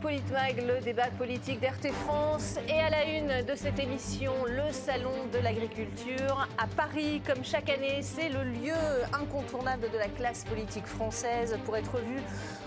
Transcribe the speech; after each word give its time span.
Politmag, 0.00 0.64
le 0.66 0.80
débat 0.82 1.08
politique 1.18 1.60
d'RT 1.60 1.92
France. 1.92 2.56
Et 2.68 2.80
à 2.80 2.88
la 2.88 3.04
une 3.04 3.44
de 3.44 3.54
cette 3.54 3.78
émission, 3.78 4.32
le 4.46 4.72
Salon 4.72 5.12
de 5.30 5.38
l'agriculture. 5.38 6.48
À 6.56 6.66
Paris, 6.66 7.20
comme 7.26 7.44
chaque 7.44 7.68
année, 7.68 7.98
c'est 8.00 8.30
le 8.30 8.44
lieu 8.44 8.74
incontournable 9.12 9.90
de 9.92 9.98
la 9.98 10.08
classe 10.08 10.44
politique 10.44 10.86
française 10.86 11.58
pour 11.66 11.76
être 11.76 11.98
vu 11.98 12.16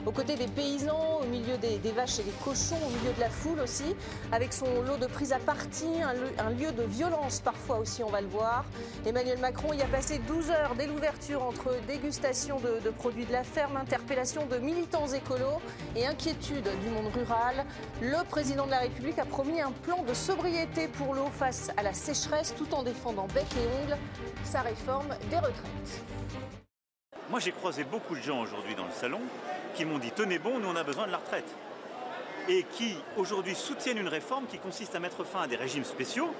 aux 0.05 0.11
côtés 0.11 0.35
des 0.35 0.48
paysans, 0.48 1.21
au 1.23 1.25
milieu 1.25 1.57
des, 1.57 1.91
vaches 1.91 2.20
et 2.20 2.23
des 2.23 2.34
cochons, 2.43 2.77
au 2.85 2.89
milieu 2.89 3.13
de 3.16 3.20
la 3.20 3.30
foule 3.30 3.59
aussi, 3.61 3.95
avec 4.31 4.54
son 4.54 4.81
lot 4.84 4.97
de 4.97 5.07
prise 5.07 5.34
à 5.34 5.39
partie, 5.39 6.02
un, 6.04 6.50
lieu 6.52 6.71
de 6.71 6.84
violence 6.84 7.39
parfois 7.39 7.79
aussi, 7.79 8.04
on 8.04 8.09
va 8.09 8.22
le 8.22 8.27
voir. 8.27 8.66
Emmanuel 9.05 9.39
Macron 9.39 9.73
y 9.73 9.81
a 9.81 9.86
passé 9.86 10.20
12 10.27 10.52
heures 10.52 10.75
dès 10.77 10.88
l'ouverture 10.88 11.41
entre 11.41 11.75
dégustation 11.88 12.59
de, 12.59 12.84
de 12.84 12.89
produits 12.91 13.25
de 13.25 13.31
la 13.31 13.44
ferme, 13.44 13.77
interpellation 13.77 14.45
de 14.45 14.58
militants 14.58 15.08
écolos 15.08 15.61
et 15.95 16.05
inquiétude 16.05 16.67
du 16.84 16.89
monde 16.89 17.08
rural. 17.13 17.23
Le 18.02 18.23
président 18.27 18.66
de 18.66 18.72
la 18.72 18.80
République 18.80 19.18
a 19.18 19.26
promis 19.26 19.62
un 19.62 19.72
plan 19.72 20.04
de 20.04 20.14
sobriété 20.14 20.90
pour 20.90 21.14
l'eau 21.14 21.27
face 21.27 21.72
à 21.77 21.84
la 21.84 21.94
sécheresse 21.94 22.54
tout 22.55 22.73
en 22.73 22.84
défendant 22.84 23.27
bec 23.34 23.45
et 23.55 23.84
ongles 23.84 23.98
sa 24.44 24.62
réforme 24.62 25.08
des 25.30 25.38
retraites. 25.38 26.04
Moi 27.30 27.40
j'ai 27.40 27.54
croisé 27.54 27.86
beaucoup 27.86 28.16
de 28.16 28.22
gens 28.22 28.41
aujourd'hui 28.41 28.76
dans 28.76 28.86
le 28.86 28.91
salon 28.91 29.22
qui 29.76 29.86
m'ont 29.86 30.00
dit 30.00 30.12
tenez 30.12 30.38
bon, 30.38 30.59
nous 30.59 30.67
on 30.67 30.76
a 30.76 30.84
besoin 30.84 31.08
de 31.08 31.12
la 31.12 31.17
retraite. 31.17 31.48
Et 32.50 32.64
qui 32.64 32.98
aujourd'hui 33.16 33.55
soutiennent 33.55 34.00
une 34.00 34.09
réforme 34.09 34.45
qui 34.48 34.58
consiste 34.58 34.94
à 34.95 35.00
mettre 35.00 35.23
fin 35.23 35.44
à 35.44 35.48
des 35.48 35.55
régimes 35.55 35.86
spéciaux 35.86 36.34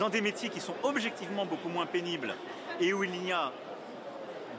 dans 0.00 0.08
des 0.08 0.20
métiers 0.20 0.48
qui 0.48 0.60
sont 0.60 0.74
objectivement 0.82 1.46
beaucoup 1.46 1.68
moins 1.68 1.86
pénibles 1.86 2.34
et 2.80 2.92
où 2.92 3.04
il 3.04 3.24
y 3.24 3.30
a 3.30 3.52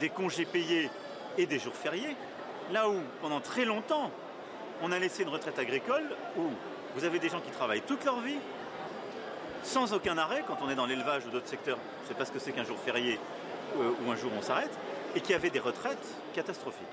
des 0.00 0.08
congés 0.08 0.46
payés 0.46 0.88
et 1.36 1.44
des 1.44 1.58
jours 1.58 1.74
fériés. 1.74 2.16
Là 2.72 2.88
où 2.88 2.96
pendant 3.20 3.40
très 3.40 3.66
longtemps 3.66 4.10
on 4.82 4.92
a 4.92 4.98
laissé 4.98 5.22
une 5.22 5.28
retraite 5.28 5.58
agricole 5.58 6.04
où 6.36 6.42
vous 6.94 7.04
avez 7.04 7.18
des 7.18 7.28
gens 7.28 7.40
qui 7.40 7.50
travaillent 7.50 7.82
toute 7.82 8.04
leur 8.04 8.20
vie, 8.20 8.38
sans 9.62 9.92
aucun 9.92 10.16
arrêt, 10.18 10.44
quand 10.46 10.58
on 10.62 10.70
est 10.70 10.74
dans 10.74 10.86
l'élevage 10.86 11.26
ou 11.26 11.30
d'autres 11.30 11.48
secteurs, 11.48 11.78
c'est 12.06 12.16
parce 12.16 12.30
que 12.30 12.38
c'est 12.38 12.52
qu'un 12.52 12.64
jour 12.64 12.78
férié 12.78 13.18
euh, 13.76 13.90
ou 14.04 14.10
un 14.10 14.16
jour 14.16 14.30
on 14.36 14.42
s'arrête, 14.42 14.70
et 15.14 15.20
qui 15.20 15.34
avaient 15.34 15.50
des 15.50 15.58
retraites 15.58 16.14
catastrophiques. 16.34 16.86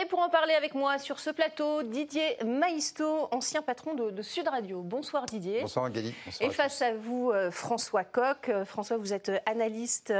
Et 0.00 0.06
pour 0.06 0.18
en 0.18 0.28
parler 0.28 0.54
avec 0.54 0.74
moi 0.74 0.98
sur 0.98 1.20
ce 1.20 1.30
plateau, 1.30 1.84
Didier 1.84 2.36
Maisto, 2.44 3.28
ancien 3.30 3.62
patron 3.62 3.94
de, 3.94 4.22
Sud 4.22 4.48
Radio. 4.48 4.82
Bonsoir 4.82 5.24
Didier. 5.24 5.60
Bonsoir 5.60 5.84
Agali. 5.84 6.12
et 6.40 6.50
face 6.50 6.82
à 6.82 6.94
vous, 6.94 7.30
euh, 7.30 7.52
François 7.52 8.02
Coq. 8.02 8.48
Euh, 8.48 8.64
François, 8.64 8.96
vous 8.96 9.12
êtes 9.12 9.30
analyste 9.46 10.12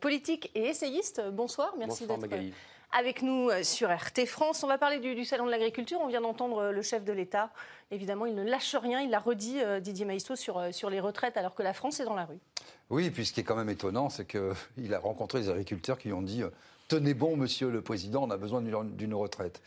politique 0.00 0.50
et 0.56 0.66
essayiste. 0.66 1.22
Bonsoir, 1.30 1.74
merci 1.78 2.06
d'être 2.06 2.28
avec 2.92 3.22
nous 3.22 3.50
euh, 3.50 3.62
sur 3.62 3.90
RT 3.90 4.26
France. 4.26 4.62
On 4.62 4.66
va 4.66 4.78
parler 4.78 4.98
du, 4.98 5.24
Salon 5.24 5.46
de 5.46 5.50
l'agriculture. 5.50 5.98
On 6.02 6.08
vient 6.08 6.20
d'entendre 6.20 6.58
euh, 6.58 6.72
le 6.72 6.82
chef 6.82 7.04
de 7.04 7.12
l'État. 7.12 7.50
Évidemment, 7.90 8.26
il 8.26 8.34
ne 8.34 8.42
lâche 8.42 8.74
rien. 8.74 9.00
Il 9.00 9.10
l'a 9.10 9.20
redit, 9.20 9.60
euh, 9.60 9.80
Didier 9.80 10.04
Maïsto, 10.04 10.36
sur, 10.36 10.62
sur 10.72 10.90
les 10.90 11.00
retraites, 11.00 11.36
alors 11.36 11.54
que 11.54 11.62
la 11.62 11.72
France 11.72 12.00
est 12.00 12.04
dans 12.04 12.14
la 12.14 12.24
rue. 12.24 12.38
Oui, 12.88 13.10
puis 13.10 13.24
ce 13.24 13.32
qui 13.32 13.40
est 13.40 13.44
quand 13.44 13.56
même 13.56 13.70
étonnant, 13.70 14.10
c'est 14.10 14.26
qu'il 14.26 14.94
a 14.94 14.98
rencontré 14.98 15.40
des 15.40 15.50
agriculteurs 15.50 15.98
qui 15.98 16.08
lui 16.08 16.14
ont 16.14 16.22
dit 16.22 16.42
Tenez 16.88 17.14
bon, 17.14 17.36
monsieur 17.36 17.70
le 17.70 17.82
président, 17.82 18.24
on 18.24 18.30
a 18.30 18.36
besoin 18.36 18.60
d'une 18.62 19.14
retraite. 19.14 19.62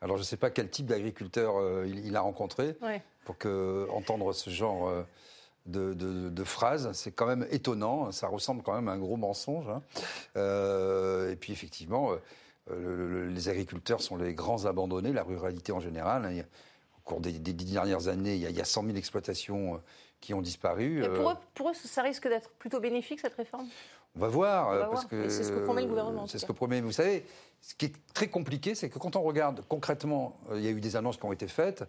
Alors, 0.00 0.16
je 0.16 0.22
ne 0.22 0.26
sais 0.26 0.38
pas 0.38 0.50
quel 0.50 0.68
type 0.68 0.86
d'agriculteur 0.86 1.54
il, 1.86 2.16
a 2.16 2.20
rencontré 2.20 2.74
pour 3.24 3.38
que, 3.38 3.86
entendre 3.90 4.32
ce 4.32 4.50
genre. 4.50 4.90
De, 5.66 6.44
phrases. 6.44 6.90
C'est 6.92 7.12
quand 7.12 7.26
même 7.26 7.46
étonnant. 7.50 8.10
Ça 8.10 8.26
ressemble 8.26 8.62
quand 8.62 8.74
même 8.74 8.88
à 8.88 8.92
un 8.92 8.98
gros 8.98 9.16
mensonge. 9.16 9.66
Hein. 9.68 9.82
et 11.30 11.36
puis 11.36 11.52
effectivement, 11.52 12.16
euh, 12.70 13.28
les 13.28 13.48
agriculteurs 13.48 14.00
sont 14.00 14.16
les 14.16 14.34
grands 14.34 14.66
abandonnés, 14.66 15.12
la 15.12 15.24
ruralité 15.24 15.72
en 15.72 15.80
général. 15.80 16.24
Hein. 16.24 16.42
au 16.98 17.00
cours 17.02 17.20
des, 17.20 17.32
dix 17.32 17.72
dernières 17.72 18.08
années, 18.08 18.36
il 18.36 18.50
y, 18.50 18.60
a, 18.60 18.64
100 18.64 18.84
000 18.84 18.96
exploitations 18.96 19.74
euh, 19.74 19.78
qui 20.20 20.32
ont 20.32 20.42
disparu. 20.42 21.02
Euh. 21.02 21.34
pour, 21.54 21.70
eux, 21.70 21.74
ça 21.74 22.02
risque 22.02 22.28
d'être 22.28 22.50
plutôt 22.50 22.80
bénéfique, 22.80 23.20
cette 23.20 23.34
réforme? 23.34 23.66
On 24.14 24.20
va 24.20 24.28
voir. 24.28 24.90
parce 24.90 25.06
que 25.06 25.28
c'est 25.28 25.42
ce 25.42 25.50
que 25.50 25.60
promet 25.60 25.82
le 25.82 25.88
gouvernement. 25.88 26.26
C'est 26.26 26.38
ce 26.38 26.46
que 26.46 26.52
promet. 26.52 26.80
Vous 26.80 26.92
savez, 26.92 27.24
ce 27.60 27.74
qui 27.74 27.86
est 27.86 27.94
très 28.14 28.28
compliqué, 28.28 28.74
c'est 28.74 28.90
que 28.90 28.98
quand 28.98 29.16
on 29.16 29.22
regarde 29.22 29.64
concrètement, 29.68 30.38
il 30.54 30.60
y 30.60 30.68
a 30.68 30.70
eu 30.70 30.80
des 30.80 30.96
annonces 30.96 31.16
qui 31.16 31.24
ont 31.24 31.32
été 31.32 31.48
faites 31.48 31.84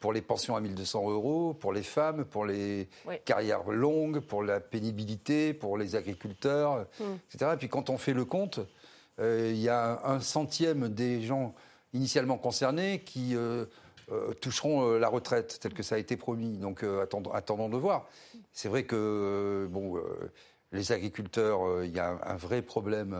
pour 0.00 0.12
les 0.12 0.20
pensions 0.20 0.56
à 0.56 0.60
1200 0.60 1.10
euros, 1.10 1.54
pour 1.54 1.72
les 1.72 1.82
femmes, 1.82 2.24
pour 2.24 2.44
les 2.44 2.88
carrières 3.24 3.68
longues, 3.70 4.20
pour 4.20 4.42
la 4.42 4.60
pénibilité, 4.60 5.54
pour 5.54 5.78
les 5.78 5.96
agriculteurs, 5.96 6.86
etc. 7.32 7.52
Et 7.54 7.56
puis 7.56 7.68
quand 7.68 7.90
on 7.90 7.96
fait 7.96 8.12
le 8.12 8.24
compte, 8.24 8.60
il 9.20 9.58
y 9.58 9.68
a 9.68 10.00
un 10.04 10.20
centième 10.20 10.88
des 10.88 11.22
gens 11.22 11.54
initialement 11.94 12.38
concernés 12.38 13.00
qui 13.00 13.34
euh, 13.34 13.64
euh, 14.10 14.32
toucheront 14.34 14.92
la 14.98 15.08
retraite, 15.08 15.58
telle 15.60 15.74
que 15.74 15.82
ça 15.82 15.96
a 15.96 15.98
été 15.98 16.16
promis. 16.16 16.56
Donc 16.58 16.84
attendons, 17.02 17.68
de 17.68 17.76
voir. 17.76 18.08
C'est 18.52 18.68
vrai 18.68 18.84
que 18.84 19.66
bon, 19.70 20.00
les 20.72 20.92
agriculteurs, 20.92 21.84
il 21.84 21.94
y 21.94 21.98
a 21.98 22.18
un, 22.24 22.36
vrai 22.36 22.62
problème. 22.62 23.16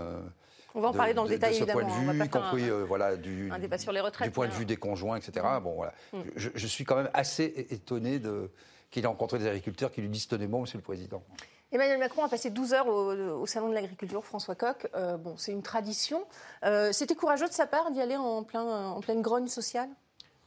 On 0.74 0.80
va 0.80 0.88
en 0.88 0.92
parler 0.92 1.14
dans 1.14 1.24
le 1.24 1.30
détail, 1.30 1.52
de 1.52 1.56
ce 1.56 1.62
évidemment. 1.62 1.88
point 1.88 2.12
de 2.12 2.18
vue, 2.18 2.24
y 2.24 2.28
compris 2.28 2.70
voilà, 2.86 3.16
du, 3.16 3.50
sur 3.78 3.92
les 3.92 4.00
retraites, 4.00 4.28
du 4.28 4.32
point 4.32 4.48
de 4.48 4.52
vue 4.52 4.66
des 4.66 4.76
conjoints, 4.76 5.16
etc. 5.16 5.44
Mm. 5.58 5.62
Bon, 5.62 5.74
voilà. 5.74 5.94
Mm. 6.12 6.18
Je, 6.36 6.50
je, 6.54 6.66
suis 6.66 6.84
quand 6.84 6.96
même 6.96 7.10
assez 7.14 7.66
étonné 7.70 8.18
de, 8.18 8.50
qu'il 8.90 9.04
ait 9.04 9.08
rencontré 9.08 9.38
des 9.38 9.46
agriculteurs 9.46 9.90
qui 9.92 10.00
lui 10.00 10.08
disent 10.08 10.28
tenez 10.28 10.46
bon, 10.46 10.62
monsieur 10.62 10.78
le 10.78 10.82
président. 10.82 11.22
Emmanuel 11.70 11.98
Macron 11.98 12.24
a 12.24 12.28
passé 12.28 12.50
12 12.50 12.72
heures 12.72 12.88
au, 12.88 13.46
Salon 13.46 13.68
de 13.68 13.74
l'agriculture, 13.74 14.24
François 14.24 14.54
Coq. 14.54 14.88
Euh, 14.94 15.18
bon, 15.18 15.34
c'est 15.36 15.52
une 15.52 15.62
tradition. 15.62 16.24
Euh, 16.64 16.92
c'était 16.92 17.14
courageux 17.14 17.46
de 17.46 17.52
sa 17.52 17.66
part 17.66 17.90
d'y 17.90 18.00
aller 18.00 18.16
en, 18.16 18.42
plein, 18.42 18.64
en 18.64 19.00
pleine 19.00 19.20
grogne 19.20 19.48
sociale? 19.48 19.88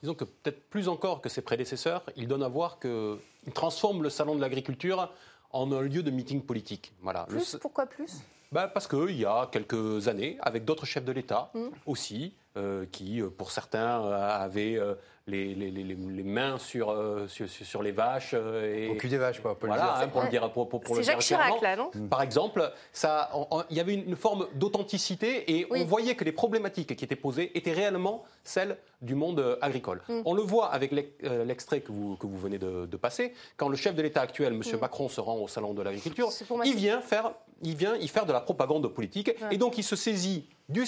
Disons 0.01 0.15
que 0.15 0.23
peut-être 0.23 0.67
plus 0.69 0.87
encore 0.87 1.21
que 1.21 1.29
ses 1.29 1.41
prédécesseurs, 1.41 2.03
il 2.15 2.27
donne 2.27 2.41
à 2.41 2.47
voir 2.47 2.79
qu'il 2.79 3.19
transforme 3.53 4.01
le 4.01 4.09
Salon 4.09 4.33
de 4.33 4.41
l'agriculture 4.41 5.13
en 5.51 5.71
un 5.71 5.81
lieu 5.81 6.01
de 6.01 6.09
meeting 6.09 6.41
politique. 6.41 6.91
Voilà. 7.01 7.25
Plus, 7.25 7.55
pourquoi 7.61 7.85
plus? 7.85 8.21
Bah 8.51 8.67
Parce 8.67 8.88
qu'il 8.88 9.15
y 9.15 9.25
a 9.25 9.47
quelques 9.51 10.07
années, 10.07 10.38
avec 10.41 10.65
d'autres 10.65 10.88
chefs 10.88 11.05
de 11.05 11.11
l'État 11.11 11.51
mmh. 11.53 11.67
aussi, 11.85 12.33
euh, 12.57 12.85
qui, 12.91 13.21
pour 13.38 13.51
certains, 13.51 14.11
avaient 14.11 14.79
les, 15.27 15.53
les, 15.53 15.69
les, 15.69 15.83
les 15.83 16.23
mains 16.23 16.57
sur, 16.57 16.89
euh, 16.89 17.27
sur, 17.27 17.47
sur, 17.47 17.83
les 17.83 17.91
vaches. 17.91 18.31
Euh, 18.33 18.87
et, 18.87 18.89
Au 18.89 18.95
cul 18.95 19.07
des 19.07 19.17
vaches, 19.17 19.39
quoi, 19.39 19.57
voilà, 19.61 19.99
hein, 19.99 20.07
pour 20.07 20.23
le 20.23 20.29
dire. 20.29 20.51
Pour, 20.51 20.67
pour, 20.67 20.81
C'est 20.95 21.03
Jacques 21.03 21.19
Chirac, 21.19 21.61
là, 21.61 21.75
non 21.75 21.91
Par 22.09 22.21
exemple, 22.21 22.71
ça, 22.91 23.29
il 23.69 23.77
y 23.77 23.79
avait 23.79 23.93
une 23.93 24.15
forme 24.15 24.47
d'authenticité 24.55 25.57
et 25.57 25.67
on 25.69 25.85
voyait 25.85 26.15
que 26.15 26.23
les 26.23 26.31
problématiques 26.31 26.95
qui 26.95 27.05
étaient 27.05 27.15
posées 27.15 27.55
étaient 27.57 27.71
réellement 27.73 28.23
celles 28.43 28.77
du 29.01 29.15
monde 29.15 29.39
euh, 29.39 29.57
agricole. 29.61 30.01
Mm. 30.07 30.21
On 30.25 30.33
le 30.33 30.41
voit 30.41 30.71
avec 30.71 30.91
l'extrait 30.91 31.81
que 31.81 31.91
vous, 31.91 32.15
que 32.15 32.25
vous 32.25 32.38
venez 32.38 32.57
de, 32.57 32.97
passer. 32.97 33.33
Quand 33.57 33.67
le 33.67 33.77
chef 33.77 33.95
de 33.95 34.01
l'État 34.01 34.21
actuel, 34.21 34.53
M. 34.53 34.61
Mm. 34.61 34.77
Macron, 34.79 35.09
se 35.09 35.21
rend 35.21 35.38
au 35.38 35.47
Salon 35.47 35.73
de 35.73 35.81
l'agriculture, 35.81 36.29
il 36.65 36.75
vient, 36.75 37.01
faire, 37.01 37.31
il 37.63 37.75
vient 37.75 37.95
y 37.95 38.07
faire 38.07 38.25
de 38.25 38.33
la 38.33 38.41
propagande 38.41 38.88
politique 38.88 39.31
et 39.49 39.57
donc 39.57 39.77
il 39.77 39.83
se 39.83 39.95
saisit 39.95 40.47
du, 40.69 40.83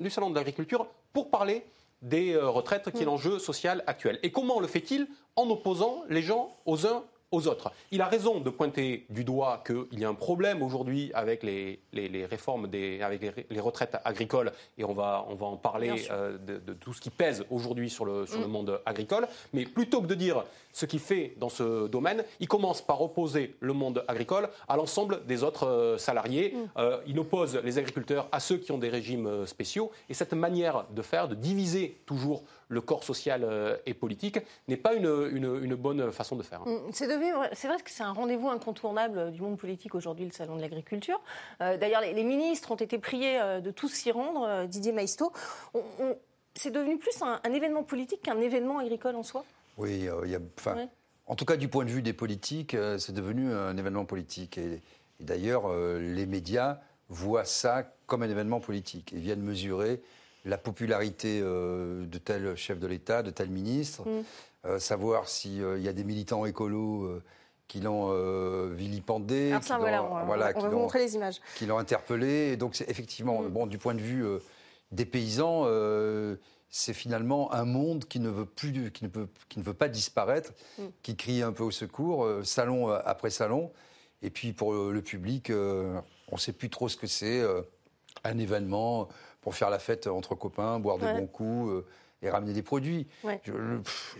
du 0.00 0.10
Salon 0.10 0.30
de 0.30 0.34
l'agriculture 0.34 0.86
pour 1.12 1.30
parler 1.30 1.64
des 2.04 2.34
euh, 2.34 2.48
retraites 2.48 2.90
qui 2.92 2.98
est 2.98 3.02
mm. 3.02 3.06
l'enjeu 3.06 3.38
social 3.40 3.82
actuel. 3.86 4.20
Et 4.22 4.30
comment 4.30 4.60
le 4.60 4.68
fait-il 4.68 5.08
En 5.34 5.48
opposant 5.50 6.04
les 6.08 6.22
gens 6.22 6.52
aux 6.66 6.86
uns 6.86 7.02
aux 7.32 7.48
autres? 7.48 7.72
Il 7.90 8.00
a 8.02 8.06
raison 8.06 8.38
de 8.40 8.50
pointer 8.50 9.06
du 9.10 9.24
doigt 9.24 9.64
qu'il 9.66 9.98
y 9.98 10.04
a 10.04 10.08
un 10.08 10.14
problème 10.14 10.62
aujourd'hui 10.62 11.10
avec 11.14 11.42
les, 11.42 11.80
les, 11.92 12.26
réformes, 12.26 12.68
des, 12.68 13.02
avec 13.02 13.48
les, 13.50 13.60
retraites 13.60 13.96
agricoles, 14.04 14.52
et 14.78 14.84
on 14.84 14.92
va, 14.92 15.26
on 15.28 15.34
va 15.34 15.46
en 15.46 15.56
parler 15.56 16.06
euh, 16.10 16.38
de, 16.38 16.72
tout 16.74 16.92
ce 16.92 17.00
qui 17.00 17.10
pèse 17.10 17.44
aujourd'hui 17.50 17.90
sur, 17.90 18.04
le, 18.04 18.26
sur 18.26 18.38
le 18.38 18.46
mm. 18.46 18.50
monde 18.50 18.80
agricole. 18.86 19.26
Mais 19.52 19.64
plutôt 19.64 20.02
que 20.02 20.06
de 20.06 20.14
dire 20.14 20.44
ce 20.74 20.84
qu'il 20.84 21.00
fait 21.00 21.32
dans 21.38 21.48
ce 21.48 21.86
domaine, 21.88 22.22
il 22.40 22.48
commence 22.48 22.82
par 22.82 23.00
opposer 23.00 23.56
le 23.60 23.72
monde 23.72 24.04
agricole 24.06 24.50
à 24.68 24.76
l'ensemble 24.76 25.24
des 25.24 25.42
autres 25.42 25.66
euh, 25.66 25.96
salariés. 25.96 26.52
Mm. 26.54 26.68
Euh, 26.76 27.00
il 27.06 27.18
oppose 27.18 27.56
les 27.64 27.78
agriculteurs 27.78 28.28
à 28.30 28.40
ceux 28.40 28.58
qui 28.58 28.72
ont 28.72 28.78
des 28.78 28.90
régimes 28.90 29.46
spéciaux. 29.46 29.90
Et 30.10 30.14
cette 30.14 30.34
manière 30.34 30.84
de 30.90 31.00
faire, 31.00 31.28
de 31.28 31.34
diviser 31.34 31.96
toujours 32.04 32.42
le 32.68 32.80
corps 32.82 33.04
social 33.04 33.78
et 33.86 33.94
politique, 33.94 34.38
n'est 34.68 34.76
pas 34.76 34.94
une, 34.94 35.28
une, 35.30 35.62
une, 35.62 35.74
bonne 35.74 36.10
façon 36.12 36.34
de 36.36 36.42
faire. 36.42 36.66
Mm. 36.66 36.90
C'est 36.92 37.06
vrai 37.68 37.76
que 37.82 37.90
c'est 37.90 38.02
un 38.02 38.12
rendez-vous 38.12 38.48
incontournable 38.48 39.32
du 39.32 39.40
monde 39.40 39.56
politique 39.56 39.94
aujourd'hui, 39.94 40.26
le 40.26 40.32
salon 40.32 40.56
de 40.56 40.60
l'agriculture. 40.60 41.20
Euh, 41.60 41.76
d'ailleurs, 41.76 42.00
les, 42.00 42.24
ministres 42.24 42.70
ont 42.70 42.76
été 42.76 42.98
priés 42.98 43.40
euh, 43.40 43.60
de 43.60 43.70
tous 43.70 43.88
s'y 43.88 44.10
rendre. 44.10 44.44
Euh, 44.46 44.66
Didier 44.66 44.92
Maisto, 44.92 45.32
c'est 46.54 46.70
devenu 46.70 46.98
plus 46.98 47.20
un, 47.22 47.40
événement 47.52 47.82
politique 47.82 48.22
qu'un 48.22 48.40
événement 48.40 48.78
agricole 48.78 49.16
en 49.16 49.22
soi? 49.22 49.44
Oui, 49.76 50.08
il 50.24 50.30
y 50.30 50.34
a, 50.34 50.40
en 51.26 51.34
tout 51.34 51.44
cas 51.44 51.56
du 51.56 51.68
point 51.68 51.84
de 51.84 51.90
vue 51.90 52.02
des 52.02 52.12
politiques, 52.12 52.76
c'est 52.98 53.12
devenu 53.12 53.52
un 53.52 53.76
événement 53.76 54.04
politique. 54.04 54.58
Et, 54.58 54.80
d'ailleurs, 55.20 55.72
les 55.98 56.26
médias 56.26 56.78
voient 57.08 57.44
ça 57.44 57.84
comme 58.06 58.22
un 58.22 58.30
événement 58.30 58.60
politique 58.60 59.12
et 59.12 59.18
viennent 59.18 59.42
mesurer 59.42 60.00
la 60.44 60.58
popularité 60.58 61.40
de 61.40 62.18
tel 62.24 62.54
chef 62.56 62.78
de 62.78 62.86
l'État, 62.86 63.22
de 63.22 63.30
tel 63.30 63.48
ministre. 63.48 64.08
Mm. 64.08 64.22
Euh, 64.66 64.78
savoir 64.78 65.28
s'il 65.28 65.62
euh, 65.62 65.78
y 65.78 65.88
a 65.88 65.92
des 65.92 66.04
militants 66.04 66.46
écolos 66.46 67.04
euh, 67.04 67.22
qui 67.68 67.80
l'ont 67.80 68.08
vilipendé, 68.68 69.54
qui 69.62 69.72
l'ont 69.72 70.70
montrer 70.70 71.00
les 71.00 71.16
images, 71.16 71.40
qui 71.56 71.66
l'ont 71.66 71.78
interpellé. 71.78 72.52
Et 72.52 72.56
donc, 72.56 72.74
c'est 72.74 72.88
effectivement, 72.88 73.42
mm. 73.42 73.48
bon, 73.48 73.66
du 73.66 73.78
point 73.78 73.94
de 73.94 74.00
vue 74.00 74.24
des 74.92 75.04
paysans, 75.04 75.66
c'est 76.76 76.92
finalement 76.92 77.52
un 77.52 77.64
monde 77.64 78.04
qui 78.06 78.18
ne 78.18 78.28
veut 78.28 78.46
plus, 78.46 78.90
qui 78.90 79.04
ne, 79.04 79.08
peut, 79.08 79.28
qui 79.48 79.60
ne 79.60 79.64
veut 79.64 79.74
pas 79.74 79.88
disparaître, 79.88 80.52
mm. 80.76 80.82
qui 81.04 81.14
crie 81.14 81.40
un 81.40 81.52
peu 81.52 81.62
au 81.62 81.70
secours, 81.70 82.24
euh, 82.24 82.42
salon 82.42 82.90
euh, 82.90 82.98
après 83.04 83.30
salon. 83.30 83.70
Et 84.22 84.30
puis 84.30 84.52
pour 84.52 84.72
le, 84.72 85.00
public, 85.00 85.52
on 85.52 86.02
ne 86.32 86.38
sait 86.38 86.52
plus 86.52 86.70
trop 86.70 86.88
ce 86.88 86.96
que 86.96 87.06
c'est, 87.06 87.42
un 88.24 88.38
événement 88.38 89.08
pour 89.42 89.54
faire 89.54 89.68
la 89.68 89.78
fête 89.78 90.06
entre 90.06 90.34
copains, 90.34 90.80
boire 90.80 90.96
de 90.96 91.04
bons 91.04 91.26
coups 91.26 91.84
et 92.22 92.30
ramener 92.30 92.54
des 92.54 92.62
produits. 92.62 93.06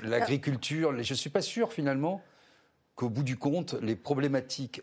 L'agriculture, 0.02 0.92
je 1.02 1.12
ne 1.12 1.16
suis 1.16 1.30
pas 1.30 1.40
sûr 1.40 1.72
finalement 1.72 2.20
qu'au 2.96 3.08
bout 3.08 3.22
du 3.22 3.38
compte, 3.38 3.72
les 3.80 3.96
problématiques 3.96 4.82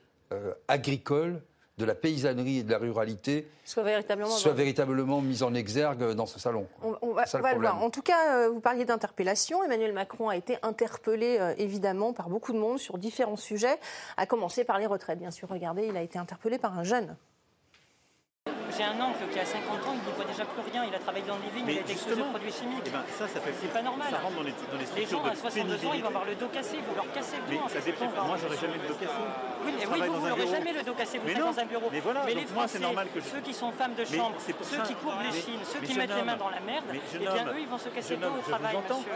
agricoles 0.68 1.44
de 1.81 1.86
la 1.86 1.95
paysannerie 1.95 2.60
et 2.60 2.63
de 2.63 2.72
la 2.72 2.78
ruralité 2.78 3.50
soit 3.66 3.83
véritablement, 3.83 4.30
soit 4.30 4.54
véritablement 4.54 5.22
mise 5.22 5.44
en 5.44 5.54
exergue 5.54 6.13
dans 6.13 6.25
ce 6.25 6.39
salon. 6.39 6.68
On, 6.83 7.13
va, 7.13 7.25
le 7.33 7.60
voir. 7.60 7.83
En 7.83 7.89
tout 7.89 8.01
cas, 8.01 8.36
euh, 8.36 8.50
vous 8.50 8.60
parliez 8.60 8.86
d'interpellation. 8.86 9.63
Emmanuel 9.63 9.94
Macron 9.94 10.30
a 10.30 10.38
été 10.38 10.57
interpellé 10.63 11.38
euh, 11.39 11.54
évidemment 11.57 12.13
par 12.13 12.30
beaucoup 12.30 12.54
de 12.54 12.60
monde 12.60 12.80
sur 12.80 12.98
différents 12.98 13.36
sujets, 13.36 13.80
à 14.18 14.25
commencer 14.25 14.63
par 14.63 14.80
les 14.80 14.86
retraites. 14.86 15.19
Bien 15.19 15.31
sûr, 15.31 15.50
regardez, 15.50 15.88
il 15.88 15.98
a 15.98 16.01
été 16.01 16.19
interpellé 16.19 16.57
par 16.57 16.78
un 16.78 16.83
jeune. 16.83 17.16
J'ai 18.78 18.84
un 18.84 19.00
oncle 19.02 19.28
qui 19.32 19.40
a 19.40 19.46
50 19.46 19.88
ans, 19.88 19.94
il 19.94 20.00
ne 20.00 20.16
voit 20.16 20.26
déjà 20.26 20.46
plus 20.46 20.64
rien, 20.72 20.86
il 20.88 20.96
a 20.96 21.00
travaillé 21.00 21.26
dans 21.26 21.36
le 21.36 21.44
living, 21.44 21.66
il 21.68 21.78
a 21.78 21.82
été 21.82 21.92
exposé 21.92 22.22
aux 22.22 22.32
produits 22.32 22.52
chimiques. 22.52 22.88
Eh 22.88 22.90
ben, 22.90 23.04
ça, 23.18 23.28
ça 23.28 23.40
fait, 23.42 23.54
c'est 23.60 23.74
pas 23.74 23.82
normal. 23.82 24.08
Ça 24.10 24.20
rentre 24.20 24.36
dans 24.36 24.44
les, 24.44 24.52
dans 24.52 24.80
les, 24.80 25.02
les 25.02 25.08
gens 25.08 25.24
à 25.24 25.36
62 25.36 25.86
ans, 25.86 25.94
ils 25.94 26.02
vont 26.02 26.08
avoir 26.08 26.26
le 26.26 26.36
dos 26.36 26.48
cassé, 26.48 26.78
vous 26.88 26.96
leur 26.96 27.12
cassez 27.12 27.38
le 27.38 27.56
dos. 27.56 27.62
Mais 27.64 27.70
ça 27.70 27.86
dépend, 27.86 28.06
moi 28.26 28.38
j'aurais 28.40 28.58
jamais 28.58 28.80
le 28.80 28.88
dos 28.88 28.96
cassé. 28.96 29.22
Oui, 29.66 29.74
mais 29.78 29.86
oui 29.86 30.00
vous, 30.08 30.28
n'aurez 30.28 30.48
jamais 30.48 30.74
le 30.74 30.84
dos 30.84 30.94
cassé, 30.94 31.18
vous 31.18 31.30
êtes 31.30 31.38
dans 31.38 31.60
un 31.60 31.66
bureau. 31.66 31.90
Mais 31.92 32.00
voilà, 32.00 32.24
mais 32.26 32.34
les 32.34 32.46
moi 32.54 32.68
c'est 32.68 32.80
normal 32.80 33.08
que 33.14 33.20
je... 33.20 33.26
ceux 33.26 33.42
qui 33.42 33.54
sont 33.54 33.72
femmes 33.72 33.96
de 33.96 34.06
chambre, 34.06 34.36
ceux 34.40 34.82
qui 34.84 34.96
couvrent 34.96 35.22
les 35.24 35.42
chines, 35.42 35.60
ceux 35.64 35.80
qui 35.80 35.94
mettent 35.96 36.16
les 36.16 36.24
mains 36.24 36.38
dans 36.38 36.50
la 36.50 36.60
merde, 36.60 36.86
eh 36.92 37.18
bien 37.18 37.48
eux, 37.48 37.60
ils 37.60 37.68
vont 37.68 37.78
se 37.78 37.90
casser 37.90 38.16
le 38.16 38.22
dos 38.22 38.34
au 38.40 38.50
travail, 38.50 38.76
monsieur. 38.78 39.12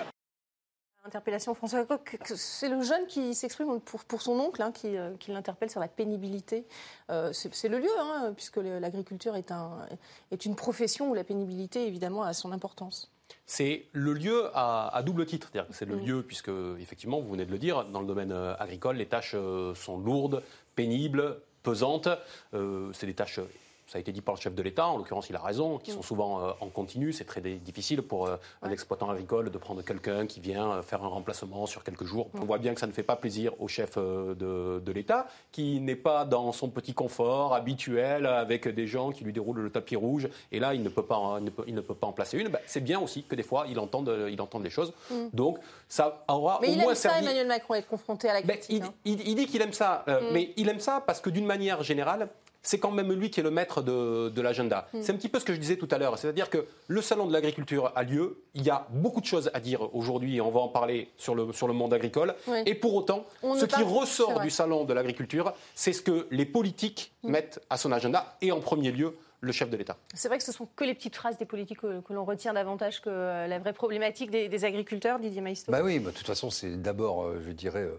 Interpellation 1.06 1.54
François 1.54 1.86
Coq, 1.86 2.18
c'est 2.24 2.68
le 2.68 2.82
jeune 2.82 3.06
qui 3.06 3.36
s'exprime 3.36 3.80
pour, 3.80 4.04
pour, 4.06 4.24
son 4.24 4.40
oncle, 4.40 4.60
hein, 4.64 4.72
qui, 4.72 4.98
euh, 4.98 5.12
qui 5.20 5.32
l'interpelle 5.32 5.70
sur 5.70 5.80
la 5.80 5.88
pénibilité. 5.88 6.66
Euh, 7.12 7.32
c'est 7.32 7.68
le 7.68 7.78
lieu, 7.78 7.92
hein, 8.00 8.34
puisque 8.36 8.58
l'agriculture 8.58 9.36
est, 9.36 9.52
un, 9.52 9.86
est 10.32 10.46
une 10.46 10.56
profession 10.56 11.12
où 11.12 11.14
la 11.14 11.24
pénibilité, 11.24 11.86
évidemment, 11.86 12.24
a 12.24 12.34
son 12.34 12.52
importance. 12.52 13.12
C'est 13.46 13.86
le 13.92 14.14
lieu 14.14 14.50
à, 14.56 15.00
double 15.06 15.28
titre, 15.28 15.50
c'est-à-dire 15.52 15.70
que 15.70 15.76
c'est 15.76 15.86
le 15.86 15.98
lieu, 15.98 16.24
puisque, 16.24 16.52
effectivement, 16.80 17.22
vous 17.22 17.30
venez 17.30 17.46
de 17.46 17.52
le 17.52 17.60
dire, 17.60 17.86
dans 17.86 18.02
le 18.02 18.08
domaine 18.08 18.32
euh, 18.32 18.56
agricole, 18.58 18.96
les 18.96 19.08
tâches 19.08 19.36
sont 19.76 20.00
lourdes, 20.00 20.42
pénibles, 20.76 21.40
pesantes. 21.62 22.10
c'est 22.52 23.06
des 23.06 23.14
tâches 23.14 23.40
ça 23.88 24.00
a 24.00 24.02
été 24.02 24.12
dit 24.12 24.22
par 24.22 24.36
le 24.36 24.40
chef 24.40 24.56
de 24.56 24.62
l'État, 24.64 24.88
en 24.88 24.98
l'occurrence 24.98 25.30
il 25.30 25.36
a 25.36 25.40
raison, 25.40 25.78
qui 25.78 25.92
sont 25.92 26.02
souvent 26.02 26.42
euh, 26.42 26.52
en 26.60 26.70
continu. 26.70 27.14
C'est 27.14 27.26
très 27.26 27.42
difficile 27.42 28.02
pour 28.02 28.28
euh, 28.28 28.38
un 28.64 28.72
exploitant 28.72 29.10
agricole 29.10 29.52
de 29.52 29.58
prendre 29.58 29.84
quelqu'un 29.84 30.26
qui 30.26 30.40
vient 30.40 30.72
euh, 30.72 30.82
faire 30.82 31.04
un 31.04 31.08
remplacement 31.08 31.66
sur 31.68 31.84
quelques 31.84 32.06
jours. 32.06 32.30
On 32.34 32.46
voit 32.46 32.58
bien 32.58 32.74
que 32.74 32.80
ça 32.80 32.88
ne 32.88 32.92
fait 32.92 33.04
pas 33.04 33.16
plaisir 33.16 33.54
au 33.62 33.68
chef 33.68 33.98
de, 33.98 34.92
l'État, 34.92 35.28
qui 35.52 35.82
n'est 35.82 35.96
pas 35.96 36.26
dans 36.26 36.52
son 36.52 36.70
petit 36.70 36.94
confort 36.94 37.54
habituel 37.54 38.26
avec 38.26 38.68
des 38.68 38.88
gens 38.88 39.12
qui 39.12 39.24
lui 39.24 39.34
déroulent 39.34 39.60
le 39.60 39.70
tapis 39.70 39.96
rouge. 39.96 40.30
Et 40.52 40.60
là, 40.60 40.74
il 40.74 40.82
ne 40.82 40.90
peut 40.90 41.06
pas, 41.06 41.40
il 41.68 41.76
ne 41.76 41.82
peut, 41.82 41.94
pas 41.94 42.08
en 42.08 42.14
placer 42.14 42.38
une. 42.38 42.48
Ben, 42.48 42.60
c'est 42.66 42.82
bien 42.82 43.00
aussi 43.00 43.24
que 43.24 43.36
des 43.36 43.44
fois, 43.44 43.66
il 43.70 43.78
entende, 43.78 44.12
il 44.30 44.42
entende 44.42 44.64
les 44.64 44.70
choses. 44.70 44.94
Mm. 45.12 45.28
Donc, 45.34 45.60
ça 45.90 46.24
aura 46.28 46.60
mais 46.62 46.70
au 46.70 46.72
il 46.72 46.78
moins 46.78 46.90
aime 46.90 46.96
ça, 46.96 47.20
Emmanuel 47.20 47.48
Macron, 47.48 47.76
être 47.76 47.88
confronté 47.88 48.30
à 48.30 48.34
la 48.34 48.42
critique. 48.42 48.84
Hein. 48.84 48.94
il, 49.04 49.36
dit 49.36 49.46
qu'il 49.48 49.62
aime 49.62 49.74
ça, 49.74 50.06
mm. 50.08 50.12
mais 50.32 50.54
il 50.56 50.70
aime 50.70 50.80
ça 50.80 51.04
parce 51.06 51.20
que 51.20 51.30
d'une 51.30 51.46
manière 51.46 51.84
générale, 51.84 52.30
c'est 52.66 52.80
quand 52.80 52.92
même 52.92 53.12
lui 53.14 53.30
qui 53.30 53.40
est 53.40 53.44
le 53.44 53.52
maître 53.52 53.82
de, 53.82 54.42
l'agenda. 54.42 54.88
Hmm. 54.94 55.02
C'est 55.02 55.12
un 55.12 55.16
petit 55.16 55.30
peu 55.30 55.40
ce 55.40 55.46
que 55.46 55.54
je 55.54 55.60
disais 55.60 55.78
tout 55.78 55.88
à 55.92 55.98
l'heure, 55.98 56.18
c'est-à-dire 56.18 56.50
que 56.50 56.66
le 56.88 57.02
salon 57.02 57.26
de 57.28 57.34
l'agriculture 57.34 57.92
a 57.96 58.04
lieu, 58.04 58.42
il 58.54 58.64
y 58.64 58.70
a 58.70 58.88
beaucoup 58.92 59.22
de 59.22 59.26
choses 59.26 59.50
à 59.54 59.60
dire 59.60 59.96
aujourd'hui, 59.96 60.38
et 60.38 60.42
on 60.42 60.52
va 60.52 60.60
en 60.60 60.68
parler 60.68 61.10
sur 61.18 61.36
le, 61.36 61.54
sur 61.54 61.68
le 61.68 61.74
monde 61.74 61.94
agricole, 61.94 62.36
et 62.66 62.76
pour 62.76 62.96
autant, 62.96 63.26
ce 63.42 63.66
qui 63.66 63.84
ressort 63.84 64.42
du 64.42 64.50
salon 64.50 64.84
de 64.84 64.94
l'agriculture, 64.94 65.54
c'est 65.74 65.94
ce 65.94 66.02
que 66.02 66.28
les 66.32 66.46
politiques 66.46 67.14
hmm. 67.24 67.32
mettent 67.32 67.62
à 67.70 67.78
son 67.78 67.92
agenda, 67.92 68.38
et 68.42 68.52
en 68.52 68.60
premier 68.60 68.92
lieu, 68.92 69.16
le 69.42 69.52
chef 69.52 69.70
de 69.70 69.78
l'État. 69.78 69.98
C'est 70.14 70.28
vrai 70.28 70.38
que 70.38 70.44
ce 70.44 70.52
sont 70.52 70.68
que 70.76 70.84
les 70.84 70.94
petites 70.94 71.16
phrases 71.16 71.38
des 71.38 71.46
politiques 71.46 71.80
que, 71.82 72.14
l'on 72.14 72.26
retient 72.26 72.54
davantage 72.54 73.02
que 73.02 73.10
euh, 73.10 73.48
la 73.48 73.60
vraie 73.60 73.74
problématique 73.74 74.32
des, 74.32 74.66
agriculteurs, 74.66 75.20
Didier 75.20 75.42
Maïsto. 75.42 75.72
Bah 75.72 75.82
oui, 75.84 76.00
bah, 76.00 76.12
de 76.12 76.16
toute 76.16 76.28
façon, 76.28 76.50
c'est 76.50 76.82
d'abord, 76.82 77.24
euh, 77.24 77.42
je 77.46 77.52
dirais, 77.52 77.84
euh, 77.84 77.98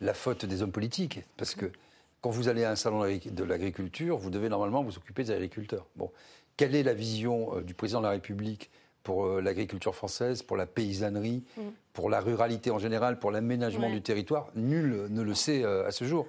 la 0.00 0.14
faute 0.14 0.44
des 0.44 0.62
hommes 0.62 0.72
politiques, 0.72 1.20
parce 1.36 1.54
que 1.54 1.70
quand 2.20 2.30
vous 2.30 2.48
allez 2.48 2.64
à 2.64 2.70
un 2.70 2.76
salon 2.76 3.02
de 3.02 3.44
l'agriculture, 3.44 4.18
vous 4.18 4.30
devez 4.30 4.48
normalement 4.48 4.82
vous 4.82 4.96
occuper 4.96 5.24
des 5.24 5.30
agriculteurs. 5.30 5.86
Bon, 5.96 6.10
quelle 6.56 6.74
est 6.74 6.82
la 6.82 6.94
vision 6.94 7.56
euh, 7.56 7.60
du 7.62 7.74
président 7.74 8.00
de 8.00 8.06
la 8.06 8.10
République 8.10 8.70
pour 9.04 9.26
euh, 9.26 9.40
l'agriculture 9.40 9.94
française, 9.94 10.42
pour 10.42 10.56
la 10.56 10.66
paysannerie, 10.66 11.44
mm. 11.56 11.62
pour 11.92 12.10
la 12.10 12.20
ruralité 12.20 12.70
en 12.70 12.78
général, 12.78 13.18
pour 13.18 13.30
l'aménagement 13.30 13.88
du 13.88 14.02
territoire? 14.02 14.48
Nul 14.56 15.06
ne 15.10 15.22
le 15.22 15.34
sait 15.34 15.62
euh, 15.64 15.86
à 15.86 15.92
ce 15.92 16.04
jour. 16.04 16.26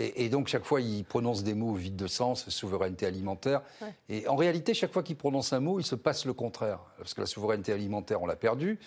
Et, 0.00 0.28
donc, 0.28 0.46
chaque 0.46 0.64
fois, 0.64 0.80
il 0.80 1.04
prononce 1.04 1.42
des 1.42 1.54
mots 1.54 1.74
vides 1.74 1.96
de 1.96 2.06
sens, 2.06 2.48
souveraineté 2.50 3.04
alimentaire. 3.04 3.62
Et 4.08 4.28
en 4.28 4.36
réalité, 4.36 4.72
chaque 4.72 4.92
fois 4.92 5.02
qu'il 5.02 5.16
prononce 5.16 5.52
un 5.52 5.58
mot, 5.58 5.80
il 5.80 5.84
se 5.84 5.96
passe 5.96 6.24
le 6.24 6.32
contraire. 6.32 6.78
Parce 6.98 7.14
que 7.14 7.20
la 7.20 7.26
souveraineté 7.26 7.72
alimentaire, 7.72 8.22
on 8.22 8.26
l'a 8.26 8.36
perdue. 8.36 8.78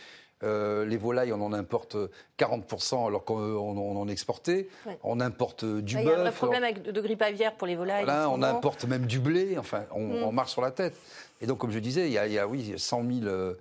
Euh, 0.43 0.85
les 0.85 0.97
volailles, 0.97 1.33
on 1.33 1.41
en 1.41 1.53
importe 1.53 1.95
40% 2.39 3.07
alors 3.07 3.23
qu'on 3.23 3.97
en 3.97 4.07
exportait. 4.07 4.67
On 5.03 5.19
importe 5.19 5.65
du 5.65 5.95
bœuf. 5.95 6.05
Il 6.05 6.09
y 6.09 6.13
a 6.13 6.27
un 6.27 6.31
problème 6.31 6.73
de 6.73 7.01
grippe 7.01 7.21
aviaire 7.21 7.55
pour 7.55 7.67
les 7.67 7.75
volailles. 7.75 8.05
on 8.29 8.41
importe 8.41 8.85
même 8.85 9.05
du 9.05 9.19
blé. 9.19 9.57
Enfin, 9.57 9.81
mm. 9.95 10.23
on, 10.23 10.31
marche 10.31 10.51
sur 10.51 10.61
la 10.61 10.71
tête. 10.71 10.95
Et 11.41 11.47
donc, 11.47 11.59
comme 11.59 11.71
je 11.71 11.79
disais, 11.79 12.07
il 12.07 12.13
y 12.13 12.39
a, 12.39 12.47
oui, 12.47 12.73
100 12.77 13.03
000 13.03 13.25
euh, 13.25 13.53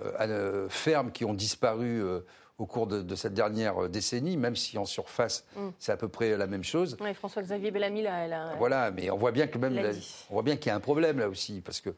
euh, 0.00 0.68
fermes 0.68 1.10
qui 1.10 1.24
ont 1.24 1.34
disparu 1.34 2.02
au 2.58 2.66
cours 2.66 2.86
de, 2.86 3.14
cette 3.14 3.34
dernière 3.34 3.88
décennie, 3.88 4.36
même 4.36 4.56
si 4.56 4.78
en 4.78 4.84
surface, 4.84 5.44
mm. 5.56 5.68
c'est 5.78 5.92
à 5.92 5.96
peu 5.96 6.08
près 6.08 6.36
la 6.36 6.46
même 6.46 6.64
chose. 6.64 6.96
François-Xavier 7.14 7.70
Bellamy, 7.70 8.02
là, 8.02 8.54
Voilà, 8.58 8.90
mais 8.90 9.10
on 9.10 9.16
voit 9.16 9.32
bien 9.32 9.46
que 9.46 9.58
même, 9.58 9.78
on 10.30 10.34
voit 10.34 10.42
bien 10.42 10.56
qu'il 10.56 10.68
y 10.68 10.72
a 10.72 10.76
un 10.76 10.80
problème 10.80 11.18
là 11.18 11.28
aussi, 11.28 11.60
parce 11.60 11.80
que 11.80 11.90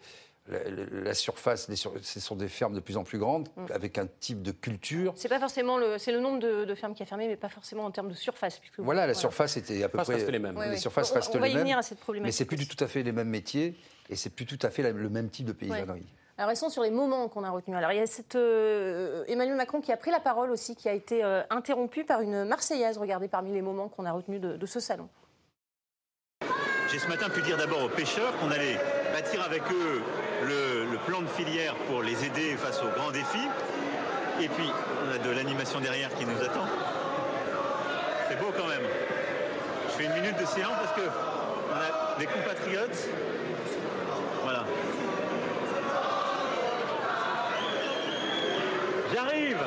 la, 0.48 1.14
surface, 1.14 1.70
ce 1.70 2.20
sont 2.20 2.36
des 2.36 2.48
fermes 2.48 2.74
de 2.74 2.80
plus 2.80 2.96
en 2.96 3.04
plus 3.04 3.18
grandes, 3.18 3.48
mm. 3.56 3.66
avec 3.72 3.98
un 3.98 4.06
type 4.20 4.42
de 4.42 4.52
culture. 4.52 5.12
C'est 5.16 5.28
pas 5.28 5.40
forcément 5.40 5.78
le, 5.78 5.98
c'est 5.98 6.12
le 6.12 6.20
nombre 6.20 6.38
de, 6.38 6.74
fermes 6.74 6.94
qui 6.94 7.02
a 7.02 7.06
fermé, 7.06 7.28
mais 7.28 7.36
pas 7.36 7.48
forcément 7.48 7.84
en 7.84 7.90
termes 7.90 8.08
de 8.08 8.14
surface. 8.14 8.60
Voilà, 8.78 9.06
la 9.06 9.14
surface 9.14 9.56
était 9.56 9.82
à 9.82 9.88
peu 9.88 9.98
près 9.98 10.30
les 10.30 10.38
mêmes. 10.38 10.60
les 10.70 10.76
surfaces 10.76 11.10
restent 11.12 11.34
les 11.34 11.54
mêmes. 11.54 11.78
À 11.78 11.82
cette 11.82 11.98
mais 12.22 12.32
c'est 12.32 12.44
plus 12.44 12.56
du 12.56 12.66
tout 12.66 12.82
à 12.82 12.88
fait 12.88 13.02
les 13.02 13.12
mêmes 13.12 13.28
métiers 13.28 13.76
et 14.08 14.16
c'est 14.16 14.30
plus 14.30 14.46
tout 14.46 14.58
à 14.62 14.70
fait 14.70 14.90
le 14.90 15.08
même 15.08 15.28
type 15.28 15.46
de 15.46 15.52
paysannerie. 15.52 16.06
Alors, 16.38 16.50
restons 16.50 16.68
sur 16.70 16.84
les 16.84 16.90
moments 16.90 17.28
qu'on 17.28 17.42
a 17.42 17.50
retenus. 17.50 17.76
Alors, 17.76 17.90
il 17.90 17.98
y 17.98 18.00
a 18.00 18.06
cette, 18.06 18.36
euh, 18.36 19.24
Emmanuel 19.26 19.56
Macron 19.56 19.80
qui 19.80 19.90
a 19.90 19.96
pris 19.96 20.12
la 20.12 20.20
parole 20.20 20.52
aussi, 20.52 20.76
qui 20.76 20.88
a 20.88 20.92
été 20.92 21.24
euh, 21.24 21.42
interrompu 21.50 22.04
par 22.04 22.20
une 22.20 22.44
Marseillaise. 22.44 22.96
Regardez 22.96 23.26
parmi 23.26 23.52
les 23.52 23.60
moments 23.60 23.88
qu'on 23.88 24.04
a 24.04 24.12
retenus 24.12 24.40
de, 24.40 24.56
de 24.56 24.66
ce 24.66 24.78
salon. 24.78 25.08
J'ai 26.92 27.00
ce 27.00 27.08
matin 27.08 27.28
pu 27.28 27.42
dire 27.42 27.56
d'abord 27.58 27.82
aux 27.82 27.88
pêcheurs 27.88 28.38
qu'on 28.38 28.52
allait 28.52 28.78
bâtir 29.28 29.44
avec 29.44 29.62
eux 29.70 30.02
le, 30.46 30.96
plan 31.06 31.20
de 31.20 31.28
filière 31.28 31.74
pour 31.86 32.02
les 32.02 32.24
aider 32.24 32.56
face 32.56 32.80
aux 32.82 32.98
grands 32.98 33.10
défis. 33.10 33.48
Et 34.40 34.48
puis, 34.48 34.70
on 35.04 35.14
a 35.14 35.18
de 35.18 35.30
l'animation 35.30 35.80
derrière 35.80 36.10
qui 36.14 36.24
nous 36.24 36.40
attend. 36.42 36.66
C'est 38.28 38.38
beau 38.38 38.52
quand 38.56 38.66
même. 38.66 38.82
Je 39.88 39.92
fais 39.92 40.04
une 40.04 40.22
minute 40.22 40.38
de 40.38 40.46
silence 40.46 40.74
parce 40.82 40.92
que 40.94 41.08
on 41.70 41.74
a 41.74 42.18
des 42.18 42.26
compatriotes. 42.26 43.08
Voilà. 44.42 44.64
J'arrive 49.14 49.58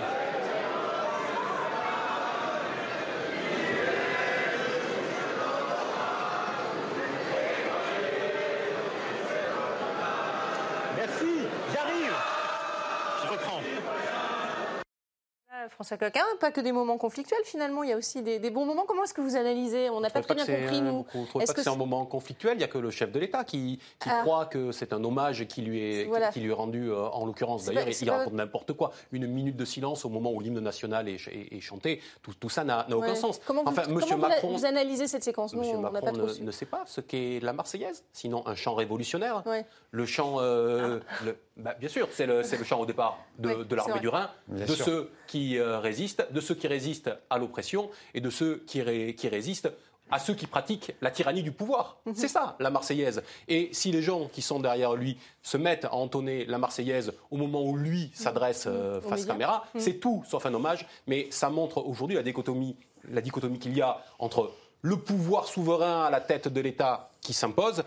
François 15.72 15.98
Coquin, 15.98 16.24
pas 16.40 16.52
que 16.52 16.62
des 16.62 16.72
moments 16.72 16.98
conflictuels 16.98 17.44
finalement, 17.44 17.84
il 17.84 17.90
y 17.90 17.94
a 17.94 17.98
aussi 17.98 18.22
des, 18.22 18.40
bons 18.50 18.66
moments. 18.66 18.86
Comment 18.88 19.04
est-ce 19.04 19.14
que 19.14 19.22
vous 19.22 19.36
analysez? 19.36 19.90
On 19.90 20.00
n'a 20.00 20.10
pas 20.10 20.22
très 20.22 20.36
bien 20.36 20.46
compris, 20.46 20.82
nous. 20.82 21.06
On 21.14 21.22
ne 21.22 21.26
trouve 21.26 21.44
pas 21.44 21.54
que, 21.54 21.64
c'est 21.64 21.70
un 21.70 21.76
moment 21.76 22.06
conflictuel, 22.06 22.54
il 22.54 22.58
n'y 22.58 22.64
a 22.64 22.68
que 22.68 22.78
le 22.78 22.92
chef 22.92 23.12
de 23.12 23.20
l'État 23.20 23.44
qui, 23.44 23.80
ah. 24.06 24.22
croit 24.22 24.46
que 24.46 24.72
c'est 24.72 24.94
un 24.94 25.04
hommage 25.04 25.48
qui 25.48 25.62
lui 25.62 25.80
est, 25.80 26.10
qui, 26.34 26.42
lui 26.42 26.50
est 26.50 26.54
rendu, 26.54 26.90
euh, 26.90 27.08
en 27.08 27.26
l'occurrence 27.26 27.66
d'ailleurs, 27.66 27.88
il 27.88 28.10
raconte 28.10 28.34
n'importe 28.34 28.74
quoi. 28.74 28.92
Une 29.12 29.28
minute 29.28 29.56
de 29.56 29.66
silence 29.66 30.06
au 30.06 30.10
moment 30.10 30.32
où 30.32 30.40
l'hymne 30.40 30.60
national 30.60 31.08
est, 31.08 31.60
chanté, 31.62 32.02
tout, 32.40 32.50
ça 32.50 32.64
n'a 32.64 32.88
aucun 32.92 33.16
sens. 33.16 33.40
Comment, 33.46 33.64
enfin, 33.66 33.84
vous, 33.84 33.96
Monsieur 33.96 34.18
Macron, 34.18 34.56
vous 34.56 34.66
analysez 34.66 35.08
cette 35.08 35.24
séquence? 35.24 35.54
Monsieur 35.54 35.78
Macron 35.78 36.12
ne, 36.42 36.52
sait 36.52 36.66
pas 36.66 36.84
ce 36.86 37.02
qu'est 37.02 37.40
la 37.42 37.54
Marseillaise, 37.54 38.04
sinon 38.12 38.46
un 38.48 38.56
chant 38.56 38.76
révolutionnaire. 38.76 39.44
Le 39.92 40.06
chant, 40.06 40.36
euh, 40.40 41.00
ah. 41.10 41.32
Bah, 41.58 41.76
bien 41.80 41.90
sûr, 41.90 42.08
c'est 42.12 42.26
le, 42.26 42.42
le, 42.42 42.64
chant 42.64 42.80
au 42.80 42.86
départ 42.86 43.20
de, 43.38 43.76
l'armée 43.76 44.00
du 44.00 44.08
Rhin, 44.08 44.30
de 44.48 44.66
ceux 44.66 45.12
qui 45.28 45.58
euh, 45.58 45.80
résistent, 45.80 46.32
de 46.32 46.40
ceux 46.40 46.56
qui 46.56 46.68
résistent 46.68 47.12
à 47.30 47.38
l'oppression 47.38 47.90
et 48.14 48.22
de 48.22 48.30
ceux 48.30 48.64
qui, 48.66 49.14
qui 49.16 49.28
résistent 49.28 49.72
à 50.12 50.20
ceux 50.20 50.34
qui 50.34 50.46
pratiquent 50.46 50.94
la 51.02 51.10
tyrannie 51.10 51.42
du 51.42 51.52
pouvoir. 51.52 51.98
Mhm. 52.06 52.14
C'est 52.16 52.28
ça, 52.28 52.56
la 52.60 52.70
Marseillaise. 52.70 53.24
Et 53.48 53.70
si 53.72 53.92
les 53.92 54.02
gens 54.02 54.28
qui 54.28 54.42
sont 54.42 54.60
derrière 54.60 54.94
lui 54.96 55.18
se 55.42 55.58
mettent 55.58 55.86
à 55.86 55.94
entonner 55.94 56.46
la 56.46 56.58
Marseillaise 56.58 57.14
au 57.32 57.38
moment 57.38 57.64
où 57.64 57.78
lui 57.78 58.12
s'adresse 58.14 58.66
mhm. 58.66 58.74
euh, 58.74 59.02
face 59.02 59.26
caméra, 59.26 59.66
c'est 59.78 60.00
tout 60.00 60.24
sauf 60.28 60.46
un 60.46 60.54
hommage, 60.54 60.86
mais 61.08 61.28
ça 61.32 61.50
montre 61.50 61.86
aujourd'hui 61.86 62.16
la 62.16 62.24
dichotomie, 62.24 62.76
la 63.10 63.22
dichotomie 63.22 63.60
qu'il 63.60 63.76
y 63.76 63.82
a 63.82 64.04
entre 64.20 64.52
le 64.82 64.98
pouvoir 64.98 65.48
souverain 65.48 66.06
à 66.06 66.10
la 66.10 66.22
tête 66.22 66.48
de 66.48 66.60
l'État 66.60 67.12
qui 67.22 67.34
s'impose 67.34 67.84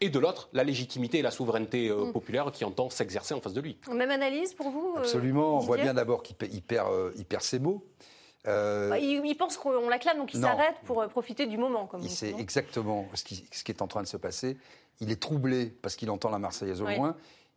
et 0.00 0.10
de 0.10 0.18
l'autre, 0.18 0.48
la 0.52 0.64
légitimité 0.64 1.18
et 1.18 1.22
la 1.22 1.30
souveraineté 1.30 1.88
euh, 1.88 2.06
mm. 2.06 2.12
populaire 2.12 2.52
qui 2.52 2.64
entend 2.64 2.90
s'exercer 2.90 3.34
en 3.34 3.40
face 3.40 3.52
de 3.52 3.60
lui. 3.60 3.78
Même 3.92 4.10
analyse 4.10 4.54
pour 4.54 4.70
vous 4.70 4.94
euh, 4.96 5.00
Absolument. 5.00 5.56
on 5.56 5.60
voit 5.60 5.76
bien 5.76 5.94
d'abord 5.94 6.22
qu'il 6.22 6.36
perd, 6.62 6.92
euh, 6.92 7.12
ses 7.40 7.58
mots. 7.58 7.84
Bah, 8.44 8.98
il, 8.98 9.34
pense 9.36 9.58
qu'on 9.58 9.88
l'acclame, 9.88 10.16
donc 10.16 10.32
il 10.32 10.40
s'arrête 10.40 10.76
pour 10.84 11.06
profiter 11.08 11.46
du 11.46 11.58
moment. 11.58 11.86
Comme 11.86 12.02
c'est 12.02 12.34
exactement 12.38 13.06
ce 13.12 13.22
qui, 13.22 13.44
ce 13.52 13.62
qui, 13.62 13.72
est 13.72 13.82
en 13.82 13.88
train 13.88 14.02
de 14.02 14.06
se 14.06 14.16
passer. 14.16 14.56
Il 15.00 15.10
est 15.10 15.20
troublé 15.20 15.66
parce 15.66 15.96
qu'il 15.96 16.10
entend 16.10 16.30
la 16.30 16.38
Marseillaise 16.38 16.80
au 16.80 16.86
loin. 16.86 17.14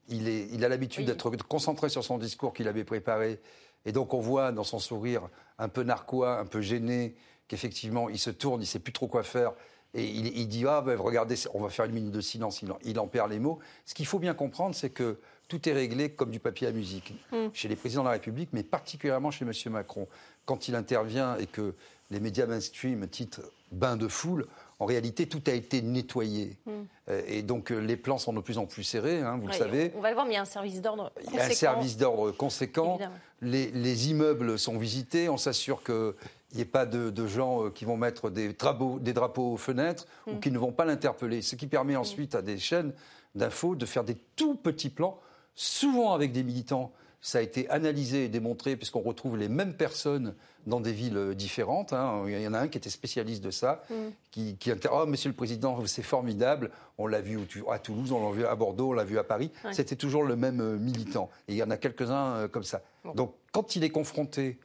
Il, 0.10 0.28
est, 0.28 0.48
il 0.52 0.66
a 0.66 0.70
l'habitude 0.70 1.06
d'être 1.06 1.48
concentré 1.48 1.88
sur 1.88 2.04
son 2.04 2.18
discours 2.18 2.54
qu'il 2.54 2.68
avait 2.68 2.84
préparé. 2.84 3.40
Et 3.86 3.94
donc 3.94 4.14
on 4.14 4.20
voit 4.20 4.52
dans 4.52 4.66
son 4.66 4.80
sourire 4.80 5.30
un 5.60 5.70
peu 5.70 5.84
narquois, 5.84 6.40
un 6.40 6.46
peu 6.46 6.60
gêné, 6.60 7.16
qu'effectivement 7.48 8.10
il 8.10 8.20
se 8.20 8.30
tourne, 8.30 8.60
il 8.60 8.66
ne 8.66 8.70
sait 8.70 8.80
plus 8.80 8.94
trop 8.94 9.08
quoi 9.08 9.24
faire. 9.24 9.54
Et 9.94 10.06
il, 10.06 10.48
dit 10.48 10.66
Ah, 10.66 10.82
ben, 10.82 10.98
regardez, 10.98 11.36
on 11.54 11.62
va 11.62 11.70
faire 11.70 11.86
une 11.86 11.94
minute 11.94 12.12
de 12.12 12.22
silence. 12.22 12.64
Il 12.84 13.00
en, 13.00 13.08
perd 13.08 13.30
les 13.30 13.40
mots. 13.40 13.60
Ce 13.86 13.94
qu'il 13.94 14.06
faut 14.06 14.20
bien 14.20 14.34
comprendre, 14.34 14.74
c'est 14.74 14.90
que 14.90 15.20
tout 15.48 15.68
est 15.68 15.74
réglé 15.74 16.12
comme 16.12 16.32
du 16.32 16.40
papier 16.40 16.68
à 16.68 16.72
musique 16.72 17.14
mm. 17.32 17.48
chez 17.54 17.68
les 17.68 17.76
présidents 17.76 18.04
de 18.04 18.08
la 18.08 18.14
République, 18.14 18.50
mais 18.54 18.64
particulièrement 18.64 19.32
chez 19.32 19.46
M. 19.46 19.52
Macron. 19.74 20.08
Quand 20.46 20.70
il 20.70 20.76
intervient 20.76 21.36
et 21.38 21.46
que 21.46 21.76
les 22.10 22.22
médias 22.22 22.46
mainstream 22.46 23.06
titrent 23.08 23.42
bain 23.72 23.98
de 23.98 24.08
foule, 24.08 24.48
en 24.80 24.86
réalité, 24.86 25.28
tout 25.28 25.44
a 25.46 25.52
été 25.52 25.82
nettoyé. 25.82 26.58
Mm. 26.66 26.72
Euh, 27.10 27.22
et 27.28 27.42
donc, 27.44 27.72
euh, 27.72 27.80
les 27.80 27.98
plans 27.98 28.18
sont 28.18 28.34
de 28.34 28.40
plus 28.40 28.58
en 28.58 28.66
plus 28.66 28.84
serrés, 28.84 29.20
hein, 29.20 29.38
vous 29.40 29.48
le 29.48 29.54
savez. 29.54 29.92
On 29.96 30.02
va 30.02 30.10
le 30.10 30.16
voir, 30.16 30.26
mais 30.26 30.32
il 30.32 30.36
y 30.36 30.40
a 30.40 30.42
un 30.42 30.46
service 30.46 30.82
d'ordre 30.82 31.12
conséquent. 31.16 31.32
Il 31.34 31.38
y 31.38 31.42
a 31.42 31.46
un 31.46 31.50
service 31.50 31.98
d'ordre 31.98 32.32
conséquent. 32.32 33.00
Les, 33.42 33.72
les, 33.72 34.10
immeubles 34.10 34.58
sont 34.58 34.78
visités. 34.78 35.30
On 35.30 35.38
s'assure 35.38 35.84
que 35.84 36.16
il 36.51 36.58
n'y 36.58 36.62
ait 36.62 36.65
pas 36.65 36.86
de, 36.86 37.27
gens 37.27 37.65
euh, 37.65 37.70
qui 37.70 37.86
vont 37.86 37.98
mettre 37.98 38.29
des 38.29 38.53
drapeaux, 38.53 39.00
des 39.00 39.13
drapeaux 39.13 39.53
aux 39.53 39.58
fenêtres 39.58 40.05
ou 40.27 40.34
mm. 40.34 40.39
qui 40.39 40.51
ne 40.51 40.60
vont 40.60 40.72
pas 40.72 40.86
l'interpeller. 40.86 41.41
Ce 41.41 41.55
qui 41.55 41.67
permet 41.67 41.96
mm. 41.96 42.00
ensuite 42.00 42.36
à 42.36 42.41
des 42.41 42.58
chaînes 42.58 42.93
d'infos 43.36 43.75
de 43.75 43.86
faire 43.86 44.03
des 44.03 44.17
tout 44.36 44.55
petits 44.55 44.89
plans, 44.89 45.20
souvent 45.55 46.13
avec 46.13 46.31
des 46.31 46.43
militants. 46.43 46.91
Ça 47.24 47.38
a 47.38 47.41
été 47.41 47.70
analysé 47.70 48.25
et 48.25 48.29
démontré 48.29 48.75
puisqu'on 48.75 49.01
retrouve 49.01 49.38
les 49.38 49.48
mêmes 49.48 49.75
personnes 49.75 50.34
dans 50.65 50.81
des 50.81 50.91
villes 50.91 51.17
euh, 51.17 51.36
différentes. 51.36 51.93
Hein. 51.93 52.24
Il 52.27 52.41
y 52.41 52.48
en 52.48 52.53
a 52.53 52.60
un 52.60 52.67
qui 52.67 52.77
était 52.77 52.89
spécialiste 52.89 53.43
de 53.43 53.51
ça, 53.51 53.84
mm. 53.89 53.93
qui, 54.31 54.58
qui 54.58 54.72
oh, 54.91 55.05
Monsieur 55.05 55.29
le 55.29 55.36
Président, 55.36 55.77
c'est 55.86 56.03
formidable. 56.03 56.72
On 56.98 57.08
l'a 57.08 57.22
vu 57.22 57.39
à 57.70 57.79
Toulouse, 57.79 58.12
on 58.12 58.27
l'a 58.27 58.36
vu 58.36 58.46
à 58.46 58.55
Bordeaux, 58.55 58.89
on 58.89 58.93
l'a 58.93 59.05
vu 59.05 59.17
à 59.17 59.24
Paris. 59.24 59.51
C'était 59.72 59.96
toujours 59.96 60.24
le 60.24 60.36
même 60.36 60.60
euh, 60.60 60.77
militant. 60.77 61.29
Et 61.48 61.53
il 61.53 61.58
y 61.58 61.63
en 61.63 61.70
a 61.70 61.77
quelques-uns 61.77 62.50
comme 62.50 62.63
ça. 62.63 62.81
Donc 63.15 63.36
quand 63.53 63.75
il 63.77 63.84
est 63.84 63.89
confronté 63.89 64.60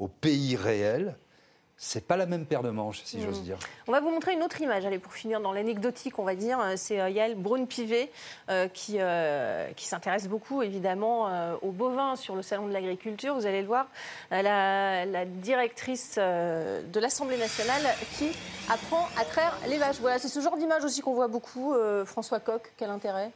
au 0.00 0.08
pays 0.08 0.56
réel, 0.56 1.14
c'est 1.82 2.06
pas 2.06 2.18
la 2.18 2.26
même 2.26 2.44
paire 2.44 2.62
de 2.62 2.68
manches, 2.68 3.00
si 3.04 3.22
j'ose 3.22 3.40
mm. 3.40 3.42
dire. 3.42 3.58
On 3.86 3.92
va 3.92 4.00
vous 4.00 4.10
montrer 4.10 4.34
une 4.34 4.42
autre 4.42 4.60
image, 4.60 4.84
allez, 4.84 4.98
pour 4.98 5.14
finir 5.14 5.40
dans 5.40 5.52
l'anecdotique, 5.52 6.18
on 6.18 6.24
va 6.24 6.34
dire. 6.34 6.58
C'est 6.76 7.00
euh, 7.00 7.08
Yael 7.08 7.36
Braun-Pivet 7.36 8.10
euh, 8.50 8.68
qui, 8.68 8.96
euh, 8.98 9.70
qui 9.72 9.86
s'intéresse 9.86 10.28
beaucoup, 10.28 10.60
évidemment, 10.62 11.56
aux 11.62 11.70
bovins 11.70 12.16
sur 12.16 12.36
le 12.36 12.42
Salon 12.42 12.66
de 12.66 12.72
l'Agriculture. 12.72 13.34
Vous 13.34 13.46
allez 13.46 13.62
le 13.62 13.66
voir, 13.66 13.86
la, 14.30 15.06
la 15.06 15.24
directrice 15.24 16.16
de 16.16 17.00
l'Assemblée 17.00 17.38
nationale 17.38 17.82
qui 18.18 18.30
apprend 18.68 19.08
à 19.18 19.24
traire 19.24 19.56
les 19.68 19.78
vaches. 19.78 20.00
Voilà, 20.00 20.18
c'est 20.18 20.28
ce 20.28 20.40
genre 20.40 20.58
d'image 20.58 20.84
aussi 20.84 21.00
qu'on 21.00 21.14
voit 21.14 21.28
beaucoup. 21.28 21.74
François 22.04 22.40
Coq, 22.40 22.72
quel 22.76 22.90
intérêt? 22.90 23.30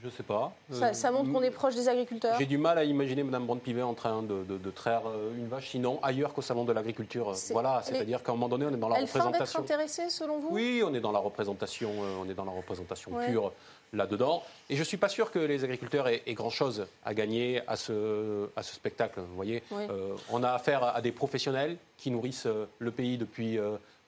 Je 0.00 0.06
ne 0.06 0.10
sais 0.10 0.22
pas. 0.22 0.52
Ça, 0.92 1.10
montre 1.10 1.32
qu'on 1.32 1.42
est 1.42 1.50
proche 1.50 1.74
des 1.74 1.88
agriculteurs 1.88 2.36
J'ai 2.38 2.46
du 2.46 2.58
mal 2.58 2.78
à 2.78 2.84
imaginer 2.84 3.22
Mme 3.22 3.46
Brand-Pivet 3.46 3.82
en 3.82 3.94
train 3.94 4.22
de, 4.22 4.70
traire 4.70 5.02
euh, 5.06 5.36
une 5.36 5.48
vache, 5.48 5.70
sinon 5.70 5.98
ailleurs 6.02 6.34
qu'au 6.34 6.42
salon 6.42 6.64
de 6.64 6.72
l'agriculture. 6.72 7.32
Voilà, 7.50 7.80
c'est-à-dire 7.82 8.22
qu'à 8.22 8.32
un 8.32 8.34
moment 8.34 8.48
donné, 8.48 8.66
on 8.66 8.74
est 8.74 8.78
dans 8.78 8.88
la 8.88 9.00
représentation. 9.00 9.60
Elle 9.60 9.64
intéressée, 9.64 10.10
selon 10.10 10.38
vous? 10.38 10.48
Oui, 10.50 10.82
on 10.84 10.94
est 10.94 11.00
dans 11.00 11.12
la 11.12 11.18
représentation, 11.18 11.90
euh, 11.90 12.16
on 12.20 12.28
est 12.28 12.34
dans 12.34 12.44
la 12.44 12.52
représentation 12.52 13.12
pure 13.26 13.52
là-dedans. 13.92 14.42
Et 14.68 14.74
je 14.74 14.80
ne 14.80 14.84
suis 14.84 14.96
pas 14.96 15.08
sûr 15.08 15.30
que 15.30 15.38
les 15.38 15.64
agriculteurs 15.64 16.08
aient, 16.08 16.22
grand-chose 16.28 16.86
à 17.04 17.14
gagner 17.14 17.62
à 17.66 17.76
ce, 17.76 18.48
à 18.56 18.62
ce 18.62 18.74
spectacle. 18.74 19.20
Vous 19.20 19.36
voyez, 19.36 19.62
euh, 19.72 20.14
on 20.30 20.42
a 20.42 20.50
affaire 20.50 20.82
à 20.84 21.00
des 21.00 21.12
professionnels 21.12 21.76
qui 21.96 22.10
nourrissent 22.10 22.48
le 22.78 22.90
pays 22.90 23.16
depuis 23.16 23.58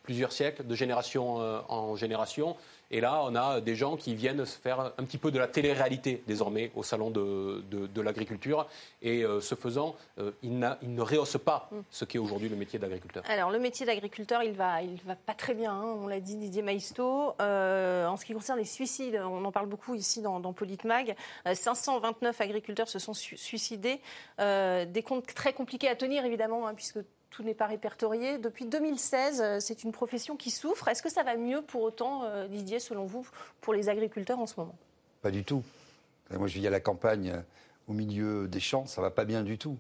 plusieurs 0.03 0.33
siècles, 0.33 0.67
de 0.67 0.75
génération 0.75 1.37
en 1.69 1.97
génération. 1.97 2.57
Et 2.91 3.01
là, 3.01 3.23
on 3.25 3.35
a 3.35 3.61
des 3.61 3.75
gens 3.75 3.97
qui 3.97 4.15
viennent 4.15 4.45
se 4.47 4.59
faire 4.59 4.81
un 4.81 5.05
petit 5.05 5.19
peu 5.19 5.31
de 5.31 5.39
la 5.39 5.47
télé-réalité 5.47 6.23
désormais 6.27 6.73
au 6.75 6.83
salon 6.83 7.11
de, 7.11 8.01
l'agriculture. 8.01 8.67
Et 9.03 9.25
euh, 9.25 9.41
ce 9.41 9.55
faisant, 9.55 9.97
euh, 10.19 10.31
ils, 10.43 10.59
ne 10.59 11.01
rehaussent 11.01 11.37
pas 11.37 11.69
ce 11.91 12.05
qu'est 12.05 12.19
aujourd'hui 12.19 12.49
le 12.49 12.57
métier 12.57 12.79
d'agriculteur. 12.79 13.23
Alors, 13.29 13.51
le 13.51 13.59
métier 13.59 13.85
d'agriculteur, 13.85 14.43
il 14.43 14.53
va, 14.53 14.83
il 14.83 14.97
va 15.05 15.17
pas 15.17 15.35
très 15.35 15.55
bien. 15.55 15.73
Hein, 15.73 15.97
on 15.99 16.07
l'a 16.07 16.21
dit, 16.21 16.37
Didier 16.37 16.63
Maisto. 16.63 17.35
Euh, 17.41 18.07
en 18.07 18.17
ce 18.17 18.25
qui 18.25 18.33
concerne 18.33 18.59
les 18.59 18.65
suicides, 18.65 19.21
on 19.23 19.45
en 19.45 19.53
parle 19.53 19.67
beaucoup 19.67 19.95
ici 19.95 20.23
dans, 20.23 20.41
dans 20.41 20.53
Politmag. 20.53 21.15
529 21.53 22.41
agriculteurs 22.41 22.89
se 22.89 22.99
sont 22.99 23.15
suicidés. 23.15 24.01
des 24.39 25.03
comptes 25.05 25.27
très 25.35 25.53
compliqués 25.53 25.89
à 25.89 25.97
tenir, 25.97 26.25
évidemment, 26.25 26.67
hein, 26.67 26.75
puisque 26.75 27.01
tout 27.31 27.43
n'est 27.43 27.55
pas 27.55 27.67
répertorié. 27.67 28.39
Depuis 28.39 28.67
2016, 28.67 29.41
euh, 29.41 29.61
c'est 29.61 29.85
une 29.85 29.93
profession 29.93 30.37
qui 30.37 30.51
souffre. 30.51 30.89
Est-ce 30.89 31.03
que 31.03 31.11
ça 31.11 31.23
va 31.23 31.37
mieux 31.37 31.63
pour 31.63 31.83
autant, 31.83 32.25
euh, 32.25 32.49
Didier, 32.49 32.81
selon 32.81 33.07
vous, 33.07 33.27
pour 33.61 33.75
les 33.75 33.89
agriculteurs 33.89 34.39
en 34.39 34.47
ce 34.47 34.55
moment? 34.59 34.77
Pas 35.23 35.31
du 35.31 35.45
tout. 35.45 35.63
Moi, 36.31 36.47
je 36.47 36.59
vis 36.59 36.67
à 36.67 36.71
la 36.71 36.81
campagne, 36.81 37.31
euh, 37.31 37.41
au 37.89 37.93
milieu 37.93 38.49
des 38.49 38.61
champs, 38.61 38.87
ça 38.87 39.01
va 39.01 39.11
pas 39.11 39.25
bien 39.25 39.43
du 39.43 39.59
tout. 39.59 39.79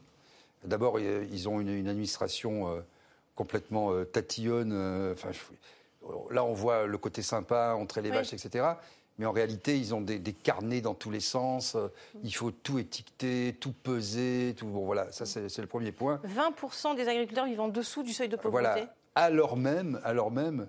D'abord, 0.64 0.98
ils 0.98 1.48
ont 1.48 1.60
une, 1.60 1.86
administration 1.86 2.82
complètement 3.36 3.92
tatillonne. 4.06 5.12
Enfin, 5.12 5.28
là, 6.30 6.42
on 6.42 6.52
voit 6.52 6.86
le 6.86 6.98
côté 6.98 7.22
sympa, 7.22 7.74
entrer 7.78 8.02
les 8.02 8.10
vaches, 8.10 8.32
etc 8.32 8.64
mais 9.18 9.26
en 9.26 9.32
réalité, 9.32 9.76
ils 9.76 9.94
ont 9.94 10.00
des, 10.00 10.20
carnets 10.20 10.80
dans 10.80 10.94
tous 10.94 11.10
les 11.10 11.20
sens. 11.20 11.76
Il 12.22 12.34
faut 12.34 12.50
tout 12.50 12.78
étiqueter, 12.78 13.56
tout 13.58 13.72
peser, 13.72 14.54
tout. 14.56 14.66
Bon, 14.66 14.84
voilà, 14.84 15.10
ça 15.10 15.26
c'est 15.26 15.58
le 15.58 15.66
premier 15.66 15.92
point. 15.92 16.20
20% 16.24 16.96
des 16.96 17.08
agriculteurs 17.08 17.46
vivent 17.46 17.60
en 17.60 17.68
dessous 17.68 18.02
du 18.02 18.12
seuil 18.12 18.28
de 18.28 18.36
pauvreté. 18.36 18.62
Voilà. 18.62 18.94
Alors 19.16 19.56
même, 19.56 20.00
alors 20.04 20.30
même 20.30 20.68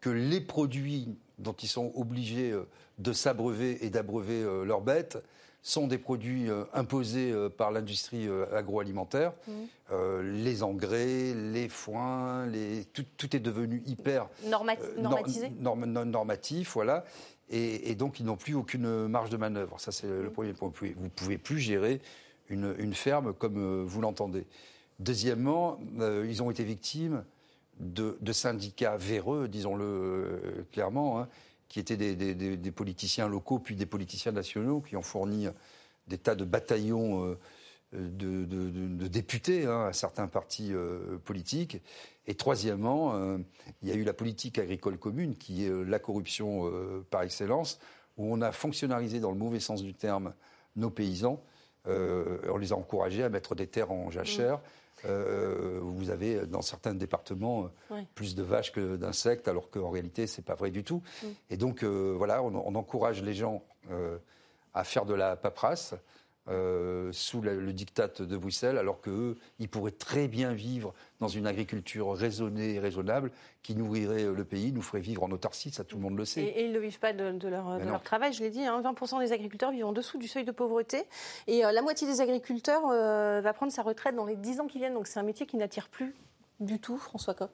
que 0.00 0.10
les 0.10 0.40
produits 0.40 1.14
dont 1.38 1.52
ils 1.52 1.68
sont 1.68 1.92
obligés 1.94 2.50
euh, 2.50 2.66
de 2.98 3.12
s'abreuver 3.12 3.84
et 3.84 3.90
d'abreuver 3.90 4.42
euh, 4.42 4.64
leurs 4.64 4.80
bêtes 4.80 5.18
sont 5.64 5.86
des 5.86 5.98
produits 5.98 6.50
euh, 6.50 6.64
imposés 6.72 7.32
par 7.56 7.70
l'industrie 7.70 8.28
agroalimentaire. 8.52 9.32
Mmh. 9.46 10.20
les 10.22 10.62
engrais, 10.64 11.34
les 11.34 11.68
foins, 11.68 12.46
les... 12.46 12.84
Tout, 12.86 13.36
est 13.36 13.38
devenu 13.38 13.80
hyper 13.86 14.28
normatisé. 14.44 15.52
normatif, 15.60 16.72
voilà 16.74 17.04
et, 17.52 17.94
donc 17.94 18.18
ils 18.18 18.26
n'ont 18.26 18.36
plus 18.36 18.54
aucune 18.54 19.06
marge 19.06 19.30
de 19.30 19.36
manœuvre. 19.36 19.78
Ça, 19.78 19.92
c'est 19.92 20.08
le 20.08 20.30
premier 20.30 20.52
point. 20.52 20.72
Vous 20.74 21.04
ne 21.04 21.08
pouvez 21.08 21.38
plus 21.38 21.58
gérer 21.58 22.00
une, 22.48 22.94
ferme 22.94 23.32
comme 23.32 23.58
euh, 23.58 23.84
vous 23.86 24.00
l'entendez. 24.00 24.46
Deuxièmement, 24.98 25.78
euh, 26.00 26.26
ils 26.28 26.42
ont 26.42 26.50
été 26.50 26.64
victimes 26.64 27.24
de, 27.80 28.16
syndicats 28.32 28.96
véreux, 28.96 29.48
disons-le 29.48 29.84
euh, 29.84 30.66
clairement, 30.70 31.20
hein, 31.20 31.28
qui 31.68 31.80
étaient 31.80 31.96
des, 31.96 32.70
politiciens 32.70 33.28
locaux 33.28 33.58
puis 33.58 33.76
des 33.76 33.86
politiciens 33.86 34.32
nationaux 34.32 34.80
qui 34.80 34.96
ont 34.96 35.02
fourni 35.02 35.48
des 36.08 36.18
tas 36.18 36.34
de 36.34 36.44
bataillons 36.44 37.36
de, 37.92 39.08
députés 39.08 39.66
hein, 39.66 39.86
à 39.86 39.92
certains 39.92 40.26
partis 40.26 40.72
politiques 41.24 41.82
et 42.26 42.34
troisièmement, 42.34 43.14
euh, 43.14 43.38
il 43.82 43.88
y 43.88 43.92
a 43.92 43.94
eu 43.94 44.04
la 44.04 44.12
politique 44.12 44.58
agricole 44.58 44.96
commune, 44.96 45.36
qui 45.36 45.64
est 45.64 45.68
euh, 45.68 45.82
la 45.82 45.98
corruption 45.98 46.68
euh, 46.68 47.04
par 47.10 47.22
excellence, 47.22 47.80
où 48.16 48.32
on 48.32 48.40
a 48.42 48.52
fonctionnalisé 48.52 49.18
dans 49.18 49.30
le 49.30 49.38
mauvais 49.38 49.60
sens 49.60 49.82
du 49.82 49.94
terme 49.94 50.34
nos 50.76 50.90
paysans. 50.90 51.42
on 51.86 52.56
les 52.58 52.72
a 52.72 52.76
encouragés 52.76 53.24
à 53.24 53.28
mettre 53.28 53.54
des 53.54 53.66
terres 53.66 53.90
en 53.90 54.10
jachère. 54.10 54.60
vous 55.04 56.10
avez 56.10 56.46
dans 56.46 56.62
certains 56.62 56.94
départements 56.94 57.70
plus 58.14 58.34
de 58.34 58.42
vaches 58.42 58.72
que 58.72 58.96
d'insectes, 58.96 59.48
alors 59.48 59.70
qu'en 59.70 59.90
réalité, 59.90 60.26
ce 60.26 60.40
n'est 60.40 60.44
pas 60.44 60.54
vrai 60.54 60.70
du 60.70 60.84
tout. 60.84 61.02
Et 61.50 61.56
donc, 61.56 61.84
voilà, 61.84 62.42
on, 62.42 62.54
on, 62.54 62.74
encourage 62.74 63.22
les 63.22 63.34
gens 63.34 63.62
à 64.72 64.84
faire 64.84 65.04
de 65.04 65.14
la 65.14 65.36
paperasse. 65.36 65.94
Euh, 66.48 67.12
sous 67.12 67.40
le, 67.40 67.72
diktat 67.72 68.08
de 68.18 68.36
Bruxelles, 68.36 68.76
alors 68.76 69.00
qu'eux, 69.00 69.38
ils 69.60 69.68
pourraient 69.68 69.92
très 69.92 70.26
bien 70.26 70.52
vivre 70.52 70.92
dans 71.20 71.28
une 71.28 71.46
agriculture 71.46 72.12
raisonnée 72.14 72.74
et 72.74 72.78
raisonnable 72.80 73.30
qui 73.62 73.76
nourrirait 73.76 74.24
le 74.24 74.44
pays, 74.44 74.72
nous 74.72 74.82
ferait 74.82 75.00
vivre 75.00 75.22
en 75.22 75.30
autarcie, 75.30 75.70
ça 75.70 75.84
tout 75.84 75.94
le 75.94 76.02
monde 76.02 76.16
le 76.16 76.24
sait. 76.24 76.42
Et, 76.42 76.64
ils 76.64 76.72
ne 76.72 76.80
vivent 76.80 76.98
pas 76.98 77.12
de, 77.12 77.48
leur, 77.48 78.02
travail, 78.02 78.32
je 78.32 78.40
l'ai 78.40 78.50
dit, 78.50 78.62
20% 78.62 79.14
hein. 79.14 79.20
des 79.20 79.30
agriculteurs 79.30 79.70
vivent 79.70 79.86
en 79.86 79.92
dessous 79.92 80.18
du 80.18 80.26
seuil 80.26 80.44
de 80.44 80.50
pauvreté, 80.50 81.04
et 81.46 81.64
euh, 81.64 81.70
la 81.70 81.80
moitié 81.80 82.08
des 82.08 82.20
agriculteurs 82.20 82.88
euh, 82.90 83.40
va 83.40 83.52
prendre 83.52 83.70
sa 83.70 83.82
retraite 83.82 84.16
dans 84.16 84.26
les 84.26 84.34
10 84.34 84.58
ans 84.58 84.66
qui 84.66 84.78
viennent, 84.78 84.94
donc 84.94 85.06
c'est 85.06 85.20
un 85.20 85.24
métier 85.24 85.46
qui 85.46 85.56
n'attire 85.56 85.88
plus 85.88 86.12
du 86.58 86.80
tout, 86.80 86.98
François 86.98 87.34
Coq. 87.34 87.50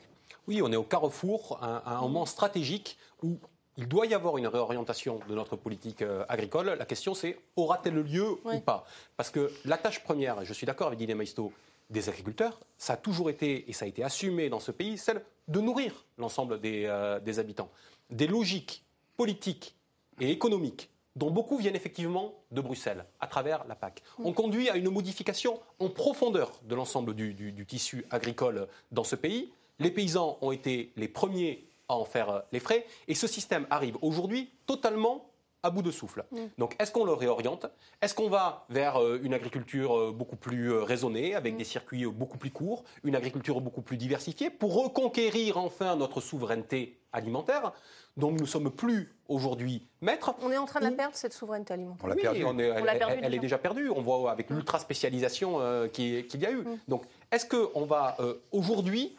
Oui, 0.46 0.62
on 0.62 0.72
est 0.72 0.76
au 0.76 0.82
carrefour, 0.82 1.58
un, 1.62 1.82
un 1.84 2.00
moment 2.00 2.24
stratégique 2.24 2.96
où 3.22 3.38
il 3.78 3.86
doit 3.86 4.06
y 4.06 4.12
avoir 4.12 4.36
une 4.36 4.48
réorientation 4.48 5.20
de 5.28 5.34
notre 5.34 5.56
politique 5.56 6.02
euh, 6.02 6.24
agricole. 6.28 6.74
La 6.78 6.84
question, 6.84 7.14
c'est 7.14 7.38
aura-t-elle 7.54 7.94
lieu 7.94 8.36
ou 8.44 8.60
pas? 8.60 8.84
Parce 9.16 9.30
que 9.30 9.50
la 9.64 9.78
tâche 9.78 10.02
première, 10.02 10.44
je 10.44 10.52
suis 10.52 10.66
d'accord 10.66 10.88
avec 10.88 10.98
Didier 10.98 11.14
Maisto, 11.14 11.52
des 11.88 12.08
agriculteurs, 12.08 12.58
ça 12.76 12.94
a 12.94 12.96
toujours 12.96 13.30
été, 13.30 13.70
et 13.70 13.72
ça 13.72 13.86
a 13.86 13.88
été 13.88 14.04
assumé 14.04 14.50
dans 14.50 14.60
ce 14.60 14.72
pays, 14.72 14.98
celle 14.98 15.22
de 15.46 15.60
nourrir 15.60 16.04
l'ensemble 16.18 16.60
des, 16.60 16.84
euh, 16.86 17.20
des 17.20 17.38
habitants. 17.38 17.70
Des 18.10 18.26
logiques 18.26 18.84
politiques 19.16 19.74
et 20.20 20.30
économiques 20.30 20.90
dont 21.16 21.30
beaucoup 21.30 21.56
viennent 21.56 21.76
effectivement 21.76 22.34
de 22.52 22.60
Bruxelles, 22.60 23.04
à 23.20 23.26
travers 23.26 23.64
la 23.66 23.74
PAC. 23.74 24.02
On 24.22 24.32
conduit 24.32 24.68
à 24.70 24.76
une 24.76 24.90
modification 24.90 25.60
en 25.80 25.88
profondeur 25.88 26.60
de 26.64 26.74
l'ensemble 26.74 27.14
du, 27.14 27.34
du, 27.34 27.66
tissu 27.66 28.04
agricole 28.10 28.68
dans 28.92 29.02
ce 29.02 29.16
pays. 29.16 29.50
Les 29.80 29.90
paysans 29.90 30.38
ont 30.42 30.52
été 30.52 30.92
les 30.96 31.08
premiers 31.08 31.67
à 31.88 31.94
en 31.94 32.04
faire 32.04 32.30
euh, 32.30 32.40
les 32.52 32.60
frais, 32.60 32.86
et 33.06 33.14
ce 33.14 33.26
système 33.26 33.66
arrive 33.70 33.96
aujourd'hui 34.02 34.50
totalement 34.66 35.30
à 35.64 35.70
bout 35.70 35.82
de 35.82 35.90
souffle. 35.90 36.24
Mm. 36.30 36.38
Donc, 36.58 36.76
est-ce 36.78 36.92
qu'on 36.92 37.04
le 37.04 37.12
réoriente? 37.12 37.66
Est-ce 38.00 38.14
qu'on 38.14 38.28
va 38.28 38.64
vers 38.68 39.02
euh, 39.02 39.18
une 39.22 39.34
agriculture 39.34 39.98
euh, 39.98 40.12
beaucoup 40.12 40.36
plus 40.36 40.72
raisonnée, 40.72 41.34
avec 41.34 41.54
mm. 41.54 41.58
des 41.58 41.64
circuits 41.64 42.06
beaucoup 42.06 42.38
plus 42.38 42.50
courts, 42.50 42.84
une 43.02 43.16
agriculture 43.16 43.60
beaucoup 43.60 43.82
plus 43.82 43.96
diversifiée, 43.96 44.50
pour 44.50 44.74
reconquérir 44.74 45.58
enfin 45.58 45.96
notre 45.96 46.20
souveraineté 46.20 47.00
alimentaire 47.12 47.72
dont 48.16 48.32
nous 48.32 48.40
ne 48.40 48.46
sommes 48.46 48.70
plus 48.70 49.14
aujourd'hui 49.28 49.86
maîtres. 50.00 50.34
On 50.42 50.50
est 50.50 50.56
en 50.56 50.66
train 50.66 50.80
de 50.80 50.86
la 50.86 50.90
perdre, 50.90 51.14
cette 51.14 51.32
souveraineté 51.32 51.72
alimentaire. 51.72 52.04
On 52.04 52.08
l'a 52.08 52.16
perdue. 52.16 53.20
elle, 53.22 53.34
est 53.34 53.38
déjà 53.38 53.58
perdue. 53.58 53.90
On 53.90 54.02
voit 54.02 54.30
avec 54.30 54.50
l'ultra-spécialisation 54.50 55.88
qu'il 55.92 56.40
y 56.40 56.46
a 56.46 56.50
eu. 56.50 56.62
Mm. 56.62 56.78
Donc, 56.88 57.04
est-ce 57.30 57.46
qu'on 57.46 57.86
va 57.86 58.16
aujourd'hui 58.50 59.16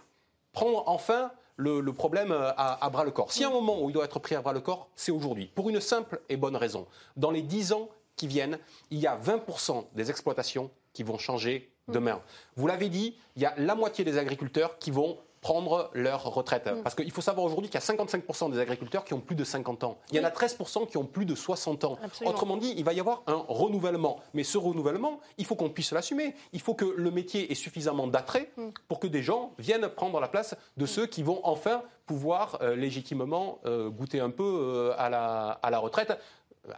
prendre 0.51 0.83
enfin 0.87 1.31
le, 1.59 1.93
problème 1.93 2.31
euh, 2.31 2.51
à, 2.55 2.89
bras 2.89 3.03
le 3.03 3.11
corps. 3.11 3.31
S'il 3.31 3.41
y 3.41 3.45
a 3.45 3.49
un 3.49 3.51
moment 3.53 3.81
où 3.81 3.89
il 3.89 3.93
doit 3.93 4.05
être 4.05 4.19
pris 4.19 4.35
à 4.35 4.41
bras 4.41 4.53
le 4.53 4.61
corps, 4.61 4.89
c'est 4.95 5.11
aujourd'hui. 5.11 5.51
Pour 5.53 5.69
une 5.69 5.81
simple 5.81 6.21
et 6.29 6.37
bonne 6.37 6.55
raison. 6.55 6.87
Dans 7.17 7.31
les 7.31 7.41
10 7.41 7.73
ans 7.73 7.89
qui 8.15 8.27
viennent, 8.27 8.57
il 8.91 8.99
y 8.99 9.07
a 9.07 9.17
20% 9.17 9.85
des 9.93 10.09
exploitations 10.09 10.71
qui 10.93 11.03
vont 11.03 11.17
changer 11.17 11.71
demain. 11.87 12.21
Vous 12.55 12.67
l'avez 12.67 12.89
dit, 12.89 13.17
il 13.35 13.41
y 13.41 13.45
a 13.45 13.53
la 13.57 13.75
moitié 13.75 14.05
des 14.05 14.17
agriculteurs 14.17 14.77
qui 14.77 14.91
vont 14.91 15.17
prendre 15.41 15.89
leur 15.93 16.23
retraite. 16.23 16.67
Mm. 16.67 16.83
Parce 16.83 16.95
qu'il 16.95 17.11
faut 17.11 17.21
savoir 17.21 17.45
aujourd'hui 17.45 17.69
qu'il 17.69 17.79
y 17.79 17.83
a 17.83 17.85
55% 17.85 18.51
des 18.51 18.59
agriculteurs 18.59 19.05
qui 19.05 19.13
ont 19.13 19.19
plus 19.19 19.35
de 19.35 19.43
50 19.43 19.83
ans. 19.83 19.97
Il 20.11 20.17
y 20.17 20.19
en 20.19 20.23
a 20.23 20.29
13% 20.29 20.87
qui 20.87 20.97
ont 20.97 21.05
plus 21.05 21.25
de 21.25 21.35
60 21.35 21.83
ans. 21.85 21.97
Autrement 22.25 22.57
dit, 22.57 22.73
il 22.77 22.83
va 22.83 22.93
y 22.93 22.99
avoir 22.99 23.23
un 23.27 23.43
renouvellement. 23.47 24.19
Mais 24.33 24.43
ce 24.43 24.57
renouvellement, 24.57 25.19
il 25.37 25.45
faut 25.45 25.55
qu'on 25.55 25.69
puisse 25.69 25.91
l'assumer. 25.91 26.35
Il 26.53 26.61
faut 26.61 26.73
que 26.73 26.85
le 26.85 27.11
métier 27.11 27.51
ait 27.51 27.55
suffisamment 27.55 28.07
d'attrait 28.07 28.51
mm. 28.57 28.69
pour 28.87 28.99
que 28.99 29.07
des 29.07 29.23
gens 29.23 29.51
viennent 29.57 29.87
prendre 29.87 30.19
la 30.19 30.27
place 30.27 30.55
de 30.77 30.85
ceux 30.85 31.05
qui 31.05 31.23
vont 31.23 31.41
enfin 31.43 31.83
pouvoir 32.09 32.57
euh, 32.61 32.75
légitimement 32.75 33.59
euh, 33.67 33.89
goûter 33.91 34.19
un 34.19 34.31
peu 34.31 34.43
euh, 34.43 34.93
à, 34.97 35.11
la, 35.11 35.59
à 35.61 35.69
la 35.69 35.77
retraite 35.77 36.17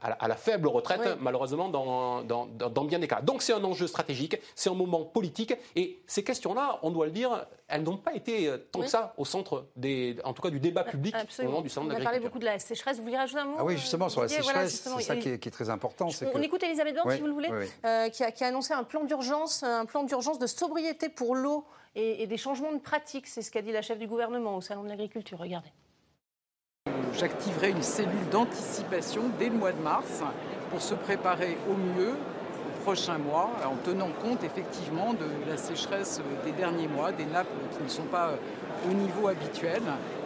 à 0.02 0.28
la, 0.28 0.36
faible 0.36 0.68
retraite, 0.68 1.18
malheureusement, 1.20 1.70
dans, 1.70 2.86
bien 2.86 3.00
des 3.00 3.08
cas. 3.08 3.22
Donc 3.22 3.42
c'est 3.42 3.54
un 3.54 3.64
enjeu 3.64 3.88
stratégique, 3.88 4.38
c'est 4.56 4.70
un 4.70 4.74
moment 4.74 5.04
politique, 5.04 5.54
et 5.76 6.02
ces 6.08 6.24
questions-là, 6.24 6.80
on 6.84 6.92
doit 6.92 7.06
le 7.06 7.12
dire, 7.12 7.46
elles 7.68 7.84
n'ont 7.84 7.98
pas 7.98 8.14
été 8.14 8.48
euh, 8.48 8.58
tant 8.58 8.82
que 8.82 8.88
ça 8.88 9.14
au 9.18 9.26
centre, 9.26 9.68
des, 9.76 10.18
en 10.24 10.34
tout 10.34 10.42
cas, 10.42 10.50
du 10.50 10.60
débat 10.60 10.84
public 10.84 11.16
au 11.40 11.44
moment 11.44 11.62
du 11.62 11.70
salon 11.70 11.88
de 11.88 11.94
On 11.94 11.98
a 11.98 12.02
parlé 12.02 12.20
beaucoup 12.20 12.40
de 12.40 12.46
la 12.46 12.60
sécheresse, 12.60 12.98
vous 12.98 13.04
voulez 13.04 13.18
rajouter 13.18 13.42
un 13.42 13.46
mot 13.46 13.56
Ah 13.60 13.66
oui, 13.66 13.78
justement, 13.78 14.10
sur 14.10 14.22
la 14.22 14.28
sécheresse, 14.28 14.82
c'est 14.82 15.02
ça 15.02 15.16
qui 15.16 15.30
est, 15.30 15.52
très 15.52 15.70
important. 15.70 16.08
On 16.34 16.42
écoute 16.42 16.64
Elisabeth 16.64 16.96
Borne, 16.96 17.12
si 17.12 17.20
vous 17.20 17.28
le 17.28 17.34
voulez, 17.34 17.50
euh, 17.86 18.10
qui, 18.10 18.24
a, 18.24 18.48
annoncé 18.48 18.74
un 18.74 18.84
plan 18.84 19.04
d'urgence, 19.04 19.64
un 19.64 19.86
plan 19.86 20.04
d'urgence 20.04 20.40
de 20.40 20.48
sobriété 20.48 21.10
pour 21.10 21.36
l'eau 21.36 21.66
et, 21.96 22.24
et 22.24 22.28
des 22.28 22.38
changements 22.38 22.72
de 22.72 22.80
pratiques. 22.80 23.28
C'est 23.28 23.42
ce 23.42 23.52
qu'a 23.52 23.62
dit 23.62 23.72
la 23.72 23.82
chef 23.82 24.00
du 24.00 24.08
gouvernement 24.08 24.56
au 24.56 24.62
salon 24.62 24.84
de 24.84 24.90
l'agriculture. 24.90 25.38
Regardez 25.38 25.72
j'activerai 27.22 27.70
une 27.70 27.84
cellule 27.84 28.30
d'anticipation 28.32 29.22
dès 29.38 29.50
le 29.50 29.56
mois 29.56 29.74
de 29.74 29.82
mars 29.82 30.24
pour 30.72 30.82
se 30.82 30.96
préparer 30.96 31.56
au 31.70 31.76
mieux 31.76 32.14
aux 32.14 32.82
prochains 32.82 33.20
mois, 33.20 33.52
en 33.64 33.76
tenant 33.86 34.10
compte 34.24 34.44
effectivement 34.44 35.14
de 35.14 35.28
la 35.48 35.56
sécheresse 35.56 36.20
des 36.44 36.52
derniers 36.52 36.88
mois, 36.88 37.12
des 37.12 37.26
nappes 37.26 37.46
qui 37.78 37.84
ne 37.84 37.90
sont 37.90 38.10
pas 38.10 38.32
au 38.90 38.94
niveau 38.94 39.28
habituel. 39.28 39.84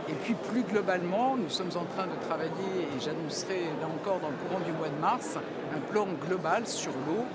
Et 0.08 0.14
puis 0.14 0.36
plus 0.36 0.64
globalement, 0.64 1.36
nous 1.36 1.50
sommes 1.50 1.72
en 1.76 1.84
train 1.84 2.08
de 2.08 2.16
travailler, 2.30 2.88
et 2.96 3.02
j'annoncerai 3.04 3.64
là 3.82 3.88
encore 3.94 4.22
dans 4.22 4.30
le 4.30 4.38
courant 4.48 4.62
du 4.64 4.72
mois 4.72 4.88
de 4.88 5.02
mars, 5.02 5.38
un 5.76 5.82
plan 5.92 6.08
global 6.26 6.66
sur 6.66 6.94
l'eau 7.08 7.26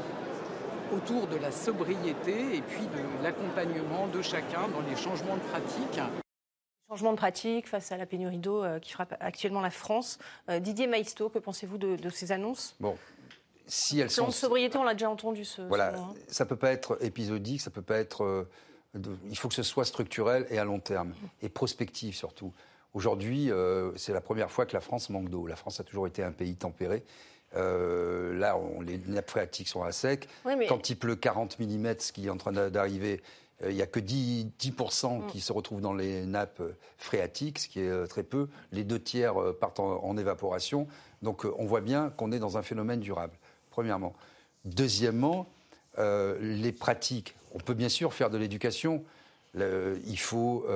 autour 0.96 1.26
de 1.26 1.37
la 1.37 1.52
sobriété 1.52 2.56
et 2.56 2.62
puis 2.62 2.87
de 2.87 3.22
l'accompagnement 3.22 4.06
de 4.11 4.22
chacun 4.22 4.68
dans 4.72 4.88
les 4.88 4.96
changements 4.96 5.37
de 5.37 5.42
pratiques. 5.50 6.00
Changement 6.90 7.12
de 7.12 7.18
pratique 7.18 7.68
face 7.68 7.92
à 7.92 7.96
la 7.96 8.05
pénurie 8.05 8.38
d'eau 8.38 8.64
euh, 8.64 8.81
qui 8.81 8.90
frappe 8.90 9.16
actuellement 9.20 9.61
la 9.61 9.70
France. 9.70 10.18
Euh, 10.48 10.59
Didier 10.59 10.88
Maisto, 10.88 11.29
que 11.29 11.38
pensez-vous 11.38 11.79
de, 11.79 12.11
ces 12.11 12.33
annonces? 12.33 12.74
Bon, 12.81 12.98
si 13.68 14.00
elles 14.00 14.11
sont... 14.11 14.26
de 14.26 14.33
sobriété, 14.33 14.76
on 14.76 14.83
l'a 14.83 14.94
déjà 14.94 15.09
entendu. 15.09 15.44
Ce, 15.44 15.62
voilà, 15.62 15.94
ça 16.26 16.46
peut 16.46 16.57
pas 16.57 16.72
être 16.72 16.98
épisodique, 17.00 17.61
ça 17.61 17.70
peut 17.70 17.81
pas 17.81 17.98
être. 17.98 18.24
Euh, 18.24 18.48
il 19.29 19.38
faut 19.38 19.46
que 19.46 19.55
ce 19.55 19.62
soit 19.62 19.85
structurel 19.85 20.48
et 20.50 20.59
à 20.59 20.64
long 20.64 20.81
terme 20.81 21.14
et 21.42 21.48
prospectif 21.48 22.16
surtout. 22.16 22.53
Aujourd'hui, 22.92 23.53
c'est 23.94 24.12
la 24.12 24.20
première 24.20 24.50
fois 24.50 24.66
que 24.66 24.72
la 24.72 24.81
France 24.81 25.11
manque 25.11 25.29
d'eau. 25.29 25.46
La 25.46 25.55
France 25.55 25.79
a 25.79 25.85
toujours 25.85 26.09
été 26.09 26.24
un 26.24 26.33
pays 26.33 26.57
tempéré. 26.57 27.05
là, 27.55 28.57
on, 28.57 28.81
les 28.81 28.98
nappes 29.07 29.31
phréatiques 29.31 29.68
sont 29.68 29.85
à 29.85 29.92
sec. 29.92 30.29
Quand 30.68 30.90
il 30.90 30.96
pleut 30.96 31.14
40 31.14 31.61
mm, 31.61 31.94
ce 32.00 32.11
qui 32.11 32.26
est 32.26 32.31
en 32.31 32.37
train 32.37 32.50
d'arriver, 32.50 33.22
euh, 33.22 33.24
il 33.68 33.74
n'y 33.74 33.82
a 33.82 33.86
que 33.86 34.00
10%, 34.00 34.50
10 34.58 34.70
mm. 34.70 35.26
qui 35.26 35.40
se 35.40 35.52
retrouvent 35.52 35.80
dans 35.80 35.92
les 35.92 36.24
nappes 36.24 36.62
phréatiques, 36.96 37.58
ce 37.58 37.68
qui 37.68 37.80
est 37.80 37.88
euh, 37.88 38.06
très 38.06 38.22
peu. 38.22 38.48
Les 38.72 38.84
deux 38.84 39.00
tiers 39.00 39.40
euh, 39.40 39.56
partent 39.58 39.80
en, 39.80 40.16
évaporation. 40.16 40.86
Donc 41.22 41.46
on 41.58 41.66
voit 41.66 41.80
bien 41.80 42.10
qu'on 42.10 42.32
est 42.32 42.38
dans 42.38 42.56
un 42.56 42.62
phénomène 42.62 43.00
durable, 43.00 43.34
premièrement. 43.70 44.14
Deuxièmement, 44.64 45.46
les 45.98 46.72
pratiques. 46.72 47.34
On 47.54 47.58
peut 47.58 47.74
bien 47.74 47.88
sûr 47.88 48.14
faire 48.14 48.30
de 48.30 48.38
l'éducation. 48.38 49.04
il 49.54 50.18
faut 50.18 50.66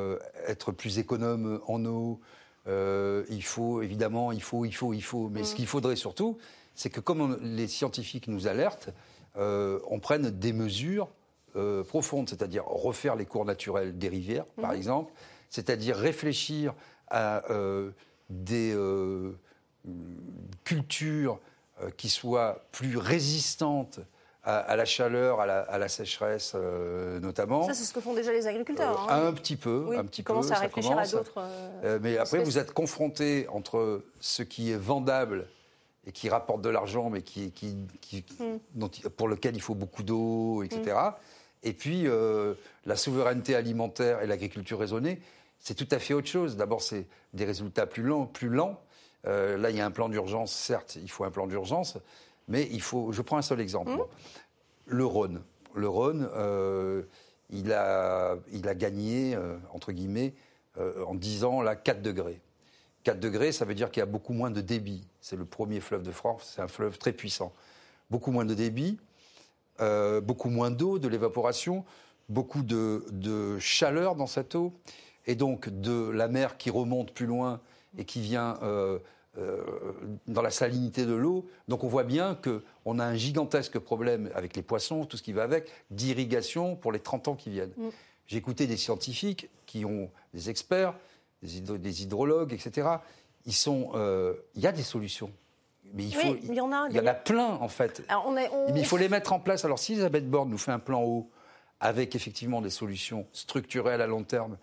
être 0.47 0.73
plus 0.73 0.99
économe 0.99 1.61
en 1.67 1.85
eau. 1.85 2.21
il 2.67 3.43
faut, 3.43 3.83
évidemment, 3.83 4.33
il 4.33 4.43
faut, 4.43 4.65
il 4.65 4.73
faut, 4.73 4.93
il 4.93 5.03
faut. 5.03 5.29
Mais 5.29 5.45
ce 5.45 5.53
mm. 5.53 5.57
qu'il 5.57 5.67
faudrait 5.67 5.97
surtout, 5.97 6.39
c'est 6.75 6.91
que 6.91 7.01
comme 7.01 7.39
les 7.43 7.69
scientifiques 7.69 8.29
nous 8.29 8.47
alertent, 8.47 8.91
on 9.37 9.99
prenne 10.01 10.31
des 10.31 10.53
mesures 10.53 11.09
euh, 11.57 11.85
profonde, 11.85 12.29
c'est-à-dire 12.29 12.65
refaire 12.67 13.15
les 13.15 13.27
cours 13.27 13.45
naturels 13.45 13.97
des 13.97 14.09
rivières, 14.09 14.45
par 14.61 14.73
mhm. 14.73 14.77
exemple, 14.77 15.13
c'est-à-dire 15.51 15.97
réfléchir 15.97 16.75
à 17.09 17.49
euh, 17.53 17.93
des 18.29 18.73
euh, 18.75 19.39
cultures 20.65 21.39
qui 21.97 22.09
soient 22.09 22.65
plus 22.73 22.97
résistantes 22.97 24.01
à, 24.43 24.77
la 24.77 24.85
chaleur, 24.85 25.41
à 25.41 25.79
la, 25.79 25.89
sécheresse 25.89 26.55
notamment. 26.55 27.67
Ça, 27.67 27.75
c'est 27.75 27.85
ce 27.85 27.93
que 27.93 28.01
font 28.01 28.15
déjà 28.15 28.33
les 28.33 28.47
agriculteurs. 28.47 29.07
Hein. 29.09 29.29
Un 29.29 29.33
petit 29.33 29.57
peu, 29.57 29.97
un 29.97 30.05
petit 30.05 30.23
peu. 30.23 30.33
À 30.33 30.59
réfléchir 30.59 30.99
à 30.99 31.07
d'autres. 31.07 31.41
mais 32.01 32.19
après, 32.19 32.43
vous 32.43 32.59
êtes 32.59 32.73
confronté 32.73 33.47
entre 33.49 34.03
ce 34.21 34.43
qui 34.43 34.71
est 34.71 34.77
vendable 34.77 35.47
et 36.07 36.13
qui 36.13 36.29
rapporte 36.29 36.63
de 36.63 36.69
l'argent, 36.69 37.11
mais 37.11 37.23
qui, 37.23 37.51
qui, 37.53 38.25
hmm. 38.39 38.89
pour 39.17 39.29
lequel 39.29 39.55
il 39.55 39.63
faut 39.63 39.75
beaucoup 39.75 40.03
d'eau, 40.03 40.63
etc. 40.63 40.97
Et 41.65 41.73
puis, 41.73 42.07
euh, 42.07 42.55
la 42.85 42.95
souveraineté 42.95 43.55
alimentaire 43.55 44.23
et 44.23 44.27
l'agriculture 44.27 44.79
raisonnée, 44.79 45.21
c'est 45.59 45.75
tout 45.75 45.89
à 45.91 45.99
fait 45.99 46.15
autre 46.15 46.29
chose. 46.29 46.57
D'abord, 46.57 46.83
c'est 46.83 47.07
des 47.33 47.47
résultats 47.47 47.87
plus 47.87 48.03
lents. 48.03 48.27
Plus 48.27 48.51
lents. 48.51 48.81
Euh, 49.27 49.57
là, 49.57 49.71
il 49.71 49.77
y 49.77 49.81
a 49.81 49.87
un 49.87 49.91
plan 49.91 50.11
d'urgence, 50.11 50.53
certes, 50.53 50.99
il 51.03 51.11
faut 51.11 51.25
un 51.25 51.31
plan 51.31 51.47
d'urgence, 51.47 51.97
mais 52.47 52.69
il 52.71 52.83
faut. 52.83 53.11
Je 53.11 53.23
prends 53.23 53.39
un 53.39 53.43
seul 53.43 53.61
exemple. 53.61 53.93
Mmh. 53.93 54.05
Le 54.87 55.07
Rhône. 55.07 55.43
Le 55.75 55.89
Rhône, 55.89 56.29
euh, 56.35 57.03
il, 57.49 57.73
a, 57.73 58.37
il 58.53 58.69
a 58.69 58.75
gagné, 58.75 59.37
entre 59.73 59.93
guillemets, 59.93 60.35
en 60.79 61.15
10 61.15 61.45
ans, 61.45 61.63
là, 61.63 61.75
4 61.75 62.03
degrés. 62.03 62.41
4 63.05 63.19
degrés, 63.19 63.53
ça 63.53 63.65
veut 63.65 63.75
dire 63.75 63.91
qu'il 63.91 64.01
y 64.01 64.03
a 64.03 64.07
beaucoup 64.07 64.35
moins 64.35 64.51
de 64.51 64.61
débit. 64.61 65.07
C'est 65.21 65.37
le 65.37 65.47
premier 65.47 65.81
fleuve 65.81 66.03
de 66.03 66.13
France, 66.13 66.53
c'est 66.55 66.63
un 66.63 66.69
fleuve 66.69 66.99
très 66.99 67.13
puissant. 67.13 67.53
Beaucoup 68.11 68.31
moins 68.31 68.45
de 68.45 68.55
débit. 68.55 68.99
Euh, 69.81 70.21
beaucoup 70.21 70.51
moins 70.51 70.71
d'eau, 70.71 71.01
de 71.01 71.09
l'évaporation, 71.09 71.85
beaucoup 72.29 72.63
de, 72.63 73.59
chaleur 73.59 74.15
dans 74.15 74.29
cette 74.29 74.55
eau, 74.55 74.73
et 75.27 75.35
donc 75.35 75.69
de 75.69 76.11
la 76.11 76.29
mer 76.29 76.57
qui 76.59 76.71
remonte 76.71 77.13
plus 77.13 77.27
loin 77.27 77.61
et 77.99 78.05
qui 78.05 78.21
vient 78.21 78.57
euh, 78.63 79.01
euh, 79.39 79.63
dans 80.29 80.43
la 80.43 80.53
salinité 80.53 81.07
de 81.07 81.15
l'eau. 81.15 81.47
Donc 81.67 81.83
on 81.83 81.89
voit 81.89 82.05
bien 82.05 82.37
qu'on 82.37 82.99
a 83.01 83.05
un 83.05 83.17
gigantesque 83.17 83.81
problème 83.81 84.31
avec 84.37 84.55
les 84.55 84.63
poissons, 84.63 85.07
tout 85.07 85.17
ce 85.17 85.23
qui 85.23 85.33
va 85.33 85.43
avec, 85.43 85.69
d'irrigation 85.91 86.77
pour 86.77 86.93
les 86.93 87.01
30 87.01 87.29
ans 87.29 87.35
qui 87.35 87.51
viennent. 87.51 87.73
Mm. 87.77 87.89
J'ai 88.29 88.37
écouté 88.37 88.69
des 88.69 88.77
scientifiques 88.77 89.51
qui 89.67 89.85
ont 89.85 90.09
des 90.35 90.51
experts, 90.51 90.95
des, 91.43 92.03
hydrologues, 92.03 92.53
etc. 92.53 92.89
Il 93.45 94.63
y 94.63 94.67
a 94.67 94.73
des 94.73 94.83
solutions 94.83 95.33
mais 95.95 96.05
il, 96.05 96.15
faut, 96.15 96.37
il, 96.43 96.55
y 96.55 96.61
en 96.61 96.73
a, 96.73 96.89
il 96.91 96.97
y 96.97 97.01
en 97.01 97.07
a 97.07 97.15
plein 97.15 97.57
en 97.61 97.69
fait. 97.69 98.03
mais 98.35 98.51
il 98.77 98.87
faut 98.87 98.97
les 98.97 99.09
mettre 99.09 99.33
en 99.33 99.39
place. 99.39 99.65
Alors 99.65 99.79
si 99.79 99.93
Elisabeth 99.93 100.29
Borne 100.29 100.51
nous 100.51 100.59
fait 100.59 100.73
un 100.73 100.79
plan 100.79 101.03
haut 101.03 101.31
avec 101.81 102.15
effectivement 102.17 102.61
des 102.61 102.71
solutions 102.71 103.27
structurelles 103.33 104.01
à 104.01 104.07
long 104.07 104.25
terme 104.25 104.57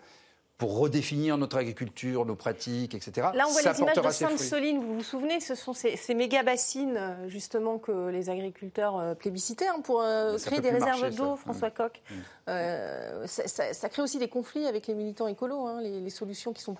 pour 0.62 0.78
redéfinir 0.78 1.38
notre 1.38 1.56
agriculture, 1.56 2.24
nos 2.24 2.36
pratiques, 2.36 2.94
etc. 2.94 3.30
Là, 3.34 3.46
on 3.48 3.50
voit 3.50 3.62
les 3.62 3.80
images 3.80 3.96
de 3.96 4.10
Sainte-Soline, 4.10 4.78
vous 4.78 4.94
vous 4.94 5.02
souvenez, 5.02 5.40
ce 5.40 5.56
sont 5.56 5.72
ces, 5.74 6.14
méga 6.14 6.44
bassines, 6.44 6.96
euh, 6.96 7.28
justement, 7.28 7.78
que 7.78 8.10
les 8.10 8.30
agriculteurs 8.30 8.96
euh, 8.96 9.14
plébiscitaient 9.14 9.66
hein, 9.66 9.80
pour 9.82 10.02
euh, 10.02 10.38
créer 10.38 10.60
des 10.60 10.70
réserves 10.70 11.12
d'eau, 11.16 11.34
François 11.34 11.70
mmh. 11.70 11.72
Coq. 11.72 12.02
Mmh. 12.10 13.26
ça, 13.26 13.88
crée 13.88 14.02
aussi 14.02 14.20
des 14.20 14.28
conflits 14.28 14.66
avec 14.66 14.86
les 14.86 14.94
militants 14.94 15.26
écolos, 15.26 15.66
hein, 15.66 15.80
les, 15.80 16.10
solutions 16.10 16.52
qui 16.52 16.62
sont 16.62 16.76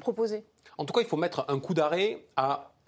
proposées. 0.00 0.42
En 0.76 0.84
tout 0.84 0.92
cas, 0.92 1.00
il 1.00 1.06
faut 1.06 1.16
mettre 1.16 1.44
un 1.46 1.60
coup 1.60 1.74
d'arrêt 1.74 2.24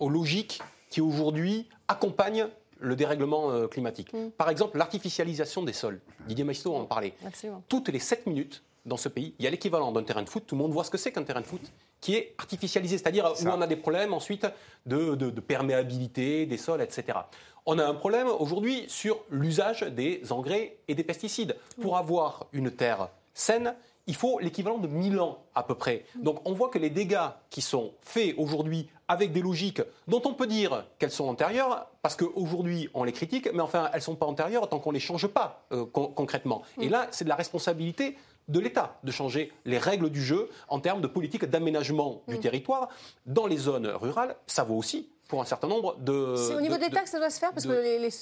aux 0.00 0.08
logiques 0.08 0.60
qui, 0.90 1.00
aujourd'hui, 1.00 1.68
accompagnent 1.88 2.48
le 2.80 2.94
dérèglement 2.94 3.66
climatique. 3.66 4.12
Mmh. 4.12 4.30
Par 4.36 4.50
exemple, 4.50 4.78
l'artificialisation 4.78 5.62
des 5.64 5.72
sols. 5.72 6.00
Didier 6.28 6.44
Maistre 6.44 6.70
en 6.70 6.84
parlait. 6.84 7.14
Absolument. 7.26 7.62
Toutes 7.68 7.88
les 7.88 7.98
7 7.98 8.26
minutes, 8.26 8.62
dans 8.88 8.96
ce 8.96 9.08
pays, 9.08 9.34
il 9.38 9.44
y 9.44 9.48
a 9.48 9.50
l'équivalent 9.50 9.92
d'un 9.92 10.02
terrain 10.02 10.22
de 10.22 10.28
foot, 10.28 10.44
tout 10.46 10.56
le 10.56 10.62
monde 10.62 10.72
voit 10.72 10.84
ce 10.84 10.90
que 10.90 10.98
c'est 10.98 11.12
qu'un 11.12 11.22
terrain 11.22 11.40
de 11.40 11.46
foot, 11.46 11.60
qui 12.00 12.14
est 12.14 12.34
artificialisé, 12.38 12.98
c'est-à-dire 12.98 13.32
où 13.40 13.46
on 13.46 13.60
a 13.60 13.66
des 13.66 13.76
problèmes 13.76 14.12
ensuite 14.12 14.46
de, 14.86 15.30
perméabilité 15.40 16.46
des 16.46 16.56
sols, 16.56 16.82
etc. 16.82 17.18
On 17.66 17.78
a 17.78 17.84
un 17.84 17.94
problème 17.94 18.28
aujourd'hui 18.28 18.84
sur 18.88 19.20
l'usage 19.30 19.82
des 19.82 20.22
engrais 20.32 20.78
et 20.88 20.94
des 20.94 21.04
pesticides. 21.04 21.56
Pour 21.80 21.96
avoir 21.96 22.46
une 22.52 22.70
terre 22.70 23.08
saine, 23.34 23.74
il 24.08 24.16
faut 24.16 24.40
l'équivalent 24.40 24.78
de 24.78 24.88
1000 24.88 25.20
ans 25.20 25.44
à 25.54 25.62
peu 25.62 25.74
près. 25.74 26.04
Donc 26.16 26.40
on 26.48 26.52
voit 26.52 26.70
que 26.70 26.78
les 26.78 26.90
dégâts 26.90 27.28
qui 27.50 27.60
sont 27.60 27.92
faits 28.00 28.34
aujourd'hui 28.38 28.88
avec 29.06 29.32
des 29.32 29.42
logiques 29.42 29.82
dont 30.08 30.22
on 30.24 30.34
peut 30.34 30.46
dire 30.46 30.86
qu'elles 30.98 31.10
sont 31.10 31.28
antérieures, 31.28 31.86
parce 32.02 32.16
qu'aujourd'hui 32.16 32.88
on 32.94 33.04
les 33.04 33.12
critique, 33.12 33.48
mais 33.52 33.60
enfin 33.60 33.90
elles 33.92 34.00
ne 34.00 34.04
sont 34.04 34.16
pas 34.16 34.26
antérieures 34.26 34.68
tant 34.68 34.80
qu'on 34.80 34.90
ne 34.90 34.94
les 34.94 35.00
change 35.00 35.26
pas 35.28 35.64
euh, 35.72 35.84
concrètement. 35.86 36.62
Et 36.80 36.88
là, 36.88 37.06
c'est 37.10 37.24
de 37.24 37.28
la 37.28 37.36
responsabilité 37.36 38.16
de 38.48 38.60
l'État 38.60 38.98
de 39.04 39.10
changer 39.10 39.52
les 39.66 39.78
règles 39.78 40.08
du 40.10 40.22
jeu 40.22 40.48
en 40.68 40.80
termes 40.80 41.02
de 41.02 41.06
politique 41.06 41.44
d'aménagement 41.44 42.22
du 42.28 42.38
territoire. 42.38 42.88
Dans 43.26 43.46
les 43.46 43.58
zones 43.58 43.86
rurales, 43.86 44.36
ça 44.46 44.64
vaut 44.64 44.76
aussi 44.76 45.10
pour 45.28 45.42
un 45.42 45.44
certain 45.44 45.68
nombre 45.68 45.96
de. 45.98 46.34
C'est 46.36 46.54
au 46.54 46.60
niveau 46.60 46.78
des 46.78 46.88
taxes 46.88 47.04
que 47.04 47.10
ça 47.10 47.18
doit 47.18 47.30
se 47.30 47.38
faire 47.38 47.52
parce 47.52 47.66
que 47.66 47.72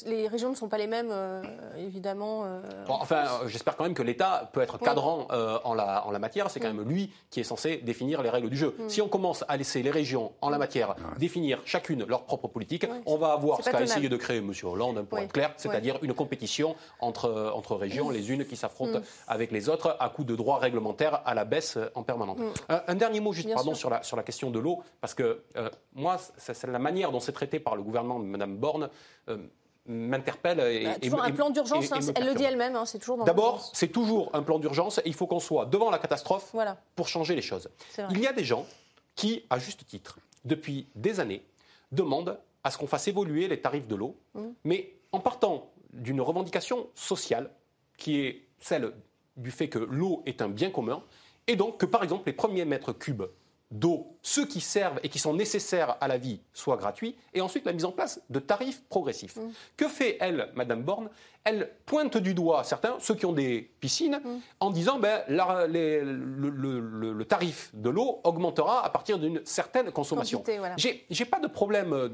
les, 0.06 0.28
régions 0.28 0.50
ne 0.50 0.56
sont 0.56 0.68
pas 0.68 0.76
les 0.76 0.88
mêmes, 0.88 1.10
euh, 1.10 1.40
évidemment. 1.78 2.44
Euh, 2.44 2.60
enfin, 2.88 3.16
euh, 3.16 3.48
j'espère 3.48 3.76
quand 3.76 3.84
même 3.84 3.94
que 3.94 4.02
l'État 4.02 4.50
peut 4.52 4.60
être 4.60 4.78
cadrant 4.78 5.28
en, 5.30 5.74
la, 5.74 6.04
en 6.04 6.10
la 6.10 6.18
matière. 6.18 6.50
C'est 6.50 6.58
quand 6.58 6.72
même 6.72 6.86
lui 6.86 7.12
qui 7.30 7.40
est 7.40 7.44
censé 7.44 7.76
définir 7.76 8.22
les 8.22 8.30
règles 8.30 8.50
du 8.50 8.56
jeu. 8.56 8.74
Mm. 8.76 8.88
Si 8.88 9.00
on 9.00 9.08
commence 9.08 9.44
à 9.46 9.56
laisser 9.56 9.82
les 9.82 9.90
régions 9.90 10.32
en 10.40 10.50
la 10.50 10.58
matière 10.58 10.96
définir 11.16 11.60
chacune 11.64 12.04
leur 12.04 12.24
propre 12.24 12.48
politique, 12.48 12.86
on 13.06 13.16
va 13.16 13.32
avoir 13.32 13.62
ce 13.62 13.70
qu'a 13.70 13.80
essayé 13.80 14.08
de 14.08 14.16
créer 14.16 14.38
M. 14.38 14.52
Hollande, 14.64 15.06
pour 15.06 15.18
être 15.20 15.32
clair, 15.32 15.52
c'est-à-dire 15.56 15.98
une 16.02 16.12
compétition 16.12 16.74
entre, 17.00 17.52
entre 17.54 17.76
régions, 17.76 18.10
les 18.10 18.32
unes 18.32 18.44
qui 18.44 18.56
s'affrontent 18.56 18.98
mm. 18.98 19.04
avec 19.28 19.52
les 19.52 19.68
autres 19.68 19.96
à 20.00 20.08
coup 20.08 20.24
de 20.24 20.34
droits 20.34 20.58
réglementaires 20.58 21.22
à 21.24 21.34
la 21.34 21.44
baisse 21.44 21.78
en 21.94 22.02
permanence. 22.02 22.38
Mm. 22.38 22.74
Un, 22.88 22.94
dernier 22.96 23.20
mot 23.20 23.32
juste 23.32 23.52
pardon, 23.54 23.74
sur 23.74 23.90
la, 23.90 24.02
sur 24.02 24.16
la 24.16 24.24
question 24.24 24.50
de 24.50 24.58
l'eau, 24.58 24.82
parce 25.00 25.14
que 25.14 25.42
moi, 25.94 26.16
c'est 26.36 26.66
la 26.66 26.78
manière 26.80 26.95
dont 27.04 27.20
c'est 27.20 27.32
traité 27.32 27.60
par 27.60 27.76
le 27.76 27.82
gouvernement 27.82 28.18
de 28.18 28.24
Mme 28.24 28.56
Borne 28.56 28.90
euh, 29.28 29.38
m'interpelle. 29.86 30.60
Et, 30.60 30.84
bah, 30.84 30.94
toujours 31.00 31.22
un 31.22 31.32
plan 31.32 31.50
d'urgence, 31.50 31.92
hein, 31.92 31.98
elle 32.14 32.26
le 32.26 32.34
dit 32.34 32.44
elle-même, 32.44 32.76
hein, 32.76 32.84
c'est 32.84 32.98
toujours 32.98 33.24
D'abord, 33.24 33.70
c'est 33.72 33.88
toujours 33.88 34.30
un 34.34 34.42
plan 34.42 34.58
d'urgence 34.58 35.00
il 35.04 35.14
faut 35.14 35.26
qu'on 35.26 35.40
soit 35.40 35.66
devant 35.66 35.90
la 35.90 35.98
catastrophe 35.98 36.54
pour 36.94 37.08
changer 37.08 37.34
les 37.34 37.42
choses. 37.42 37.68
Il 38.10 38.20
y 38.20 38.26
a 38.26 38.32
des 38.32 38.44
gens 38.44 38.66
qui, 39.14 39.44
à 39.50 39.58
juste 39.58 39.86
titre, 39.86 40.18
depuis 40.44 40.86
des 40.94 41.20
années, 41.20 41.44
demandent 41.92 42.38
à 42.64 42.70
ce 42.70 42.78
qu'on 42.78 42.86
fasse 42.86 43.06
évoluer 43.08 43.48
les 43.48 43.60
tarifs 43.60 43.86
de 43.86 43.94
l'eau, 43.94 44.16
mmh. 44.34 44.40
mais 44.64 44.92
en 45.12 45.20
partant 45.20 45.70
d'une 45.92 46.20
revendication 46.20 46.88
sociale 46.94 47.50
qui 47.96 48.20
est 48.20 48.42
celle 48.58 48.92
du 49.36 49.50
fait 49.50 49.68
que 49.68 49.78
l'eau 49.78 50.22
est 50.26 50.42
un 50.42 50.48
bien 50.48 50.70
commun, 50.70 51.02
et 51.46 51.56
donc 51.56 51.78
que, 51.78 51.86
par 51.86 52.02
exemple, 52.02 52.24
les 52.26 52.32
premiers 52.32 52.64
mètres 52.64 52.92
cubes 52.92 53.24
d'eau, 53.70 54.16
ceux 54.22 54.46
qui 54.46 54.60
servent 54.60 55.00
et 55.02 55.08
qui 55.08 55.18
sont 55.18 55.34
nécessaires 55.34 55.96
à 56.00 56.06
la 56.08 56.18
vie, 56.18 56.40
soient 56.52 56.76
gratuits, 56.76 57.16
et 57.34 57.40
ensuite 57.40 57.66
la 57.66 57.72
mise 57.72 57.84
en 57.84 57.90
place 57.90 58.20
de 58.30 58.38
tarifs 58.38 58.82
progressifs. 58.88 59.36
Mmh. 59.36 59.50
Que 59.76 59.88
fait 59.88 60.16
elle, 60.20 60.50
Madame 60.54 60.82
Borne? 60.82 61.10
Elle 61.42 61.70
pointe 61.84 62.16
du 62.16 62.34
doigt 62.34 62.64
certains, 62.64 62.96
ceux 63.00 63.14
qui 63.14 63.26
ont 63.26 63.32
des 63.32 63.70
piscines, 63.80 64.20
mmh. 64.22 64.38
en 64.60 64.70
disant 64.70 64.98
ben, 64.98 65.22
le, 65.28 67.22
tarif 67.24 67.70
de 67.74 67.90
l'eau 67.90 68.20
augmentera 68.24 68.84
à 68.84 68.90
partir 68.90 69.18
d'une 69.18 69.40
certaine 69.44 69.90
consommation. 69.90 70.42
Je 70.76 70.88
J'ai 71.10 71.24
pas 71.24 71.40
de 71.40 71.48
problème 71.48 71.92
euh, 71.92 72.08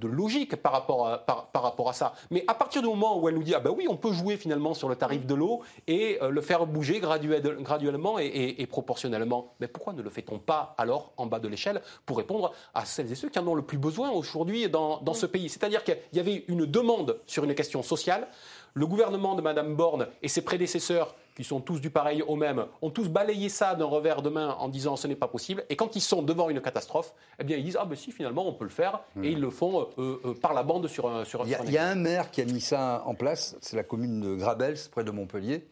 de 0.00 0.08
logique 0.08 0.56
par 0.56 0.72
rapport, 0.72 1.06
à, 1.06 1.18
par, 1.18 1.62
rapport 1.62 1.88
à 1.88 1.92
ça, 1.92 2.14
mais 2.30 2.44
à 2.48 2.54
partir 2.54 2.82
du 2.82 2.88
moment 2.88 3.18
où 3.20 3.28
elle 3.28 3.34
nous 3.34 3.42
dit 3.42 3.54
ah 3.54 3.60
ben 3.60 3.72
oui, 3.76 3.86
on 3.88 3.96
peut 3.96 4.12
jouer 4.12 4.36
finalement 4.36 4.74
sur 4.74 4.88
le 4.88 4.96
tarif 4.96 5.26
de 5.26 5.34
l'eau 5.34 5.60
et 5.86 6.18
euh, 6.22 6.30
le 6.30 6.40
faire 6.40 6.66
bouger 6.66 7.00
graduellement 7.00 8.18
et, 8.18 8.66
proportionnellement, 8.66 9.54
mais 9.60 9.68
pourquoi 9.68 9.92
ne 9.92 10.02
le 10.02 10.10
fait-on 10.10 10.38
pas 10.38 10.74
alors 10.78 11.12
en 11.16 11.26
bas 11.26 11.38
de 11.38 11.48
l'échelle 11.48 11.82
pour 12.06 12.16
répondre 12.16 12.52
à 12.74 12.84
celles 12.84 13.10
et 13.12 13.14
ceux 13.14 13.28
qui 13.28 13.38
en 13.38 13.46
ont 13.46 13.54
le 13.54 13.62
plus 13.62 13.78
besoin 13.78 14.10
aujourd'hui 14.10 14.68
dans, 14.68 15.14
ce 15.14 15.26
pays? 15.26 15.48
C'est-à-dire 15.48 15.84
qu'il 15.84 15.98
y 16.12 16.20
avait 16.20 16.44
une 16.48 16.66
demande 16.66 17.20
sur 17.26 17.44
une 17.44 17.54
question 17.54 17.82
sociale. 17.82 18.28
Le 18.74 18.86
gouvernement 18.86 19.34
de 19.34 19.42
Mme 19.42 19.74
Borne 19.74 20.08
et 20.22 20.28
ses 20.28 20.42
prédécesseurs, 20.42 21.14
qui 21.34 21.44
sont 21.44 21.60
tous 21.60 21.80
du 21.80 21.90
pareil 21.90 22.22
au 22.22 22.36
même, 22.36 22.66
ont 22.82 22.90
tous 22.90 23.08
balayé 23.08 23.48
ça 23.48 23.74
d'un 23.74 23.86
revers 23.86 24.22
de 24.22 24.28
main 24.28 24.56
en 24.58 24.68
disant 24.68 24.96
ce 24.96 25.06
n'est 25.06 25.16
pas 25.16 25.28
possible. 25.28 25.64
Et 25.70 25.76
quand 25.76 25.96
ils 25.96 26.00
sont 26.00 26.22
devant 26.22 26.50
une 26.50 26.60
catastrophe, 26.60 27.14
eh 27.38 27.44
bien 27.44 27.56
ils 27.56 27.64
disent 27.64 27.78
ah 27.80 27.84
ben 27.84 27.96
si 27.96 28.12
finalement 28.12 28.46
on 28.46 28.52
peut 28.52 28.64
le 28.64 28.70
faire 28.70 29.00
et 29.16 29.20
hmm. 29.20 29.24
ils 29.24 29.40
le 29.40 29.50
font 29.50 29.88
euh, 29.98 30.20
euh, 30.24 30.34
par 30.34 30.52
la 30.54 30.62
bande 30.62 30.86
sur 30.88 31.08
un 31.08 31.24
sur. 31.24 31.44
Il 31.44 31.50
y, 31.50 31.54
a, 31.54 31.64
il 31.64 31.72
y 31.72 31.78
a 31.78 31.86
un 31.86 31.94
maire 31.94 32.30
qui 32.30 32.42
a 32.42 32.44
mis 32.44 32.60
ça 32.60 33.02
en 33.06 33.14
place, 33.14 33.56
c'est 33.60 33.76
la 33.76 33.84
commune 33.84 34.20
de 34.20 34.34
Grabels 34.34 34.78
près 34.90 35.04
de 35.04 35.10
Montpellier. 35.10 35.66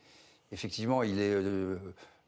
Effectivement, 0.51 1.03
il 1.03 1.21
est 1.21 1.35
euh, 1.35 1.77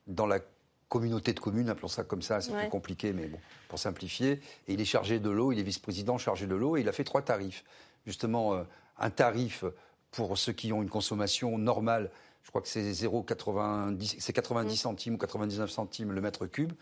dans 0.06 0.26
la 0.26 0.40
communauté 0.88 1.32
de 1.32 1.40
communes, 1.40 1.70
appelons 1.70 1.88
ça 1.88 2.02
comme 2.04 2.20
ça, 2.20 2.40
c'est 2.40 2.52
plus 2.52 2.68
compliqué, 2.68 3.12
mais 3.12 3.26
bon, 3.26 3.38
pour 3.68 3.78
simplifier. 3.78 4.40
Et 4.68 4.74
il 4.74 4.80
est 4.80 4.84
chargé 4.84 5.20
de 5.20 5.30
l'eau, 5.30 5.52
il 5.52 5.58
est 5.58 5.62
vice-président 5.62 6.18
chargé 6.18 6.46
de 6.46 6.54
l'eau, 6.54 6.76
et 6.76 6.80
il 6.80 6.88
a 6.88 6.92
fait 6.92 7.04
trois 7.04 7.22
tarifs. 7.22 7.64
Justement, 8.06 8.54
euh, 8.54 8.62
un 8.98 9.10
tarif 9.10 9.64
pour 10.10 10.36
ceux 10.38 10.52
qui 10.52 10.72
ont 10.72 10.82
une 10.82 10.90
consommation 10.90 11.56
normale, 11.58 12.10
je 12.42 12.50
crois 12.50 12.62
que 12.62 12.68
c'est 12.68 12.90
0,90, 12.90 14.16
c'est 14.18 14.32
90 14.32 14.76
centimes 14.76 15.14
ou 15.14 15.18
99 15.18 15.70
centimes 15.70 16.12
le 16.12 16.20
mètre 16.20 16.46
cube. 16.46 16.72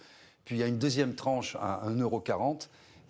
Puis 0.45 0.57
il 0.57 0.59
y 0.59 0.63
a 0.63 0.67
une 0.67 0.79
deuxième 0.79 1.15
tranche 1.15 1.57
à 1.61 1.83
1,40 1.87 2.01
euro 2.01 2.23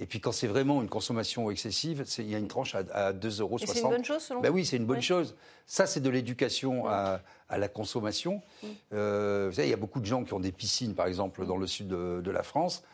et 0.01 0.07
puis 0.07 0.21
quand 0.21 0.33
c'est 0.33 0.47
vraiment 0.47 0.81
une 0.81 0.89
consommation 0.89 1.51
excessive, 1.51 2.05
il 2.19 2.31
y 2.31 2.35
a 2.35 2.39
une 2.39 2.49
tranche 2.49 2.75
à, 2.75 2.85
à 2.93 3.13
2,60 3.13 3.41
euros. 3.41 3.59
c'est 3.59 3.81
une 3.81 3.89
bonne 3.89 4.05
chose 4.05 4.23
selon 4.23 4.41
ben 4.41 4.51
Oui, 4.51 4.65
c'est 4.65 4.77
une 4.77 4.87
bonne 4.87 5.03
chose. 5.03 5.35
Ça, 5.67 5.87
c'est 5.87 6.01
de 6.01 6.09
l'éducation 6.09 6.87
à, 6.87 7.21
la 7.51 7.69
consommation. 7.69 8.41
Euh, 8.93 9.47
vous 9.49 9.57
savez, 9.57 9.69
il 9.69 9.71
y 9.71 9.75
a 9.75 9.79
beaucoup 9.79 10.01
de 10.01 10.07
gens 10.07 10.25
qui 10.25 10.35
ont 10.35 10.41
des 10.41 10.53
piscines, 10.53 10.95
par 10.95 11.07
exemple, 11.07 11.45
dans 11.47 11.57
le 11.57 11.67
sud 11.67 11.89
de, 11.89 12.31
la 12.31 12.43
France. 12.43 12.85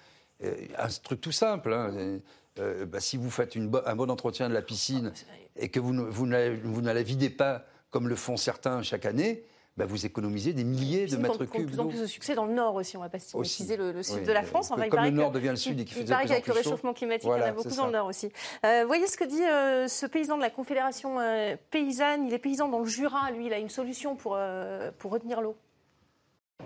Euh, 0.43 0.55
un 0.79 0.89
truc 1.03 1.21
tout 1.21 1.33
simple. 1.33 1.73
Hein. 1.73 2.21
Euh, 2.61 2.87
bah, 2.87 3.01
si 3.01 3.17
vous 3.17 3.31
faites 3.31 3.57
une 3.57 3.71
un 3.85 3.97
bon 3.97 4.11
entretien 4.11 4.49
de 4.49 4.55
la 4.55 4.63
piscine 4.63 5.13
ah, 5.15 5.33
et 5.57 5.71
que 5.71 5.81
vous 5.81 5.93
ne, 5.93 6.03
vous 6.03 6.27
ne 6.27 6.93
la 6.93 7.03
videz 7.03 7.31
pas 7.31 7.65
comme 7.91 8.09
le 8.09 8.17
font 8.17 8.37
certains 8.37 8.83
chaque 8.83 9.07
année, 9.07 9.45
bah, 9.77 9.87
vous 9.87 10.07
économisez 10.07 10.53
des 10.53 10.63
milliers 10.63 11.07
de 11.07 11.17
mètres 11.17 11.45
cubes. 11.47 11.63
De 11.63 11.67
plus 11.67 11.81
en 11.81 11.87
plus 11.87 12.01
de 12.01 12.07
succès 12.07 12.37
dans 12.37 12.47
le 12.47 12.53
Nord 12.53 12.77
aussi, 12.77 12.97
on 12.97 13.01
va 13.01 13.09
pas 13.09 13.19
stigmatiser 13.19 13.77
le, 13.77 14.03
sud 14.05 14.25
de 14.25 14.33
la 14.33 14.45
France. 14.45 14.69
Comme 14.69 15.05
le 15.05 15.11
Nord 15.11 15.33
devient 15.33 15.49
le 15.49 15.57
Sud 15.57 15.81
et 15.81 15.85
qu'il 15.85 15.97
fait 15.97 16.03
Il 16.03 16.09
qu'avec 16.09 16.47
le 16.47 16.53
réchauffement 16.53 16.95
climatique, 16.95 17.29
il 17.33 17.39
y 17.39 17.43
en 17.43 17.47
a 17.47 17.53
beaucoup 17.53 17.75
dans 17.75 17.87
le 17.87 17.93
Nord 17.93 18.07
aussi. 18.07 18.31
Euh, 18.65 18.85
voyez 18.87 19.07
ce 19.09 19.17
que 19.17 19.25
dit 19.25 19.43
euh, 19.43 19.89
ce 19.89 20.07
paysan 20.07 20.37
de 20.37 20.43
la 20.43 20.51
Confédération 20.51 21.19
euh, 21.19 21.57
paysanne. 21.71 22.27
Il 22.27 22.33
est 22.33 22.39
paysan 22.39 22.69
dans 22.69 22.79
le 22.79 22.85
Jura, 22.85 23.33
lui, 23.33 23.47
il 23.47 23.53
a 23.53 23.59
une 23.59 23.69
solution 23.69 24.15
pour, 24.15 24.35
euh, 24.37 24.93
pour 24.99 25.11
retenir 25.11 25.41
l'eau. 25.41 25.57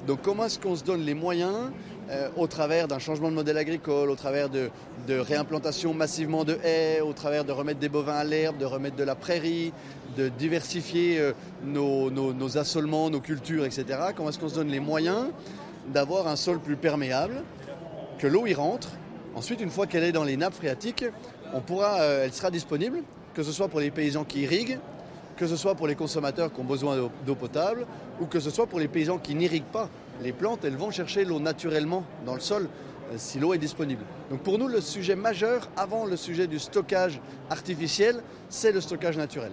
Donc 0.09 0.22
comment 0.22 0.46
est-ce 0.46 0.59
qu'on 0.59 0.74
se 0.74 0.85
donne 0.85 1.03
les 1.03 1.12
moyens 1.12 1.70
au 2.37 2.46
travers 2.46 2.88
d'un 2.88 2.98
changement 2.98 3.29
de 3.29 3.35
modèle 3.35 3.59
agricole, 3.59 4.09
au 4.09 4.16
travers 4.16 4.48
de, 4.48 4.70
réimplantation 5.09 5.92
massivement 5.92 6.44
de 6.44 6.59
haies, 6.64 7.03
au 7.03 7.12
travers 7.12 7.44
de 7.44 7.53
remettre 7.53 7.79
des 7.79 7.90
bovins 7.90 8.16
à 8.16 8.24
l'herbe, 8.24 8.57
de 8.57 8.64
remettre 8.64 8.96
de 8.96 9.05
la 9.05 9.14
prairie, 9.14 9.74
de 10.16 10.31
diversifier 10.31 11.18
euh, 11.18 11.33
nos, 11.62 12.57
assolements, 12.57 13.11
nos 13.11 13.20
cultures, 13.20 13.66
etc. 13.66 13.85
Comment 14.16 14.31
est-ce 14.31 14.38
qu'on 14.38 14.48
se 14.48 14.55
donne 14.55 14.68
les 14.68 14.81
moyens 14.81 15.27
d'avoir 15.92 16.27
un 16.27 16.37
sol 16.37 16.59
plus 16.59 16.77
perméable, 16.77 17.42
que 18.18 18.27
l'eau 18.27 18.46
y 18.46 18.55
rentre? 18.55 18.88
Ensuite, 19.35 19.61
une 19.61 19.70
fois 19.70 19.87
qu'elle 19.87 20.05
est 20.05 20.12
dans 20.12 20.24
les 20.24 20.38
nappes 20.38 20.55
phréatiques, 20.55 21.05
euh, 21.55 22.24
elle 22.24 22.33
sera 22.33 22.51
disponible, 22.51 23.03
que 23.35 23.42
ce 23.42 23.53
soit 23.53 23.68
pour 23.68 23.81
les 23.81 23.90
paysans 23.90 24.24
qui 24.24 24.40
irriguent, 24.40 24.79
que 25.38 25.46
ce 25.46 25.57
soit 25.57 25.77
pour 25.77 25.87
les 25.87 25.94
consommateurs 25.94 26.53
qui 26.53 26.61
ont 26.61 26.64
besoin 26.64 27.11
d'eau 27.24 27.35
potable, 27.35 27.87
ou 28.20 28.27
que 28.27 28.40
ce 28.40 28.51
soit 28.51 28.66
pour 28.66 28.81
les 28.81 28.88
paysans 28.88 29.18
qui 29.18 29.35
n'irriguent 29.35 29.72
pas. 29.72 29.88
Les 30.20 30.33
plantes, 30.33 30.64
elles 30.64 30.77
vont 30.77 30.90
chercher 30.90 31.24
l'eau 31.24 31.38
naturellement 31.38 32.05
dans 32.27 32.35
le 32.35 32.40
sol 32.40 32.68
euh, 33.12 33.14
si 33.16 33.38
l'eau 33.38 33.55
est 33.55 33.59
disponible. 33.59 34.05
Donc 34.31 34.40
pour 34.40 34.59
nous, 34.59 34.66
le 34.66 34.81
sujet 34.81 35.14
majeur, 35.14 35.70
avant 35.77 36.05
le 36.05 36.16
sujet 36.16 36.48
du 36.48 36.59
stockage 36.59 37.20
artificiel, 37.51 38.22
c'est 38.48 38.72
le 38.72 38.81
stockage 38.81 39.16
naturel. 39.16 39.53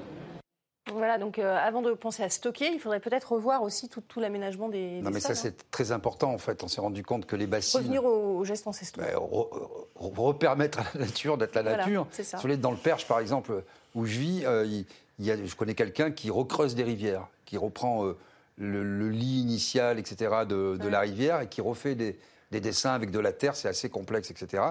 Voilà, 0.91 1.17
donc 1.17 1.39
euh, 1.39 1.57
avant 1.57 1.81
de 1.81 1.93
penser 1.93 2.23
à 2.23 2.29
stocker, 2.29 2.71
il 2.71 2.79
faudrait 2.79 2.99
peut-être 2.99 3.33
revoir 3.33 3.63
aussi 3.63 3.89
tout, 3.89 4.03
l'aménagement 4.19 4.69
des, 4.69 5.01
Non, 5.01 5.09
mais 5.11 5.19
ça, 5.19 5.35
c'est 5.35 5.61
hein. 5.61 5.65
très 5.71 5.91
important, 5.91 6.31
en 6.31 6.37
fait. 6.37 6.63
On 6.63 6.67
s'est 6.67 6.81
rendu 6.81 7.03
compte 7.03 7.25
que 7.25 7.35
les 7.35 7.47
bassines... 7.47 7.79
Revenir 7.79 8.05
aux, 8.05 8.43
gestes 8.43 8.67
ancestraux. 8.67 9.01
Ben, 9.01 9.17
repermettre 9.95 10.79
à 10.79 10.85
la 10.93 11.05
nature 11.05 11.37
d'être 11.37 11.55
la 11.55 11.63
nature. 11.63 12.07
Si 12.11 12.23
vous 12.35 12.49
êtes 12.49 12.61
dans 12.61 12.71
le 12.71 12.77
Perche, 12.77 13.07
par 13.07 13.19
exemple, 13.19 13.63
où 13.95 14.05
je 14.05 14.19
vis, 14.19 14.45
euh, 14.45 14.65
il, 14.65 14.85
y 15.19 15.31
a, 15.31 15.37
je 15.43 15.55
connais 15.55 15.75
quelqu'un 15.75 16.11
qui 16.11 16.29
recreuse 16.29 16.75
des 16.75 16.83
rivières, 16.83 17.27
qui 17.45 17.57
reprend... 17.57 18.05
Euh, 18.05 18.17
le, 18.57 19.09
lit 19.09 19.41
initial, 19.41 19.99
etc., 19.99 20.45
de, 20.47 20.87
la 20.87 21.01
rivière 21.01 21.41
et 21.41 21.47
qui 21.47 21.61
refait 21.61 21.95
des, 21.95 22.17
dessins 22.51 22.93
avec 22.93 23.11
de 23.11 23.19
la 23.19 23.33
terre, 23.33 23.55
c'est 23.55 23.67
assez 23.67 23.89
complexe, 23.89 24.31
etc., 24.31 24.63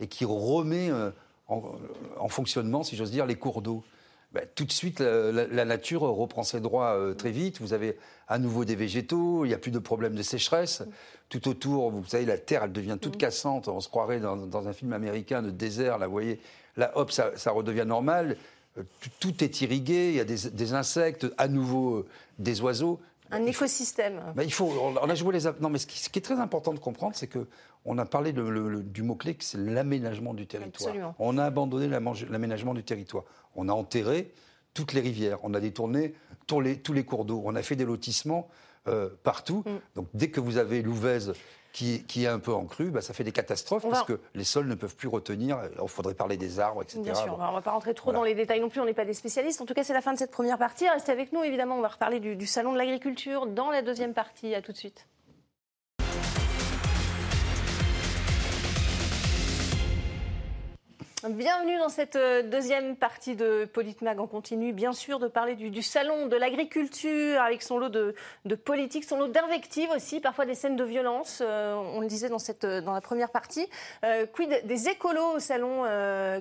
et 0.00 0.06
qui 0.06 0.24
remet 0.24 0.90
euh, 0.90 1.10
en, 1.48 2.28
fonctionnement, 2.28 2.82
si 2.82 2.96
j'ose 2.96 3.10
dire, 3.10 3.26
les 3.26 3.36
cours 3.36 3.62
d'eau. 3.62 3.84
Ben, 4.32 4.44
tout 4.54 4.64
de 4.64 4.72
suite, 4.72 5.00
la, 5.00 5.64
nature 5.64 6.02
reprend 6.02 6.42
ses 6.42 6.60
droits 6.60 6.94
euh, 6.94 7.14
très 7.14 7.30
vite. 7.30 7.60
Vous 7.60 7.72
avez 7.72 7.96
à 8.28 8.38
nouveau 8.38 8.64
des 8.64 8.74
végétaux, 8.74 9.44
il 9.44 9.48
n'y 9.48 9.54
a 9.54 9.58
plus 9.58 9.70
de 9.70 9.78
problème 9.78 10.14
de 10.14 10.22
sécheresse. 10.22 10.82
Tout 11.30 11.48
autour, 11.48 11.90
vous 11.90 12.04
savez, 12.04 12.26
la 12.26 12.36
terre, 12.36 12.64
elle 12.64 12.72
devient 12.72 12.98
toute 13.00 13.16
cassante. 13.16 13.68
On 13.68 13.80
se 13.80 13.88
croirait 13.88 14.20
dans, 14.20 14.68
un 14.68 14.72
film 14.72 14.92
américain 14.92 15.42
de 15.42 15.50
désert. 15.50 15.96
Là, 15.98 16.06
vous 16.06 16.12
voyez, 16.12 16.40
là, 16.76 16.92
hop, 16.94 17.10
ça, 17.10 17.32
redevient 17.46 17.86
normal. 17.86 18.36
Euh, 18.76 18.82
tout, 19.20 19.42
est 19.42 19.60
irrigué, 19.60 20.10
il 20.10 20.14
y 20.16 20.20
a 20.20 20.24
des, 20.24 20.72
insectes, 20.74 21.26
à 21.38 21.48
nouveau 21.48 22.06
des 22.38 22.60
oiseaux. 22.60 23.00
Un 23.30 23.44
écosystème. 23.44 24.20
Ben, 24.34 24.42
il 24.42 24.52
faut, 24.52 24.72
on 25.02 25.08
a 25.08 25.14
joué 25.14 25.38
les. 25.38 25.50
Non, 25.60 25.68
mais 25.68 25.78
ce 25.78 25.86
qui, 25.86 26.18
est 26.18 26.22
très 26.22 26.40
important 26.40 26.72
de 26.72 26.78
comprendre, 26.78 27.14
c'est 27.14 27.26
que 27.26 27.46
on 27.84 27.98
a 27.98 28.04
parlé 28.04 28.32
du 28.32 29.02
mot-clé, 29.02 29.36
c'est 29.40 29.58
l'aménagement 29.58 30.34
du 30.34 30.46
territoire. 30.46 31.14
On 31.18 31.38
a 31.38 31.44
abandonné 31.44 31.88
l'aménagement 31.88 32.74
du 32.74 32.82
territoire. 32.82 33.24
On 33.54 33.68
a 33.68 33.72
enterré 33.72 34.32
toutes 34.74 34.92
les 34.92 35.00
rivières. 35.00 35.38
On 35.42 35.54
a 35.54 35.60
détourné 35.60 36.14
tous 36.46 36.60
les, 36.60 36.78
tous 36.78 36.92
les 36.92 37.04
cours 37.04 37.24
d'eau. 37.24 37.42
On 37.44 37.54
a 37.54 37.62
fait 37.62 37.76
des 37.76 37.84
lotissements 37.84 38.48
euh, 38.88 39.08
partout. 39.22 39.64
Mm. 39.66 39.96
Donc 39.96 40.08
dès 40.14 40.30
que 40.30 40.40
vous 40.40 40.56
avez 40.56 40.82
l'Ouvèze 40.82 41.32
qui, 41.78 42.02
qui, 42.02 42.24
est 42.24 42.28
un 42.28 42.40
peu 42.40 42.52
en 42.52 42.64
crue, 42.64 42.90
bah, 42.90 43.00
ça 43.00 43.14
fait 43.14 43.22
des 43.22 43.30
catastrophes 43.30 43.86
parce 43.88 44.02
que 44.02 44.18
les 44.34 44.42
sols 44.42 44.66
ne 44.66 44.74
peuvent 44.74 44.96
plus 44.96 45.06
retenir. 45.06 45.60
Il 45.80 45.88
faudrait 45.88 46.14
parler 46.14 46.36
des 46.36 46.58
arbres, 46.58 46.82
etc. 46.82 46.98
Bien 47.00 47.14
sûr, 47.14 47.38
on 47.38 47.46
ne 47.46 47.52
va 47.52 47.60
pas 47.60 47.70
rentrer 47.70 47.94
trop 47.94 48.10
dans 48.10 48.24
les 48.24 48.34
détails 48.34 48.60
non 48.60 48.68
plus, 48.68 48.80
on 48.80 48.84
n'est 48.84 48.94
pas 48.94 49.04
des 49.04 49.14
spécialistes. 49.14 49.60
En 49.60 49.64
tout 49.64 49.74
cas, 49.74 49.84
c'est 49.84 49.92
la 49.92 50.00
fin 50.00 50.12
de 50.12 50.18
cette 50.18 50.32
première 50.32 50.58
partie. 50.58 50.88
Restez 50.88 51.12
avec 51.12 51.32
nous, 51.32 51.44
évidemment, 51.44 51.76
on 51.76 51.80
va 51.80 51.86
reparler 51.86 52.18
du, 52.18 52.34
du 52.34 52.46
Salon 52.46 52.72
de 52.72 52.78
l'agriculture 52.78 53.46
dans 53.46 53.70
la 53.70 53.82
deuxième 53.82 54.12
partie. 54.12 54.56
À 54.56 54.60
tout 54.60 54.72
de 54.72 54.76
suite. 54.76 55.06
Bienvenue 61.26 61.76
dans 61.78 61.88
cette 61.88 62.14
euh, 62.14 62.44
deuxième 62.44 62.94
partie 62.94 63.34
de 63.34 63.64
Politmag. 63.64 64.20
On 64.20 64.28
continue 64.28 64.72
bien 64.72 64.92
sûr 64.92 65.18
de 65.18 65.26
parler 65.26 65.56
du, 65.56 65.82
salon 65.82 66.26
de 66.28 66.36
l'agriculture 66.36 67.42
avec 67.42 67.60
son 67.60 67.76
lot 67.76 67.88
de, 67.88 68.14
politique, 68.54 69.02
son 69.02 69.18
lot 69.18 69.26
d'invectives 69.26 69.90
aussi, 69.90 70.20
parfois 70.20 70.46
des 70.46 70.54
scènes 70.54 70.76
de 70.76 70.84
violence. 70.84 71.42
Euh, 71.44 71.74
on 71.74 72.00
le 72.00 72.06
disait 72.06 72.28
dans 72.28 72.92
la 72.92 73.00
première 73.00 73.30
partie. 73.30 73.68
Euh, 74.04 74.26
quid 74.26 74.64
des 74.64 74.88
écolos 74.88 75.34
au 75.34 75.38
salon 75.40 75.82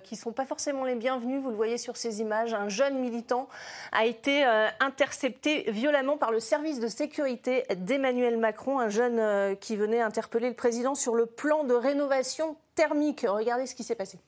qui 0.04 0.14
ne 0.14 0.20
sont 0.20 0.32
pas 0.32 0.46
forcément 0.46 0.84
les 0.84 0.94
bienvenus. 0.94 1.42
Vous 1.42 1.50
le 1.50 1.56
voyez 1.56 1.80
sur 1.80 1.98
ces 1.98 2.22
images. 2.22 2.54
Un 2.54 2.70
jeune 2.70 3.00
militant 3.00 3.50
a 3.92 4.06
été 4.06 4.44
intercepté 4.80 5.72
violemment 5.72 6.18
par 6.18 6.32
le 6.32 6.40
service 6.40 6.80
de 6.80 6.88
sécurité 6.88 7.64
d'Emmanuel 7.78 8.38
Macron, 8.38 8.80
un 8.80 8.90
jeune 8.90 9.58
qui 9.58 9.76
venait 9.76 10.02
interpeller 10.02 10.50
le 10.50 10.56
président 10.56 10.94
sur 10.94 11.16
le 11.16 11.26
plan 11.26 11.64
de 11.64 11.74
rénovation 11.74 12.58
thermique. 12.76 13.26
Regardez 13.28 13.66
ce 13.66 13.74
qui 13.74 13.84
s'est 13.84 13.96
passé. 13.96 14.20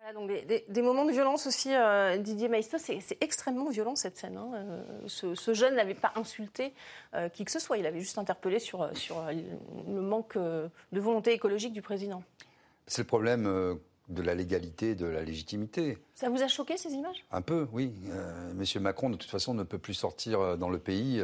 Voilà, 0.00 0.12
donc 0.14 0.30
des, 0.68 0.82
moments 0.82 1.04
de 1.04 1.12
violence 1.12 1.46
aussi, 1.46 1.74
euh, 1.74 2.16
Didier 2.18 2.48
Maïsto, 2.48 2.78
c'est 2.78 3.00
extrêmement 3.20 3.70
violent 3.70 3.96
cette 3.96 4.16
scène. 4.16 4.36
Hein. 4.36 4.50
Euh, 4.54 4.82
ce, 5.06 5.54
jeune 5.54 5.76
n'avait 5.76 5.94
pas 5.94 6.12
insulté 6.16 6.74
euh, 7.14 7.28
qui 7.28 7.44
que 7.44 7.50
ce 7.50 7.58
soit, 7.58 7.78
il 7.78 7.86
avait 7.86 8.00
juste 8.00 8.18
interpellé 8.18 8.58
sur, 8.58 8.90
sur 8.96 9.22
le 9.30 10.00
manque 10.00 10.36
de 10.36 11.00
volonté 11.00 11.32
écologique 11.32 11.72
du 11.72 11.82
président. 11.82 12.22
C'est 12.86 13.02
le 13.02 13.06
problème 13.06 13.46
euh, 13.46 13.74
de 14.08 14.22
la 14.22 14.34
légalité, 14.34 14.94
de 14.94 15.06
la 15.06 15.22
légitimité. 15.22 15.98
Ça 16.14 16.28
vous 16.28 16.42
a 16.42 16.48
choqué 16.48 16.76
ces 16.76 16.90
images? 16.92 17.24
Un 17.30 17.42
peu, 17.42 17.66
oui. 17.72 17.92
Euh, 18.10 18.52
Monsieur 18.54 18.80
Macron, 18.80 19.10
de 19.10 19.16
toute 19.16 19.30
façon, 19.30 19.54
ne 19.54 19.62
peut 19.62 19.78
plus 19.78 19.94
sortir 19.94 20.40
euh, 20.40 20.56
dans 20.56 20.68
le 20.68 20.78
pays 20.78 21.22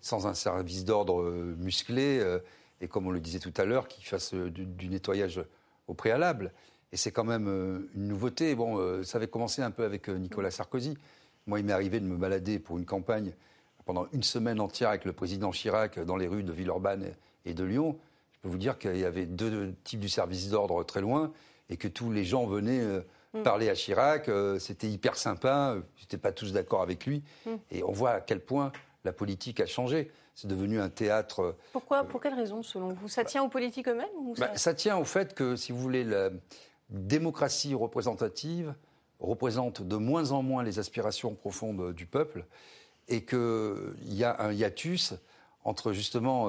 sans 0.00 0.26
un 0.26 0.34
service 0.34 0.84
d'ordre 0.84 1.30
musclé 1.58 2.20
et, 2.80 2.88
comme 2.88 3.06
on 3.06 3.12
le 3.12 3.20
disait 3.20 3.38
tout 3.38 3.52
à 3.56 3.64
l'heure, 3.64 3.86
qui 3.86 4.02
fasse 4.02 4.34
du, 4.34 4.88
nettoyage 4.88 5.40
au 5.86 5.94
préalable. 5.94 6.52
Et 6.90 6.96
c'est 6.96 7.12
quand 7.12 7.22
même 7.22 7.46
une 7.94 8.08
nouveauté. 8.08 8.56
Bon, 8.56 9.04
ça 9.04 9.18
avait 9.18 9.28
commencé 9.28 9.62
un 9.62 9.70
peu 9.70 9.84
avec 9.84 10.08
Nicolas 10.08 10.50
Sarkozy. 10.50 10.98
Moi, 11.46 11.60
il 11.60 11.66
m'est 11.66 11.72
arrivé 11.72 12.00
de 12.00 12.04
me 12.04 12.16
balader 12.16 12.58
pour 12.58 12.78
une 12.78 12.84
campagne 12.84 13.32
pendant 13.84 14.08
une 14.12 14.24
semaine 14.24 14.58
entière 14.58 14.88
avec 14.88 15.04
le 15.04 15.12
président 15.12 15.52
Chirac 15.52 16.00
dans 16.00 16.16
les 16.16 16.26
rues 16.26 16.42
de 16.42 16.52
Villeurbanne 16.52 17.12
et 17.44 17.54
de 17.54 17.62
Lyon 17.62 17.96
peux 18.42 18.48
vous 18.48 18.58
dire 18.58 18.78
qu'il 18.78 18.96
y 18.96 19.04
avait 19.04 19.26
deux 19.26 19.74
types 19.84 20.00
du 20.00 20.08
service 20.08 20.50
d'ordre 20.50 20.82
très 20.84 21.00
loin 21.00 21.32
et 21.70 21.76
que 21.76 21.88
tous 21.88 22.10
les 22.10 22.24
gens 22.24 22.44
venaient 22.46 22.80
euh, 22.80 23.00
mm. 23.34 23.42
parler 23.42 23.70
à 23.70 23.74
Chirac. 23.74 24.28
Euh, 24.28 24.58
c'était 24.58 24.88
hyper 24.88 25.16
sympa. 25.16 25.76
Ils 25.98 26.02
n'étaient 26.02 26.18
pas 26.18 26.32
tous 26.32 26.52
d'accord 26.52 26.82
avec 26.82 27.06
lui. 27.06 27.22
Mm. 27.46 27.50
Et 27.70 27.84
on 27.84 27.92
voit 27.92 28.10
à 28.10 28.20
quel 28.20 28.40
point 28.40 28.72
la 29.04 29.12
politique 29.12 29.60
a 29.60 29.66
changé. 29.66 30.10
C'est 30.34 30.48
devenu 30.48 30.80
un 30.80 30.88
théâtre. 30.88 31.40
Euh, 31.40 31.56
Pourquoi 31.72 32.04
Pour 32.04 32.20
quelle 32.20 32.34
raison, 32.34 32.62
selon 32.62 32.88
vous? 32.88 33.08
Ça 33.08 33.24
tient 33.24 33.42
aux 33.42 33.48
politiques 33.48 33.88
eux-mêmes 33.88 34.08
bah, 34.38 34.56
ça... 34.56 34.74
tient 34.74 34.96
au 34.96 35.04
fait 35.04 35.34
que, 35.34 35.56
si 35.56 35.72
vous 35.72 35.78
voulez, 35.78 36.04
la 36.04 36.30
démocratie 36.90 37.74
représentative 37.74 38.74
représente 39.20 39.82
de 39.82 39.96
moins 39.96 40.32
en 40.32 40.42
moins 40.42 40.64
les 40.64 40.80
aspirations 40.80 41.34
profondes 41.34 41.92
du 41.94 42.06
peuple 42.06 42.44
et 43.08 43.24
qu'il 43.24 43.94
y 44.04 44.24
a 44.24 44.42
un 44.42 44.52
hiatus 44.52 45.14
entre 45.64 45.92
justement, 45.92 46.46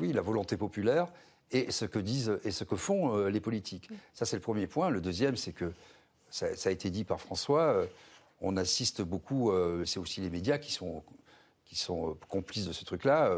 oui, 0.00 0.12
la 0.12 0.22
volonté 0.22 0.56
populaire 0.56 1.12
et 1.50 1.70
ce 1.70 1.84
que 1.84 1.98
disent 1.98 2.38
et 2.44 2.50
ce 2.50 2.64
que 2.64 2.76
font 2.76 3.16
euh, 3.16 3.28
les 3.28 3.40
politiques. 3.40 3.88
Ça, 4.12 4.24
c'est 4.24 4.36
le 4.36 4.42
premier 4.42 4.66
point. 4.66 4.90
Le 4.90 5.00
deuxième, 5.00 5.36
c'est 5.36 5.52
que, 5.52 5.72
ça, 6.30 6.46
a 6.64 6.70
été 6.70 6.90
dit 6.90 7.04
par 7.04 7.20
François, 7.20 7.62
euh, 7.62 7.86
on 8.40 8.56
assiste 8.56 9.02
beaucoup, 9.02 9.52
euh, 9.52 9.84
c'est 9.84 10.00
aussi 10.00 10.20
les 10.20 10.30
médias 10.30 10.58
qui 10.58 10.72
sont, 10.72 11.04
qui 11.64 11.76
sont 11.76 12.16
complices 12.28 12.66
de 12.66 12.72
ce 12.72 12.84
truc-là, 12.84 13.32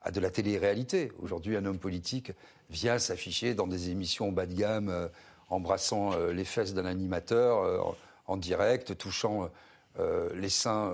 à 0.00 0.10
de 0.10 0.20
la 0.20 0.30
télé-réalité. 0.30 1.12
Aujourd'hui, 1.20 1.56
un 1.56 1.66
homme 1.66 1.78
politique 1.78 2.32
vient 2.70 2.98
s'afficher 2.98 3.54
dans 3.54 3.66
des 3.66 3.90
émissions 3.90 4.32
bas 4.32 4.46
de 4.46 4.54
gamme, 4.54 5.10
embrassant 5.50 6.16
les 6.28 6.44
fesses 6.44 6.72
d'un 6.72 6.86
animateur 6.86 7.94
en 8.26 8.36
direct, 8.36 8.96
touchant 8.96 9.50
les 10.34 10.48
seins 10.48 10.92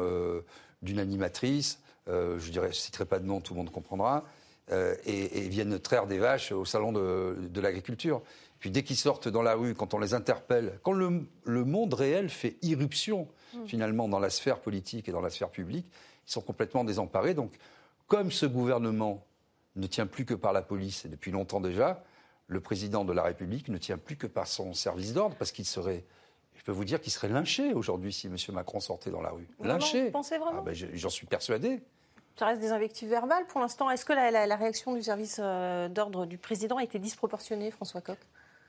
d'une 0.83 0.99
animatrice. 0.99 1.79
je 2.09 2.51
dirais, 2.51 2.67
je 2.67 2.79
ne 2.79 2.83
citerai 2.83 3.07
pas 3.07 3.21
de 3.21 3.25
nom, 3.25 3.41
tout 3.41 3.55
le 3.55 3.59
monde 3.59 3.71
comprendra. 3.71 4.25
Euh, 4.73 4.97
et, 5.05 5.49
viennent 5.49 5.79
traire 5.79 6.09
des 6.09 6.19
vaches 6.19 6.51
au 6.51 6.65
salon 6.65 6.91
de, 6.91 7.61
l'agriculture. 7.61 8.21
Puis 8.59 8.73
dès 8.73 8.83
qu'ils 8.83 8.97
sortent 8.97 9.29
dans 9.29 9.43
la 9.43 9.55
rue, 9.55 9.75
quand 9.75 9.95
on 9.95 10.01
les 10.01 10.13
interpelle, 10.13 10.81
quand 10.83 10.93
le, 10.93 11.65
monde 11.65 11.95
réel 11.95 12.29
fait 12.29 12.57
irruption 12.63 13.29
mm. 13.55 13.67
finalement 13.67 14.09
dans 14.09 14.19
la 14.19 14.29
sphère 14.29 14.59
politique 14.59 15.09
et 15.09 15.13
dans 15.13 15.21
la 15.21 15.31
sphère 15.31 15.51
publique, 15.51 15.87
ils 16.27 16.33
sont 16.33 16.41
complètement 16.41 16.83
désemparés. 16.83 17.35
Donc, 17.35 17.53
comme 18.09 18.33
ce 18.33 18.45
gouvernement 18.45 19.25
ne 19.77 19.87
tient 19.87 20.07
plus 20.07 20.25
que 20.25 20.35
par 20.35 20.53
la 20.53 20.63
police, 20.63 21.05
et 21.05 21.09
depuis 21.09 21.31
longtemps 21.31 21.61
déjà, 21.61 22.03
le 22.49 22.61
président 22.61 23.05
de 23.05 23.13
la 23.13 23.23
République 23.23 23.69
ne 23.69 23.79
tient 23.79 23.99
plus 23.99 24.17
que 24.17 24.27
par 24.27 24.49
son 24.49 24.73
service 24.73 25.13
d'ordre, 25.13 25.37
parce 25.37 25.53
qu'il 25.53 25.65
serait, 25.65 26.05
je 26.57 26.65
peux 26.65 26.73
vous 26.73 26.85
dire 26.85 27.01
qu'il 27.01 27.13
serait 27.13 27.29
lynché 27.29 27.73
aujourd'hui 27.73 28.13
si 28.13 28.27
M. 28.27 28.37
Macron 28.53 28.81
sortait 28.81 29.11
dans 29.11 29.23
la 29.23 29.31
rue. 29.31 29.47
lynché. 29.61 30.07
Vous 30.07 30.11
pensez 30.11 30.39
vraiment 30.39 30.59
ah 30.59 30.65
ben, 30.65 30.75
J'en 30.75 31.11
suis 31.11 31.27
persuadé 31.27 31.83
ça 32.37 32.47
reste 32.47 32.61
des 32.61 32.73
invectives 32.73 33.09
verbales 33.09 33.47
pour 33.47 33.61
l'instant. 33.61 33.91
Est-ce 33.91 34.05
que 34.05 34.13
la, 34.13 34.57
réaction 34.57 34.95
du 34.95 35.03
service 35.03 35.41
euh, 35.43 35.89
d'ordre 35.89 36.27
du 36.27 36.39
président 36.39 36.77
a 36.77 36.85
été 36.85 36.99
disproportionnée, 36.99 37.71
François 37.71 38.03
Coq? 38.03 38.19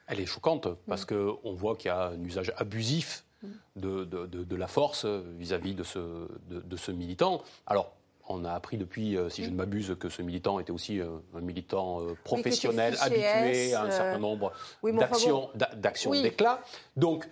Elle 0.07 0.21
est 0.21 0.25
choquante 0.25 0.69
parce 0.87 1.03
mm. 1.03 1.05
qu'on 1.07 1.53
voit 1.53 1.75
qu'il 1.75 1.89
y 1.89 1.91
a 1.91 2.07
un 2.07 2.23
usage 2.23 2.53
abusif 2.57 3.25
mm. 3.43 3.47
de, 3.75 4.05
de, 4.05 4.55
la 4.55 4.67
force 4.67 5.05
vis-à-vis 5.05 5.75
de, 5.75 5.83
ce, 5.83 6.27
de, 6.49 6.77
ce 6.77 6.91
militant. 6.91 7.41
Alors, 7.65 7.91
on 8.29 8.45
a 8.45 8.53
appris 8.53 8.77
depuis, 8.77 9.17
euh, 9.17 9.29
si 9.29 9.43
je 9.43 9.49
ne 9.49 9.55
m'abuse, 9.55 9.95
que 9.99 10.09
ce 10.09 10.21
militant 10.21 10.59
était 10.59 10.71
aussi 10.71 10.99
euh, 10.99 11.17
un 11.35 11.41
militant 11.41 12.01
professionnel, 12.23 12.95
habitué 13.01 13.73
à 13.73 13.83
un 13.83 13.91
certain 13.91 14.19
nombre 14.19 14.53
d'actions 14.81 16.11
d'éclat. 16.11 16.61
Donc, 16.95 17.27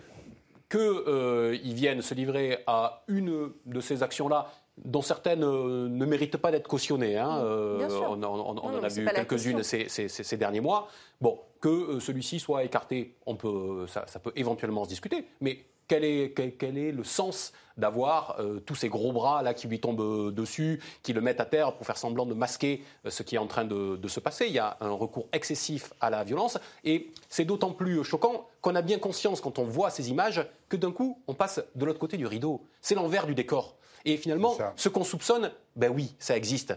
qu'il 0.69 1.73
vienne 1.73 2.01
se 2.01 2.13
livrer 2.13 2.63
à 2.67 3.03
une 3.07 3.51
de 3.65 3.79
ces 3.79 4.03
actions-là, 4.03 4.51
dont 4.83 5.01
certaines 5.01 5.43
euh, 5.43 5.87
ne 5.87 6.05
méritent 6.05 6.37
pas 6.37 6.51
d'être 6.51 6.67
cautionnées. 6.67 7.17
Hein. 7.17 7.39
Euh, 7.43 7.87
on, 8.09 8.21
en 8.23 8.83
a 8.83 8.87
vu 8.87 9.05
quelques-unes 9.05 9.63
ces, 9.63 10.37
derniers 10.37 10.61
mois. 10.61 10.89
Bon, 11.21 11.39
que 11.61 11.69
euh, 11.69 11.99
celui-ci 11.99 12.39
soit 12.39 12.63
écarté, 12.63 13.15
on 13.25 13.35
peut, 13.35 13.85
ça, 13.87 14.05
peut 14.19 14.33
éventuellement 14.35 14.83
se 14.83 14.89
discuter, 14.89 15.27
mais 15.39 15.59
quel 15.87 16.03
est, 16.03 16.33
quel, 16.57 16.77
est 16.79 16.91
le 16.91 17.03
sens 17.03 17.53
d'avoir 17.77 18.39
tous 18.65 18.73
ces 18.73 18.89
gros 18.89 19.11
bras 19.11 19.43
là 19.43 19.53
qui 19.53 19.67
lui 19.67 19.79
tombent 19.79 20.33
dessus, 20.33 20.81
qui 21.03 21.13
le 21.13 21.21
mettent 21.21 21.39
à 21.41 21.45
terre 21.45 21.75
pour 21.75 21.85
faire 21.85 21.97
semblant 21.97 22.25
de 22.25 22.33
masquer 22.33 22.83
ce 23.07 23.21
qui 23.21 23.35
est 23.35 23.37
en 23.37 23.45
train 23.45 23.65
de, 23.65 23.95
de 23.95 24.07
se 24.07 24.19
passer? 24.19 24.47
Il 24.47 24.53
y 24.53 24.57
a 24.57 24.77
un 24.81 24.89
recours 24.89 25.27
excessif 25.31 25.93
à 26.01 26.09
la 26.09 26.23
violence 26.23 26.57
et 26.83 27.11
c'est 27.29 27.45
d'autant 27.45 27.71
plus 27.71 28.03
choquant 28.03 28.47
qu'on 28.61 28.73
a 28.73 28.81
bien 28.81 28.97
conscience 28.97 29.41
quand 29.41 29.59
on 29.59 29.65
voit 29.65 29.91
ces 29.91 30.09
images 30.09 30.43
que 30.69 30.77
d'un 30.77 30.91
coup 30.91 31.21
on 31.27 31.35
passe 31.35 31.61
de 31.75 31.85
l'autre 31.85 31.99
côté 31.99 32.17
du 32.17 32.25
rideau. 32.25 32.65
C'est 32.81 32.95
l'envers 32.95 33.27
du 33.27 33.35
décor. 33.35 33.75
Et 34.05 34.17
finalement, 34.17 34.55
ce 34.75 34.87
qu'on 34.89 35.03
soupçonne, 35.03 35.51
ben 35.75 35.91
oui, 35.91 36.15
ça 36.19 36.37
existe. 36.37 36.75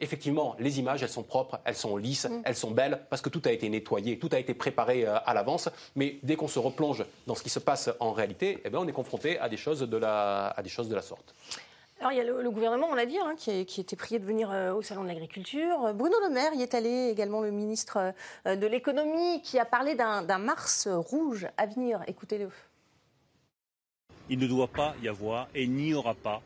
Effectivement, 0.00 0.54
les 0.60 0.78
images, 0.78 1.02
elles 1.02 1.08
sont 1.08 1.24
propres, 1.24 1.58
elles 1.64 1.74
sont 1.74 1.96
lisses, 1.96 2.26
mm. 2.26 2.42
elles 2.44 2.54
sont 2.54 2.70
belles, 2.70 3.00
parce 3.10 3.20
que 3.20 3.28
tout 3.28 3.42
a 3.46 3.50
été 3.50 3.68
nettoyé, 3.68 4.18
tout 4.18 4.28
a 4.32 4.38
été 4.38 4.54
préparé 4.54 5.04
euh, 5.04 5.18
à 5.26 5.34
l'avance. 5.34 5.68
Mais 5.96 6.18
dès 6.22 6.36
qu'on 6.36 6.46
se 6.46 6.60
replonge 6.60 7.04
dans 7.26 7.34
ce 7.34 7.42
qui 7.42 7.50
se 7.50 7.58
passe 7.58 7.90
en 7.98 8.12
réalité, 8.12 8.60
eh 8.64 8.70
ben, 8.70 8.78
on 8.78 8.86
est 8.86 8.92
confronté 8.92 9.38
à 9.40 9.48
des 9.48 9.56
choses 9.56 9.80
de 9.80 9.96
la, 9.96 10.48
à 10.48 10.62
des 10.62 10.68
choses 10.68 10.88
de 10.88 10.94
la 10.94 11.02
sorte. 11.02 11.34
Alors, 11.98 12.12
il 12.12 12.18
y 12.18 12.20
a 12.20 12.24
le, 12.24 12.50
gouvernement, 12.50 12.86
on 12.88 12.94
l'a 12.94 13.06
dit, 13.06 13.18
hein, 13.18 13.34
qui, 13.36 13.66
qui, 13.66 13.80
était 13.80 13.96
prié 13.96 14.20
de 14.20 14.24
venir 14.24 14.52
euh, 14.52 14.72
au 14.72 14.82
Salon 14.82 15.02
de 15.02 15.08
l'Agriculture. 15.08 15.92
Bruno 15.94 16.14
Le 16.22 16.30
Maire 16.32 16.52
y 16.54 16.62
est 16.62 16.74
allé, 16.74 17.08
également 17.08 17.40
le 17.40 17.50
ministre 17.50 18.14
euh, 18.46 18.54
de 18.54 18.66
l'Économie, 18.68 19.42
qui 19.42 19.58
a 19.58 19.64
parlé 19.64 19.96
d'un 19.96 20.38
Mars 20.38 20.86
rouge 20.86 21.48
à 21.56 21.66
venir. 21.66 22.00
Écoutez-le. 22.06 22.50
Il 24.30 24.38
ne 24.38 24.46
doit 24.46 24.68
pas 24.68 24.94
y 25.02 25.08
avoir 25.08 25.48
et 25.56 25.66
n'y 25.66 25.92
aura 25.92 26.14
pas 26.14 26.40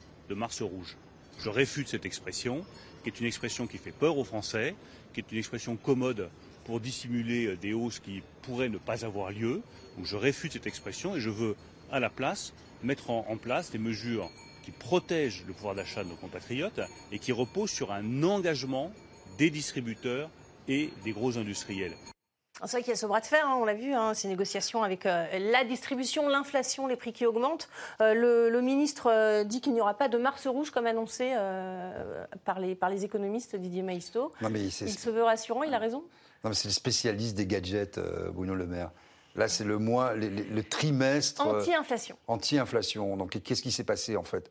Je 1.38 1.49
réfute 1.49 1.88
cette 1.88 2.07
expression, 2.07 2.64
qui 3.03 3.11
est 3.11 3.21
une 3.21 3.27
expression 3.27 3.66
qui 3.66 3.79
fait 3.79 3.92
peur 3.92 4.18
aux 4.18 4.25
Français, 4.25 4.75
qui 5.12 5.21
est 5.21 5.33
une 5.33 5.38
expression 5.38 5.77
commode 5.77 6.29
pour 6.64 6.81
dissimuler 6.81 7.47
euh, 7.47 7.57
des 7.57 7.73
hausses 7.73 7.99
qui 7.99 8.23
pourraient 8.42 8.68
ne 8.68 8.79
pas 8.79 9.05
avoir 9.05 9.31
lieu. 9.33 9.61
Je 10.03 10.16
réfute 10.16 10.53
cette 10.53 10.66
expression 10.66 11.16
et 11.16 11.21
je 11.21 11.31
veux, 11.31 11.57
à 11.90 12.01
la 12.01 12.11
place, 12.11 12.53
mettre 12.83 13.11
en 13.11 13.37
place 13.37 13.71
des 13.71 13.79
mesures 13.79 14.31
qui 14.62 14.71
protège 14.71 15.45
le 15.47 15.53
pouvoir 15.53 15.75
d'achat 15.75 16.05
de 16.05 16.09
nos 16.09 16.16
compatriotes 16.16 16.81
et 17.11 17.18
qui 17.18 17.33
repose 17.33 17.71
sur 17.71 17.92
un 17.92 18.23
engagement 18.23 18.92
des 19.38 19.51
distributeurs 19.51 20.31
et 20.68 20.90
des 21.05 21.12
gros 21.12 21.37
industriels. 21.38 21.95
C'est 22.64 22.72
vrai 22.72 22.83
qu'il 22.83 22.90
y 22.90 22.94
a 22.94 22.96
ce 22.96 23.07
bras 23.07 23.20
de 23.20 23.27
fer, 23.27 23.44
hein, 23.44 23.59
on 23.61 23.64
l'a 23.64 23.75
vu, 23.75 23.92
hein, 23.92 24.14
ces 24.14 24.29
négociations 24.29 24.83
avec 24.83 25.05
euh, 25.07 25.27
la 25.38 25.64
distribution, 25.64 26.29
l'inflation, 26.29 26.87
les 26.87 26.96
prix 26.96 27.12
qui 27.12 27.27
augmentent. 27.27 27.68
Euh, 28.01 28.14
le, 28.14 28.61
ministre 28.61 29.11
euh, 29.11 29.42
dit 29.42 29.61
qu'il 29.61 29.75
n'y 29.75 29.81
aura 29.81 29.94
pas 29.94 30.09
de 30.09 30.16
Mars 30.16 30.46
rouge 30.46 30.70
comme 30.70 30.87
annoncé 30.87 31.35
par, 32.44 32.61
les, 32.61 32.75
par 32.75 32.90
les 32.90 33.05
économistes 33.05 33.57
Didier 33.57 33.83
Maisto. 33.83 34.33
il 34.40 34.70
se 34.70 35.11
veut 35.11 35.25
rassurant, 35.25 35.64
il 35.64 35.75
a 35.75 35.79
raison 35.79 36.05
Non, 36.44 36.53
c'est 36.53 36.68
le 36.68 36.75
spécialiste 36.75 37.37
des 37.37 37.46
gadgets, 37.46 37.98
Bruno 38.33 38.55
Le 38.55 38.66
Maire. 38.66 38.90
Là, 39.35 39.48
c'est 39.48 39.64
le 39.64 39.79
mois, 39.79 40.14
le, 40.14 40.62
trimestre. 40.62 41.46
Euh, 41.46 41.61
anti-inflation. 41.61 42.16
anti-inflation. 42.27 43.16
Donc, 43.16 43.40
qu'est-ce 43.42 43.62
qui 43.62 43.72
s'est 43.72 43.85
passé 43.85 44.16
en 44.16 44.25
fait? 44.25 44.51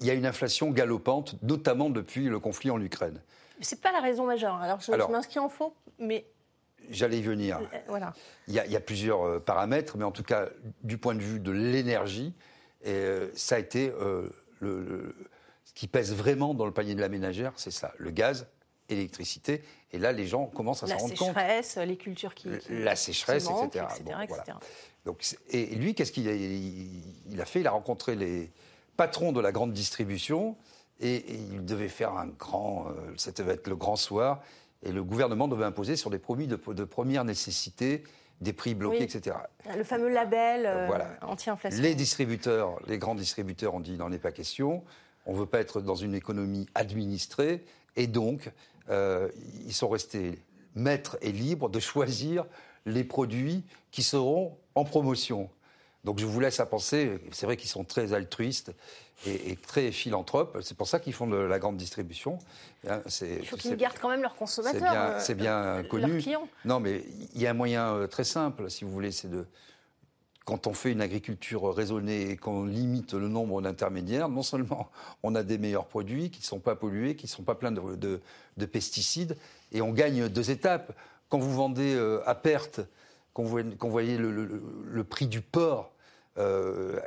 Il 0.00 0.06
y 0.06 0.10
a 0.10 0.14
une 0.14 0.26
inflation 0.26 0.70
galopante, 0.70 1.36
notamment 1.42 1.90
depuis 1.90 2.24
le 2.24 2.40
conflit 2.40 2.70
en 2.70 2.80
Ukraine. 2.80 3.20
Ce 3.60 3.74
n'est 3.74 3.80
pas 3.80 3.92
la 3.92 4.00
raison 4.00 4.26
majeure. 4.26 4.56
Alors, 4.56 4.80
je, 4.80 4.92
m'inscris 4.92 5.38
en 5.38 5.48
faux, 5.48 5.74
mais. 5.98 6.26
J'allais 6.90 7.18
y 7.18 7.22
venir. 7.22 7.58
Euh, 7.58 7.78
voilà. 7.88 8.12
Il 8.46 8.54
y, 8.54 8.76
a, 8.76 8.80
plusieurs 8.80 9.42
paramètres, 9.42 9.96
mais 9.96 10.04
en 10.04 10.10
tout 10.10 10.22
cas, 10.22 10.48
du 10.82 10.98
point 10.98 11.14
de 11.14 11.22
vue 11.22 11.40
de 11.40 11.50
l'énergie, 11.50 12.34
ça 13.34 13.56
a 13.56 13.58
été 13.58 13.90
le, 14.60 15.14
ce 15.64 15.72
qui 15.72 15.86
pèse 15.86 16.14
vraiment 16.14 16.54
dans 16.54 16.66
le 16.66 16.72
panier 16.72 16.94
de 16.94 17.00
la 17.00 17.08
ménagère, 17.08 17.52
c'est 17.56 17.70
ça, 17.70 17.92
le 17.98 18.10
gaz 18.10 18.46
électricité. 18.88 19.62
Et 19.92 19.98
là, 19.98 20.12
les 20.12 20.26
gens 20.26 20.46
commencent 20.46 20.82
à 20.82 20.86
s'en 20.86 20.96
rendre 20.96 21.14
compte. 21.16 21.34
La 21.34 21.62
sécheresse, 21.62 21.76
les 21.76 21.96
cultures 21.96 22.34
qui. 22.34 22.48
la 22.68 22.96
sécheresse, 22.96 23.48
etc. 23.48 23.86
Donc, 25.04 25.24
et 25.50 25.66
lui, 25.66 25.94
qu'est-ce 25.94 26.12
qu'il 26.12 26.28
a, 26.28 26.34
il 26.34 27.40
a 27.40 27.44
fait? 27.44 27.60
Il 27.60 27.66
a 27.66 27.70
rencontré 27.70 28.14
les 28.14 28.50
patrons 28.96 29.32
de 29.32 29.40
la 29.40 29.52
grande 29.52 29.72
distribution 29.72 30.56
et, 31.00 31.24
il 31.52 31.64
devait 31.64 31.88
faire 31.88 32.12
un 32.14 32.26
grand. 32.26 32.88
Euh, 32.88 32.92
ça 33.16 33.32
devait 33.32 33.54
être 33.54 33.68
le 33.68 33.76
grand 33.76 33.96
soir. 33.96 34.42
Et 34.82 34.92
le 34.92 35.02
gouvernement 35.02 35.48
devait 35.48 35.64
imposer 35.64 35.96
sur 35.96 36.10
des 36.10 36.18
produits 36.18 36.46
de, 36.46 36.56
première 36.56 37.24
nécessité 37.24 38.04
des 38.40 38.52
prix 38.52 38.74
bloqués, 38.74 39.04
etc. 39.04 39.36
Le 39.74 39.84
fameux 39.84 40.08
label 40.08 40.66
euh, 40.66 40.88
anti-inflation. 41.22 41.82
Les 41.82 41.94
distributeurs, 41.94 42.78
les 42.86 42.98
grands 42.98 43.14
distributeurs 43.14 43.74
ont 43.74 43.80
dit 43.80 43.92
il 43.92 43.98
n'en 43.98 44.12
est 44.12 44.18
pas 44.18 44.32
question. 44.32 44.84
On 45.24 45.32
ne 45.32 45.38
veut 45.38 45.46
pas 45.46 45.60
être 45.60 45.80
dans 45.80 45.94
une 45.94 46.14
économie 46.14 46.66
administrée. 46.74 47.64
Et 47.96 48.06
donc, 48.06 48.50
euh, 48.90 49.30
ils 49.64 49.72
sont 49.72 49.88
restés 49.88 50.38
maîtres 50.74 51.16
et 51.22 51.32
libres 51.32 51.70
de 51.70 51.80
choisir 51.80 52.44
les 52.84 53.04
produits 53.04 53.64
qui 53.90 54.02
seront 54.02 54.58
en 54.74 54.84
promotion. 54.84 55.48
Donc 56.04 56.18
je 56.18 56.26
vous 56.26 56.38
laisse 56.40 56.60
à 56.60 56.66
penser, 56.66 57.18
c'est 57.32 57.46
vrai 57.46 57.56
qu'ils 57.56 57.70
sont 57.70 57.84
très 57.84 58.12
altruistes 58.12 58.72
et, 59.26 59.56
très 59.56 59.90
philanthropes, 59.90 60.58
c'est 60.60 60.76
pour 60.76 60.86
ça 60.86 61.00
qu'ils 61.00 61.14
font 61.14 61.26
de 61.26 61.36
la 61.36 61.58
grande 61.58 61.76
distribution. 61.76 62.38
Hein, 62.88 63.00
il 63.22 63.46
faut 63.46 63.56
qu'ils 63.56 63.76
gardent 63.76 63.98
quand 63.98 64.10
même 64.10 64.22
leurs 64.22 64.34
consommateurs. 64.34 65.20
C'est 65.20 65.34
bien, 65.34 65.54
euh, 65.54 65.80
bien 65.80 65.88
connu. 65.88 66.22
Non, 66.64 66.80
mais 66.80 67.04
il 67.34 67.40
y 67.40 67.46
a 67.46 67.50
un 67.50 67.54
moyen 67.54 67.94
euh, 67.94 68.06
très 68.06 68.24
simple, 68.24 68.70
si 68.70 68.84
vous 68.84 68.90
voulez, 68.90 69.12
c'est 69.12 69.30
de 69.30 69.46
quand 70.44 70.66
on 70.66 70.74
fait 70.74 70.92
une 70.92 71.00
agriculture 71.00 71.74
raisonnée 71.74 72.30
et 72.30 72.36
qu'on 72.36 72.64
limite 72.64 73.14
le 73.14 73.28
nombre 73.28 73.62
d'intermédiaires, 73.62 74.28
non 74.28 74.42
seulement 74.42 74.90
on 75.22 75.34
a 75.34 75.42
des 75.42 75.58
meilleurs 75.58 75.86
produits 75.86 76.30
qui 76.30 76.40
ne 76.40 76.44
sont 76.44 76.58
pas 76.58 76.76
pollués, 76.76 77.16
qui 77.16 77.26
ne 77.26 77.30
sont 77.30 77.42
pas 77.42 77.54
pleins 77.54 77.72
de, 77.72 78.20
pesticides, 78.66 79.36
et 79.72 79.80
on 79.80 79.92
gagne 79.92 80.28
deux 80.28 80.50
étapes. 80.50 80.92
Quand 81.30 81.38
vous 81.38 81.54
vendez 81.54 81.94
euh, 81.94 82.20
à 82.26 82.34
perte, 82.34 82.80
quand 83.32 83.42
vous, 83.42 83.58
voyez 83.80 84.16
le, 84.18 85.04
prix 85.04 85.26
du 85.26 85.40
porc, 85.40 85.90
euh, 86.38 86.98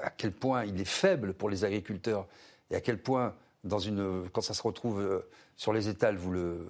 à 0.00 0.10
quel 0.10 0.32
point 0.32 0.64
il 0.64 0.80
est 0.80 0.86
faible 0.86 1.34
pour 1.34 1.50
les 1.50 1.64
agriculteurs, 1.64 2.26
et 2.70 2.76
à 2.76 2.80
quel 2.80 2.98
point, 2.98 3.34
dans 3.62 3.78
une, 3.78 4.28
quand 4.32 4.40
ça 4.40 4.54
se 4.54 4.62
retrouve 4.62 5.00
euh, 5.00 5.20
sur 5.56 5.72
les 5.72 5.88
étals, 5.88 6.16
vous 6.16 6.32
le, 6.32 6.68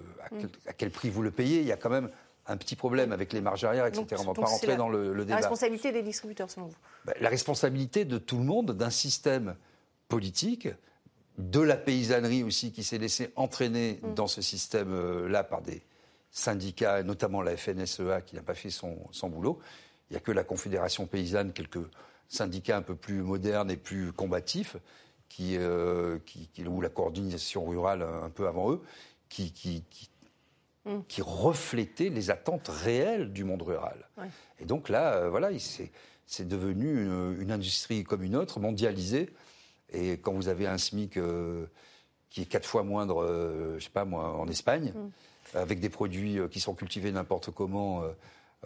à 0.67 0.73
quel 0.73 0.91
prix 0.91 1.09
vous 1.09 1.21
le 1.21 1.31
payez, 1.31 1.61
il 1.61 1.67
y 1.67 1.71
a 1.71 1.77
quand 1.77 1.89
même 1.89 2.09
un 2.47 2.57
petit 2.57 2.75
problème 2.75 3.11
avec 3.11 3.33
les 3.33 3.41
marges 3.41 3.63
arrière, 3.63 3.85
etc. 3.87 4.05
on 4.11 4.21
ne 4.21 4.27
va 4.27 4.33
pas 4.33 4.45
rentrer 4.45 4.75
dans 4.75 4.89
le, 4.89 5.13
débat. 5.13 5.29
La 5.29 5.35
responsabilité 5.37 5.91
des 5.91 6.03
distributeurs, 6.03 6.49
selon 6.49 6.67
vous 6.67 6.77
bah, 7.05 7.13
La 7.19 7.29
responsabilité 7.29 8.05
de 8.05 8.17
tout 8.17 8.37
le 8.37 8.43
monde, 8.43 8.71
d'un 8.71 8.91
système 8.91 9.55
politique, 10.07 10.67
de 11.37 11.59
la 11.59 11.75
paysannerie 11.75 12.43
aussi, 12.43 12.71
qui 12.71 12.83
s'est 12.83 12.97
laissé 12.97 13.31
entraîner 13.35 13.99
mm. 14.03 14.13
dans 14.13 14.27
ce 14.27 14.41
système-là 14.41 15.43
par 15.43 15.61
des 15.61 15.81
syndicats, 16.31 17.01
notamment 17.01 17.41
la 17.41 17.57
FNSEA, 17.57 18.21
qui 18.21 18.35
n'a 18.35 18.41
pas 18.41 18.53
fait 18.53 18.69
son, 18.69 18.97
boulot. 19.23 19.59
Il 20.09 20.13
n'y 20.13 20.17
a 20.17 20.19
que 20.19 20.31
la 20.31 20.43
Confédération 20.43 21.07
paysanne, 21.07 21.53
quelques 21.53 21.79
syndicats 22.27 22.77
un 22.77 22.81
peu 22.81 22.95
plus 22.95 23.21
modernes 23.21 23.71
et 23.71 23.77
plus 23.77 24.11
combatifs, 24.11 24.77
qui, 25.29 25.57
euh, 25.57 26.19
qui, 26.25 26.49
ou 26.65 26.81
la 26.81 26.89
coordination 26.89 27.65
rurale 27.65 28.03
un 28.03 28.29
peu 28.29 28.47
avant 28.47 28.71
eux, 28.71 28.81
qui, 29.29 29.51
qui 29.51 29.83
Mm. 30.85 30.99
qui 31.07 31.23
reflétait 31.23 32.09
les 32.09 32.29
attentes 32.29 32.67
réelles 32.67 33.33
du 33.33 33.43
monde 33.43 33.63
rural. 33.63 34.07
Et 34.59 34.65
donc 34.65 34.87
là, 34.87 35.15
euh, 35.15 35.29
voilà, 35.31 35.49
c'est 36.27 36.47
devenu 36.47 37.01
une, 37.41 37.51
industrie 37.51 38.03
comme 38.03 38.21
une 38.21 38.35
autre, 38.35 38.59
mondialisée. 38.59 39.33
Et 39.91 40.11
quand 40.11 40.33
vous 40.33 40.47
avez 40.47 40.67
un 40.67 40.77
SMIC 40.77 41.17
euh, 41.17 41.65
qui 42.29 42.43
est 42.43 42.45
quatre 42.45 42.67
fois 42.67 42.83
moindre, 42.83 43.23
euh, 43.23 43.79
je 43.79 43.85
sais 43.85 43.89
pas 43.89 44.05
moi, 44.05 44.37
en 44.37 44.47
Espagne, 44.47 44.93
mm. 44.95 45.57
avec 45.57 45.79
des 45.79 45.89
produits 45.89 46.37
qui 46.51 46.59
sont 46.59 46.75
cultivés 46.75 47.11
n'importe 47.11 47.49
comment 47.49 48.03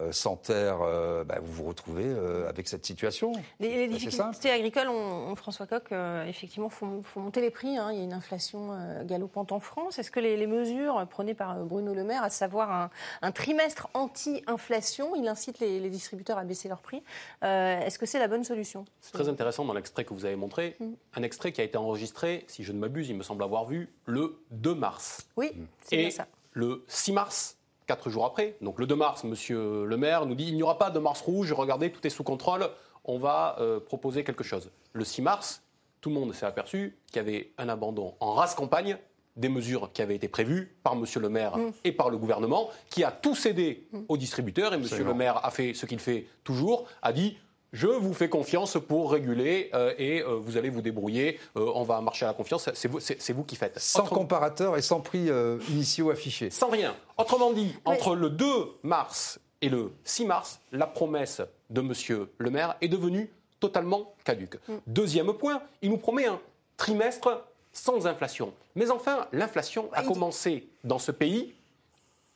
euh, 0.00 0.12
sans 0.12 0.36
terre, 0.36 0.78
euh, 0.82 1.24
bah, 1.24 1.38
vous 1.42 1.52
vous 1.52 1.64
retrouvez 1.64 2.06
euh, 2.06 2.48
avec 2.48 2.68
cette 2.68 2.86
situation. 2.86 3.32
Les, 3.58 3.88
difficultés 3.88 4.50
agricoles, 4.50 4.88
on, 4.88 5.34
François 5.36 5.66
Coq, 5.66 5.92
effectivement, 6.26 6.68
font, 6.68 7.02
monter 7.16 7.40
les 7.40 7.50
prix. 7.50 7.76
Hein. 7.76 7.90
Il 7.92 7.98
y 7.98 8.00
a 8.00 8.04
une 8.04 8.12
inflation 8.12 8.70
galopante 9.04 9.52
en 9.52 9.60
France. 9.60 9.98
Est-ce 9.98 10.10
que 10.10 10.20
les, 10.20 10.46
mesures 10.46 11.06
prônées 11.08 11.34
par 11.34 11.56
Bruno 11.64 11.94
Le 11.94 12.02
Maire, 12.02 12.22
à 12.22 12.30
savoir 12.30 12.90
un, 13.22 13.32
trimestre 13.32 13.88
anti-inflation, 13.94 15.14
il 15.14 15.28
incite 15.28 15.60
les, 15.60 15.90
distributeurs 15.90 16.38
à 16.38 16.44
baisser 16.44 16.68
leurs 16.68 16.82
prix, 16.82 17.02
est-ce 17.42 17.98
que 17.98 18.06
c'est 18.06 18.18
la 18.18 18.28
bonne 18.28 18.44
solution? 18.44 18.84
C'est 19.00 19.12
très 19.12 19.28
intéressant 19.28 19.64
dans 19.64 19.74
l'extrait 19.74 20.04
que 20.04 20.14
vous 20.14 20.24
avez 20.24 20.36
montré. 20.36 20.76
Mm. 20.80 20.92
Un 21.16 21.22
extrait 21.22 21.52
qui 21.52 21.60
a 21.60 21.64
été 21.64 21.76
enregistré, 21.76 22.44
si 22.48 22.64
je 22.64 22.72
ne 22.72 22.78
m'abuse, 22.78 23.08
il 23.08 23.16
me 23.16 23.22
semble 23.22 23.42
avoir 23.42 23.66
vu, 23.66 23.92
le 24.06 24.40
2 24.50 24.74
mars. 24.74 25.26
Oui, 25.36 25.52
c'est 25.84 25.96
bien 25.96 26.10
ça. 26.10 26.26
Le 26.52 26.84
6 26.88 27.12
mars, 27.12 27.59
Quatre 27.90 28.08
jours 28.08 28.24
après, 28.24 28.54
donc 28.60 28.78
le 28.78 28.86
2 28.86 28.94
mars, 28.94 29.24
Monsieur 29.24 29.84
le 29.84 29.96
maire 29.96 30.24
nous 30.24 30.36
dit 30.36 30.46
il 30.46 30.54
n'y 30.54 30.62
aura 30.62 30.78
pas 30.78 30.90
de 30.90 31.00
mars 31.00 31.22
rouge, 31.22 31.52
regardez, 31.52 31.90
tout 31.90 32.06
est 32.06 32.10
sous 32.10 32.22
contrôle, 32.22 32.68
on 33.04 33.18
va 33.18 33.56
euh, 33.58 33.80
proposer 33.80 34.22
quelque 34.22 34.44
chose. 34.44 34.70
Le 34.92 35.04
6 35.04 35.22
mars, 35.22 35.62
tout 36.00 36.08
le 36.08 36.14
monde 36.14 36.32
s'est 36.32 36.46
aperçu 36.46 36.96
qu'il 37.08 37.16
y 37.16 37.18
avait 37.18 37.50
un 37.58 37.68
abandon 37.68 38.14
en 38.20 38.34
race 38.34 38.54
campagne 38.54 38.96
des 39.34 39.48
mesures 39.48 39.90
qui 39.92 40.02
avaient 40.02 40.14
été 40.14 40.28
prévues 40.28 40.76
par 40.84 40.94
Monsieur 40.94 41.18
le 41.18 41.30
maire 41.30 41.58
mm. 41.58 41.72
et 41.82 41.90
par 41.90 42.10
le 42.10 42.16
gouvernement, 42.16 42.68
qui 42.90 43.02
a 43.02 43.10
tout 43.10 43.34
cédé 43.34 43.88
aux 44.06 44.16
distributeurs, 44.16 44.72
et 44.72 44.78
Monsieur 44.78 45.02
le 45.02 45.12
maire 45.12 45.44
a 45.44 45.50
fait 45.50 45.74
ce 45.74 45.84
qu'il 45.84 45.98
fait 45.98 46.28
toujours, 46.44 46.86
a 47.02 47.12
dit 47.12 47.38
je 47.72 47.86
vous 47.86 48.14
fais 48.14 48.28
confiance 48.28 48.78
pour 48.86 49.12
réguler 49.12 49.70
euh, 49.74 49.94
et 49.96 50.22
euh, 50.22 50.34
vous 50.34 50.56
allez 50.56 50.70
vous 50.70 50.82
débrouiller. 50.82 51.38
Euh, 51.56 51.70
on 51.74 51.84
va 51.84 52.00
marcher 52.00 52.24
à 52.24 52.28
la 52.28 52.34
confiance. 52.34 52.68
C'est 52.74 52.88
vous, 52.88 52.98
vous, 53.34 53.44
qui 53.44 53.56
faites. 53.56 53.78
Sans 53.78 54.04
comparateur 54.04 54.76
et 54.76 54.82
sans 54.82 55.00
prix 55.00 55.28
initiaux 55.68 56.10
affichés. 56.10 56.50
Sans 56.50 56.68
rien. 56.68 56.94
Autrement 57.16 57.52
dit, 57.52 57.74
entre 57.84 58.14
le 58.14 58.30
2 58.30 58.46
mars 58.82 59.38
et 59.62 59.68
le 59.68 59.92
6 60.04 60.24
mars, 60.24 60.60
la 60.72 60.86
promesse 60.86 61.42
de 61.68 61.80
M. 61.80 62.26
le 62.38 62.50
maire 62.50 62.76
est 62.80 62.88
devenue 62.88 63.30
totalement 63.60 64.14
caduque. 64.24 64.56
Mm. 64.68 64.74
Deuxième 64.86 65.32
point, 65.34 65.62
il 65.82 65.90
nous 65.90 65.98
promet 65.98 66.26
un 66.26 66.40
trimestre 66.76 67.44
sans 67.72 68.06
inflation. 68.06 68.52
Mais 68.74 68.90
enfin, 68.90 69.28
l'inflation 69.32 69.88
a 69.92 70.02
commencé 70.02 70.68
dans 70.82 70.98
ce 70.98 71.12
pays 71.12 71.54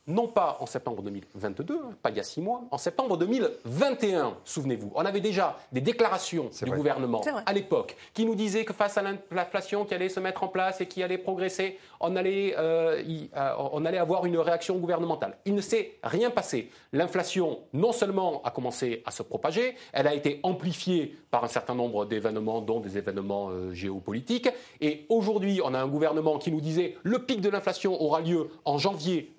non 0.07 0.29
pas 0.29 0.59
en 0.61 0.67
septembre 0.67 1.03
2022, 1.03 1.79
pas 2.03 2.11
il 2.11 2.17
y 2.17 2.21
a 2.21 2.23
six 2.23 2.41
mois, 2.41 2.63
en 2.71 2.79
septembre 2.79 3.17
2021, 3.17 4.37
souvenez-vous. 4.45 4.93
On 4.95 5.05
avait 5.05 5.21
déjà 5.21 5.59
des 5.73 5.81
déclarations 5.81 6.51
du 6.63 6.71
gouvernement 6.71 7.23
à 7.47 7.53
l'époque 7.53 7.97
qui 8.13 8.27
nous 8.27 8.35
disaient 8.35 8.65
que 8.65 8.75
face 8.75 8.99
à 8.99 9.03
l'inflation 9.03 9.85
qui 9.85 9.95
allait 9.95 10.09
se 10.09 10.21
mettre 10.21 10.45
en 10.45 10.49
place 10.49 10.81
et 10.81 10.87
qui 10.87 11.03
allait 11.03 11.19
progresser, 11.19 11.79
on 12.01 12.17
allait, 12.17 12.55
euh, 12.59 13.03
euh, 13.37 13.55
on 13.73 13.85
allait 13.85 13.99
avoir 13.99 14.27
une 14.27 14.37
réaction 14.39 14.77
gouvernementale. 14.77 15.39
Il 15.47 15.55
ne 15.55 15.61
s'est 15.61 15.99
rien 16.03 16.31
passé. 16.31 16.71
L'inflation, 16.93 17.61
non 17.73 17.93
seulement 17.93 18.43
a 18.43 18.51
commencé 18.51 19.03
à 19.07 19.11
se 19.11 19.23
propager, 19.23 19.75
elle 19.93 20.07
a 20.07 20.15
été 20.15 20.41
amplifiée 20.43 21.17
par 21.31 21.45
un 21.45 21.49
certain 21.49 21.75
nombre 21.75 22.05
d'événements, 22.05 22.61
dont 22.61 22.81
des 22.81 22.99
événements 22.99 23.49
euh, 23.51 23.73
géopolitiques. 23.73 24.49
Et 24.81 25.07
aujourd'hui, 25.09 25.61
on 25.65 25.75
a 25.75 25.81
un 25.81 25.89
gouvernement 25.89 26.39
qui 26.39 26.53
nous 26.53 26.61
disait 26.61 26.97
le 27.03 27.21
pic 27.21 27.41
de 27.41 27.49
l'inflation 27.49 28.01
aura 28.01 28.21
lieu 28.21 28.51
en 28.65 28.79
janvier 28.79 29.35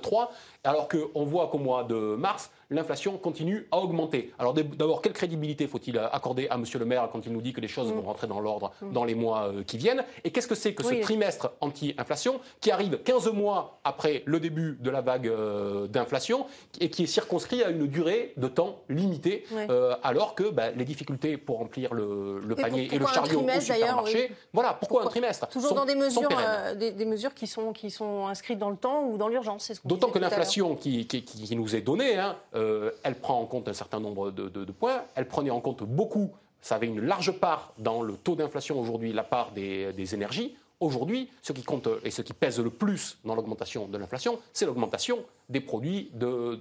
2023 0.00 0.32
alors 0.64 0.88
qu'on 0.88 1.24
voit 1.24 1.48
qu'au 1.48 1.58
mois 1.58 1.84
de 1.84 2.16
mars, 2.16 2.50
l'inflation 2.70 3.18
continue 3.18 3.66
à 3.70 3.78
augmenter. 3.78 4.32
Alors 4.38 4.54
d'abord, 4.54 5.02
quelle 5.02 5.12
crédibilité 5.12 5.66
faut-il 5.66 5.98
accorder 5.98 6.48
à 6.48 6.54
M. 6.54 6.64
le 6.78 6.84
maire 6.84 7.08
quand 7.12 7.26
il 7.26 7.32
nous 7.32 7.42
dit 7.42 7.52
que 7.52 7.60
les 7.60 7.68
choses 7.68 7.92
mm. 7.92 7.96
vont 7.96 8.02
rentrer 8.02 8.26
dans 8.26 8.40
l'ordre 8.40 8.72
mm. 8.80 8.92
dans 8.92 9.04
les 9.04 9.14
mois 9.14 9.48
euh, 9.48 9.62
qui 9.62 9.76
viennent? 9.76 10.04
Et 10.24 10.30
qu'est-ce 10.30 10.48
que 10.48 10.54
c'est 10.54 10.74
que 10.74 10.84
ce 10.84 10.94
trimestre 11.00 11.50
anti-inflation 11.60 12.40
qui 12.60 12.70
arrive 12.70 12.98
15 13.02 13.32
mois 13.32 13.80
après 13.84 14.22
le 14.26 14.40
début 14.40 14.78
de 14.80 14.90
la 14.90 15.00
vague 15.00 15.28
euh, 15.28 15.86
d'inflation 15.86 16.46
et 16.80 16.90
qui 16.90 17.04
est 17.04 17.06
circonscrit 17.06 17.62
à 17.62 17.70
une 17.70 17.86
durée 17.86 18.32
de 18.36 18.48
temps 18.48 18.80
limitée, 18.88 19.44
euh, 19.52 19.96
alors 20.02 20.34
que 20.34 20.50
bah, 20.50 20.70
les 20.70 20.84
difficultés 20.84 21.36
pour 21.36 21.58
remplir 21.58 21.94
le, 21.94 22.40
panier 22.54 22.88
et, 22.92 22.98
le 22.98 23.06
chariot 23.06 23.40
au 23.40 23.60
supermarché, 23.60 24.32
voilà, 24.52 24.74
pourquoi, 24.74 25.04
un 25.04 25.06
trimestre? 25.06 25.48
Toujours 25.48 25.74
dans 25.74 25.84
des 25.84 25.94
mesures, 25.94 26.28
des, 26.76 27.04
mesures 27.04 27.34
qui 27.34 27.46
sont, 27.46 27.72
qui 27.72 27.90
sont 27.90 28.26
inscrites 28.26 28.58
dans 28.58 28.70
le 28.70 28.76
temps 28.76 29.04
ou 29.04 29.16
dans 29.16 29.28
l'urgence, 29.28 29.72
D'autant 29.84 30.10
que 30.10 30.18
l'inflation 30.18 30.74
qui, 30.76 31.06
qui, 31.06 31.56
nous 31.56 31.74
est 31.74 31.80
donnée, 31.80 32.16
hein, 32.16 32.36
euh, 32.54 32.59
elle 33.02 33.14
prend 33.16 33.40
en 33.40 33.46
compte 33.46 33.68
un 33.68 33.72
certain 33.72 34.00
nombre 34.00 34.30
de, 34.30 34.72
points. 34.72 35.04
Elle 35.14 35.28
prenait 35.28 35.50
en 35.50 35.60
compte 35.60 35.82
beaucoup, 35.82 36.30
ça 36.60 36.76
avait 36.76 36.86
une 36.86 37.00
large 37.00 37.32
part 37.32 37.72
dans 37.78 38.02
le 38.02 38.14
taux 38.14 38.36
d'inflation 38.36 38.80
aujourd'hui, 38.80 39.12
la 39.12 39.24
part 39.24 39.52
des, 39.52 40.14
énergies. 40.14 40.56
Aujourd'hui, 40.80 41.28
ce 41.42 41.52
qui 41.52 41.62
compte 41.62 41.90
et 42.04 42.10
ce 42.10 42.22
qui 42.22 42.32
pèse 42.32 42.58
le 42.58 42.70
plus 42.70 43.18
dans 43.26 43.34
l'augmentation 43.34 43.86
de 43.86 43.98
l'inflation, 43.98 44.38
c'est 44.54 44.64
l'augmentation 44.64 45.18
des 45.50 45.60
produits 45.60 46.10
de, 46.14 46.58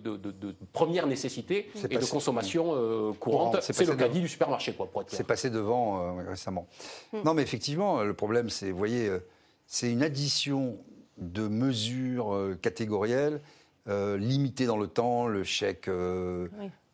première 0.74 1.08
nécessité 1.08 1.72
et 1.90 1.98
de 1.98 2.06
consommation 2.06 2.74
euh, 2.74 3.14
courante. 3.14 3.62
C'est 3.62 3.86
le 3.86 3.96
caddie 3.96 4.20
du 4.20 4.28
supermarché, 4.28 4.74
quoi, 4.74 4.90
C'est 5.08 5.26
passé 5.26 5.50
devant 5.50 6.20
euh, 6.20 6.30
récemment. 6.30 6.68
Hmm. 7.14 7.22
Non, 7.24 7.34
mais 7.34 7.44
effectivement, 7.44 8.04
le 8.04 8.14
problème, 8.14 8.50
c'est, 8.50 8.72
vous 8.72 8.78
voyez, 8.78 9.10
c'est 9.68 9.90
une 9.90 10.04
addition 10.04 10.78
de 11.18 11.48
mesures 11.48 12.58
catégorielles 12.62 13.40
euh, 13.88 14.18
limité 14.18 14.66
dans 14.66 14.78
le 14.78 14.88
temps, 14.88 15.28
le 15.28 15.44
chèque, 15.44 15.88
euh, 15.88 16.48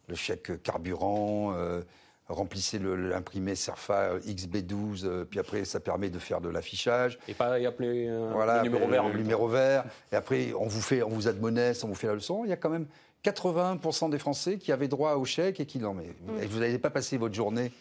le 0.07 0.15
chèque 0.15 0.61
carburant, 0.61 1.53
euh, 1.55 1.81
remplissez 2.29 2.79
l'imprimé 2.79 3.55
Serfa 3.55 4.17
XB12, 4.19 5.25
puis 5.25 5.39
après 5.39 5.65
ça 5.65 5.79
permet 5.79 6.09
de 6.09 6.19
faire 6.19 6.41
de 6.41 6.49
l'affichage. 6.49 7.17
Et 7.27 7.33
pas 7.33 7.59
y 7.59 7.65
appeler 7.65 8.09
voilà, 8.31 8.57
le 8.57 8.69
numéro 8.69 8.87
vert. 8.87 9.09
Le 9.09 9.17
numéro 9.17 9.47
vert. 9.47 9.83
Et 10.11 10.15
après 10.15 10.53
on 10.57 10.67
vous 10.67 10.81
fait, 10.81 11.03
on 11.03 11.09
vous 11.09 11.27
admoneste, 11.27 11.83
on 11.83 11.87
vous 11.87 11.95
fait 11.95 12.07
la 12.07 12.13
leçon. 12.13 12.45
Il 12.45 12.49
y 12.49 12.53
a 12.53 12.57
quand 12.57 12.69
même 12.69 12.87
80% 13.23 14.11
des 14.11 14.19
Français 14.19 14.57
qui 14.57 14.71
avaient 14.71 14.87
droit 14.87 15.15
au 15.15 15.25
chèque 15.25 15.59
et 15.59 15.65
qui 15.65 15.79
non 15.79 15.95
mais 15.95 16.07
mm. 16.27 16.45
vous 16.45 16.59
n'allez 16.59 16.79
pas 16.79 16.91
passer 16.91 17.17
votre 17.17 17.33
journée 17.33 17.71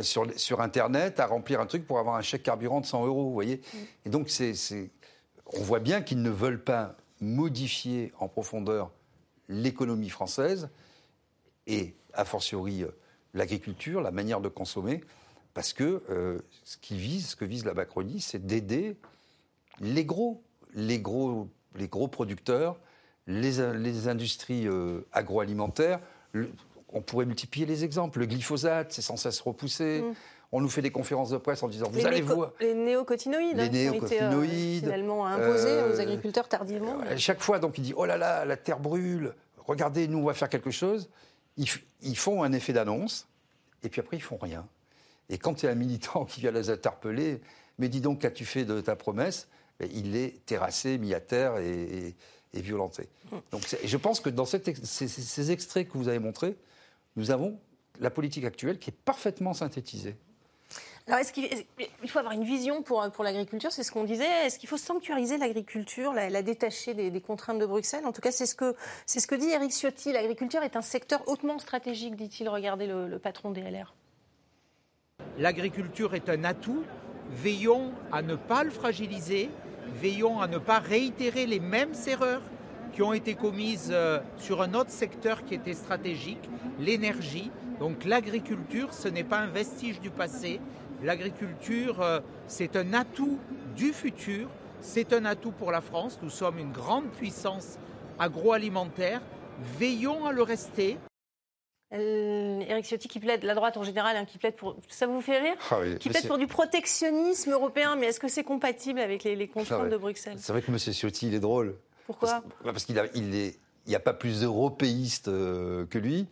sur, 0.00 0.26
sur 0.36 0.60
Internet 0.60 1.20
à 1.20 1.26
remplir 1.26 1.60
un 1.60 1.66
truc 1.66 1.86
pour 1.86 1.98
avoir 1.98 2.16
un 2.16 2.22
chèque 2.22 2.42
carburant 2.42 2.80
de 2.80 2.86
100 2.86 3.06
euros, 3.06 3.24
vous 3.24 3.32
voyez. 3.32 3.56
Mm. 3.56 3.78
Et 4.06 4.10
donc 4.10 4.30
c'est, 4.30 4.54
on 5.54 5.60
voit 5.60 5.80
bien 5.80 6.02
qu'ils 6.02 6.22
ne 6.22 6.30
veulent 6.30 6.62
pas 6.62 6.96
modifier 7.22 8.12
en 8.18 8.28
profondeur 8.28 8.90
l'économie 9.48 10.10
française 10.10 10.68
et, 11.66 11.94
a 12.12 12.24
fortiori, 12.24 12.82
euh, 12.82 12.88
l'agriculture, 13.32 14.02
la 14.02 14.10
manière 14.10 14.40
de 14.40 14.48
consommer, 14.48 15.02
parce 15.54 15.72
que 15.72 16.02
euh, 16.10 16.38
ce 16.64 16.76
vise, 16.94 17.34
que 17.34 17.44
vise 17.44 17.64
la 17.64 17.74
Macronie, 17.74 18.20
c'est 18.20 18.44
d'aider 18.44 18.96
les 19.80 20.04
gros, 20.04 20.42
les 20.74 21.00
gros, 21.00 21.48
les 21.76 21.88
producteurs, 21.88 22.78
les, 23.26 23.60
industries 24.08 24.66
euh, 24.66 25.06
agroalimentaires. 25.12 26.00
on 26.92 27.02
pourrait 27.02 27.26
multiplier 27.26 27.66
les 27.66 27.84
exemples. 27.84 28.18
Le 28.18 28.26
glyphosate, 28.26 28.92
c'est 28.92 29.02
sans 29.02 29.16
cesse 29.16 29.40
repoussé. 29.40 30.02
Mmh 30.02 30.14
on 30.52 30.60
nous 30.60 30.68
fait 30.68 30.82
des 30.82 30.90
conférences 30.90 31.30
de 31.30 31.38
presse 31.38 31.62
en 31.62 31.68
disant 31.68 31.88
vous 31.90 32.06
allez 32.06 32.20
voir. 32.20 32.52
Les 32.60 32.74
néocotinoïdes, 32.74 33.56
les 33.56 33.70
néocotinoïdes, 33.70 34.34
ont 34.34 34.42
été, 34.42 34.80
finalement 34.80 35.26
imposés 35.26 35.82
aux 35.82 35.98
agriculteurs 35.98 36.46
tardivement. 36.46 36.98
chaque 37.16 37.40
fois, 37.40 37.58
donc, 37.58 37.78
il 37.78 37.84
dit 37.84 37.94
oh 37.96 38.04
là 38.04 38.18
là, 38.18 38.44
la 38.44 38.56
terre 38.58 38.78
brûle, 38.78 39.34
regardez, 39.66 40.06
nous, 40.06 40.18
on 40.18 40.24
va 40.24 40.34
faire 40.34 40.50
quelque 40.50 40.70
chose. 40.70 41.08
Ils, 41.56 42.16
font 42.16 42.42
un 42.42 42.52
effet 42.52 42.72
d'annonce, 42.72 43.26
et 43.82 43.88
puis 43.88 44.00
après, 44.00 44.18
ils 44.18 44.22
font 44.22 44.38
rien. 44.38 44.66
Et 45.30 45.38
quand 45.38 45.62
il 45.62 45.66
y 45.66 45.68
a 45.68 45.72
un 45.72 45.76
militant 45.76 46.24
qui 46.28 46.40
vient 46.40 46.52
les 46.52 46.68
interpeller, 46.68 47.40
mais 47.78 47.88
dis 47.88 48.02
donc, 48.02 48.20
qu'as-tu 48.20 48.44
fait 48.44 48.64
de 48.64 48.80
ta 48.82 48.94
promesse? 48.94 49.48
Ben, 49.80 49.88
Il 49.92 50.16
est 50.16 50.44
terrassé, 50.44 50.98
mis 50.98 51.14
à 51.14 51.20
terre 51.20 51.56
et, 51.58 52.14
violenté. 52.54 53.08
Hum. 53.32 53.40
Donc, 53.50 53.62
je 53.82 53.96
pense 53.96 54.20
que 54.20 54.28
dans 54.28 54.44
ces, 54.44 54.60
ces 54.74 55.50
extraits 55.50 55.88
que 55.88 55.96
vous 55.96 56.08
avez 56.08 56.18
montrés, 56.18 56.54
nous 57.16 57.30
avons 57.30 57.58
la 57.98 58.10
politique 58.10 58.44
actuelle 58.44 58.78
qui 58.78 58.90
est 58.90 58.96
parfaitement 59.04 59.54
synthétisée. 59.54 60.16
Alors, 61.06 61.18
est-ce 61.18 61.32
qu'il 61.32 61.48
faut 62.06 62.18
avoir 62.18 62.32
une 62.32 62.44
vision 62.44 62.82
pour, 62.82 63.10
pour 63.10 63.24
l'agriculture 63.24 63.72
C'est 63.72 63.82
ce 63.82 63.90
qu'on 63.90 64.04
disait. 64.04 64.46
Est-ce 64.46 64.58
qu'il 64.58 64.68
faut 64.68 64.76
sanctuariser 64.76 65.36
l'agriculture, 65.36 66.12
la, 66.12 66.42
détacher 66.42 66.94
des, 66.94 67.20
contraintes 67.20 67.58
de 67.58 67.66
Bruxelles? 67.66 68.06
En 68.06 68.12
tout 68.12 68.20
cas, 68.20 68.30
c'est 68.30 68.46
ce, 68.46 68.54
que, 68.54 68.76
ce 69.06 69.26
que 69.26 69.34
dit 69.34 69.48
Eric 69.48 69.72
Ciotti. 69.72 70.12
L'agriculture 70.12 70.62
est 70.62 70.76
un 70.76 70.82
secteur 70.82 71.26
hautement 71.26 71.58
stratégique, 71.58 72.14
dit-il. 72.14 72.48
Regardez 72.48 72.86
le, 72.86 73.08
le 73.08 73.18
patron 73.18 73.50
des 73.50 73.62
LR. 73.62 73.94
L'agriculture 75.38 76.14
est 76.14 76.28
un 76.28 76.44
atout. 76.44 76.84
Veillons 77.30 77.92
à 78.12 78.22
ne 78.22 78.36
pas 78.36 78.62
le 78.62 78.70
fragiliser. 78.70 79.50
Veillons 80.00 80.40
à 80.40 80.46
ne 80.46 80.58
pas 80.58 80.78
réitérer 80.78 81.46
les 81.46 81.60
mêmes 81.60 81.94
erreurs 82.06 82.42
qui 82.92 83.02
ont 83.02 83.12
été 83.12 83.34
commises 83.34 83.90
euh, 83.92 84.20
sur 84.36 84.62
un 84.62 84.74
autre 84.74 84.90
secteur 84.90 85.44
qui 85.44 85.54
était 85.54 85.74
stratégique, 85.74 86.50
l'énergie. 86.78 87.50
Donc 87.80 88.04
l'agriculture, 88.04 88.92
ce 88.92 89.08
n'est 89.08 89.24
pas 89.24 89.38
un 89.38 89.46
vestige 89.46 90.00
du 90.00 90.10
passé, 90.10 90.60
L'agriculture, 91.02 92.00
euh, 92.00 92.20
c'est 92.46 92.76
un 92.76 92.94
atout 92.94 93.38
du 93.74 93.92
futur, 93.92 94.48
c'est 94.80 95.12
un 95.12 95.24
atout 95.24 95.50
pour 95.50 95.72
la 95.72 95.80
France. 95.80 96.18
Nous 96.22 96.30
sommes 96.30 96.58
une 96.58 96.70
grande 96.70 97.10
puissance 97.10 97.78
agroalimentaire. 98.18 99.20
Veillons 99.78 100.26
à 100.26 100.32
le 100.32 100.42
rester. 100.42 100.98
Eric 101.90 102.86
Ciotti 102.86 103.06
qui 103.06 103.20
plaide, 103.20 103.42
la 103.42 103.54
droite 103.54 103.76
en 103.76 103.82
général, 103.82 104.16
hein, 104.16 104.24
qui 104.24 104.38
plaide 104.38 104.54
pour. 104.54 104.76
Ça 104.88 105.06
vous 105.06 105.20
fait 105.20 105.40
rire 105.40 105.56
ah 105.70 105.80
Qui 106.00 106.08
plaide 106.08 106.26
pour 106.26 106.38
du 106.38 106.46
protectionnisme 106.46 107.50
européen, 107.50 107.96
mais 107.96 108.06
est-ce 108.06 108.20
que 108.20 108.28
c'est 108.28 108.44
compatible 108.44 109.00
avec 109.00 109.24
les, 109.24 109.48
contraintes 109.48 109.90
de 109.90 109.96
Bruxelles? 109.96 110.36
C'est 110.38 110.52
vrai 110.52 110.62
que 110.62 110.70
M. 110.70 110.78
Ciotti, 110.78 111.26
il 111.26 111.34
est 111.34 111.40
drôle. 111.40 111.76
Pourquoi? 112.06 112.42
Parce, 112.64 112.84
qu'il 112.84 113.02
il 113.14 113.52
n'y 113.86 113.94
a 113.94 114.00
pas 114.00 114.14
plus 114.14 114.42
européiste 114.42 115.28
euh, 115.28 115.84
que 115.86 115.98
lui. 115.98 116.28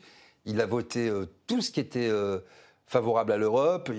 Il 0.46 0.60
a 0.60 0.66
voté 0.66 1.08
euh, 1.08 1.26
tout 1.46 1.60
ce 1.60 1.70
qui 1.70 1.80
était 1.80 2.10
favorable 2.86 3.32
à 3.32 3.36
l'Europe 3.36 3.90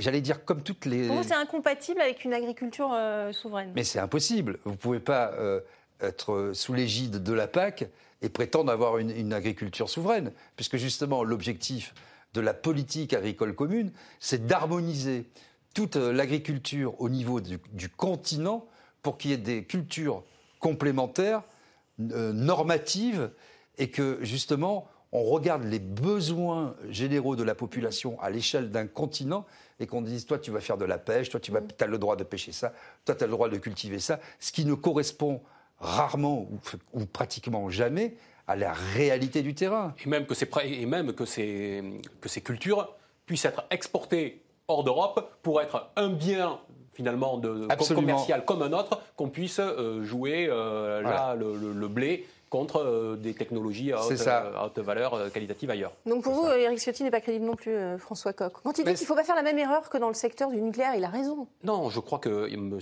j'allais 0.00 0.20
dire 0.20 0.44
comme 0.44 0.62
toutes 0.62 0.86
les. 0.86 1.08
Pour 1.08 1.22
c'est 1.24 1.34
incompatible 1.34 2.00
avec 2.00 2.24
une 2.24 2.32
agriculture 2.32 2.90
euh, 2.92 3.32
souveraine? 3.32 3.72
Mais 3.74 3.84
c'est 3.84 3.98
impossible. 3.98 4.58
Vous 4.64 4.72
ne 4.72 4.76
pouvez 4.76 5.00
pas 5.00 5.32
euh, 5.32 5.60
être 6.00 6.52
sous 6.54 6.74
l'égide 6.74 7.22
de 7.22 7.32
la 7.32 7.46
PAC 7.46 7.86
et 8.22 8.28
prétendre 8.28 8.72
avoir 8.72 8.98
une, 8.98 9.32
agriculture 9.32 9.90
souveraine, 9.90 10.32
puisque 10.56 10.76
justement 10.76 11.24
l'objectif 11.24 11.94
de 12.32 12.40
la 12.40 12.54
politique 12.54 13.12
agricole 13.12 13.54
commune, 13.54 13.92
c'est 14.18 14.46
d'harmoniser 14.46 15.26
toute 15.74 15.96
euh, 15.96 16.12
l'agriculture 16.12 17.00
au 17.00 17.08
niveau 17.08 17.40
du, 17.40 17.88
continent 17.90 18.66
pour 19.02 19.18
qu'il 19.18 19.30
y 19.30 19.34
ait 19.34 19.38
des 19.38 19.64
cultures 19.64 20.22
complémentaires, 20.58 21.42
normatives, 21.98 23.30
et 23.76 23.90
que 23.90 24.18
justement 24.22 24.88
on 25.14 25.22
regarde 25.22 25.62
les 25.62 25.78
besoins 25.78 26.74
généraux 26.90 27.36
de 27.36 27.44
la 27.44 27.54
population 27.54 28.20
à 28.20 28.30
l'échelle 28.30 28.70
d'un 28.70 28.88
continent 28.88 29.46
et 29.78 29.86
qu'on 29.86 30.02
dise 30.02 30.26
toi 30.26 30.38
tu 30.38 30.50
vas 30.50 30.60
faire 30.60 30.76
de 30.76 30.84
la 30.84 30.98
pêche, 30.98 31.30
toi 31.30 31.40
tu 31.40 31.52
vas, 31.52 31.60
as 31.80 31.86
le 31.86 31.98
droit 31.98 32.16
de 32.16 32.24
pêcher 32.24 32.52
ça, 32.52 32.72
toi 33.04 33.14
tu 33.14 33.22
as 33.22 33.26
le 33.26 33.32
droit 33.32 33.48
de 33.48 33.56
cultiver 33.56 34.00
ça, 34.00 34.18
ce 34.40 34.50
qui 34.50 34.64
ne 34.64 34.74
correspond 34.74 35.40
rarement 35.78 36.48
ou, 36.92 37.06
pratiquement 37.06 37.70
jamais 37.70 38.16
à 38.46 38.56
la 38.56 38.72
réalité 38.72 39.42
du 39.42 39.54
terrain. 39.54 39.94
Et 40.04 40.08
même 40.08 40.26
que 40.26 40.34
ces, 40.34 40.48
et 40.64 40.86
même 40.86 41.12
que 41.12 41.24
ces, 41.24 41.82
que 42.20 42.28
ces 42.28 42.40
cultures 42.40 42.92
puissent 43.24 43.44
être 43.44 43.64
exportées 43.70 44.42
hors 44.68 44.84
d'Europe 44.84 45.38
pour 45.42 45.60
être 45.60 45.90
un 45.96 46.08
bien 46.08 46.58
finalement 46.92 47.38
de, 47.38 47.66
commercial 47.92 48.44
comme 48.44 48.62
un 48.62 48.72
autre, 48.72 49.00
qu'on 49.16 49.28
puisse 49.28 49.58
euh, 49.58 50.02
jouer 50.04 50.46
euh, 50.48 51.02
là 51.02 51.34
le, 51.34 51.88
blé 51.88 52.26
contre 52.54 52.76
euh, 52.80 53.16
des 53.16 53.34
technologies 53.34 53.92
à 53.92 54.00
haute, 54.04 54.78
valeur 54.78 55.32
qualitative 55.32 55.70
ailleurs. 55.70 55.92
Donc 56.06 56.22
pour 56.22 56.34
vous, 56.34 56.46
Eric 56.46 56.78
Ciotti 56.78 57.02
n'est 57.02 57.10
pas 57.10 57.20
crédible 57.20 57.44
non 57.44 57.56
plus, 57.56 57.76
François 57.98 58.32
Coq. 58.32 58.52
Quand 58.62 58.78
il 58.78 58.84
dit 58.84 58.94
qu'il 58.94 59.02
ne 59.02 59.06
faut 59.06 59.16
pas 59.16 59.24
faire 59.24 59.34
la 59.34 59.42
même 59.42 59.58
erreur 59.58 59.90
que 59.90 59.98
dans 59.98 60.08
le 60.08 60.14
secteur 60.14 60.50
du 60.50 60.60
nucléaire, 60.60 60.94
il 60.94 61.04
a 61.04 61.08
raison. 61.08 61.48
Non, 61.64 61.90
je 61.90 61.98
crois 61.98 62.20
que 62.20 62.48
M. 62.52 62.78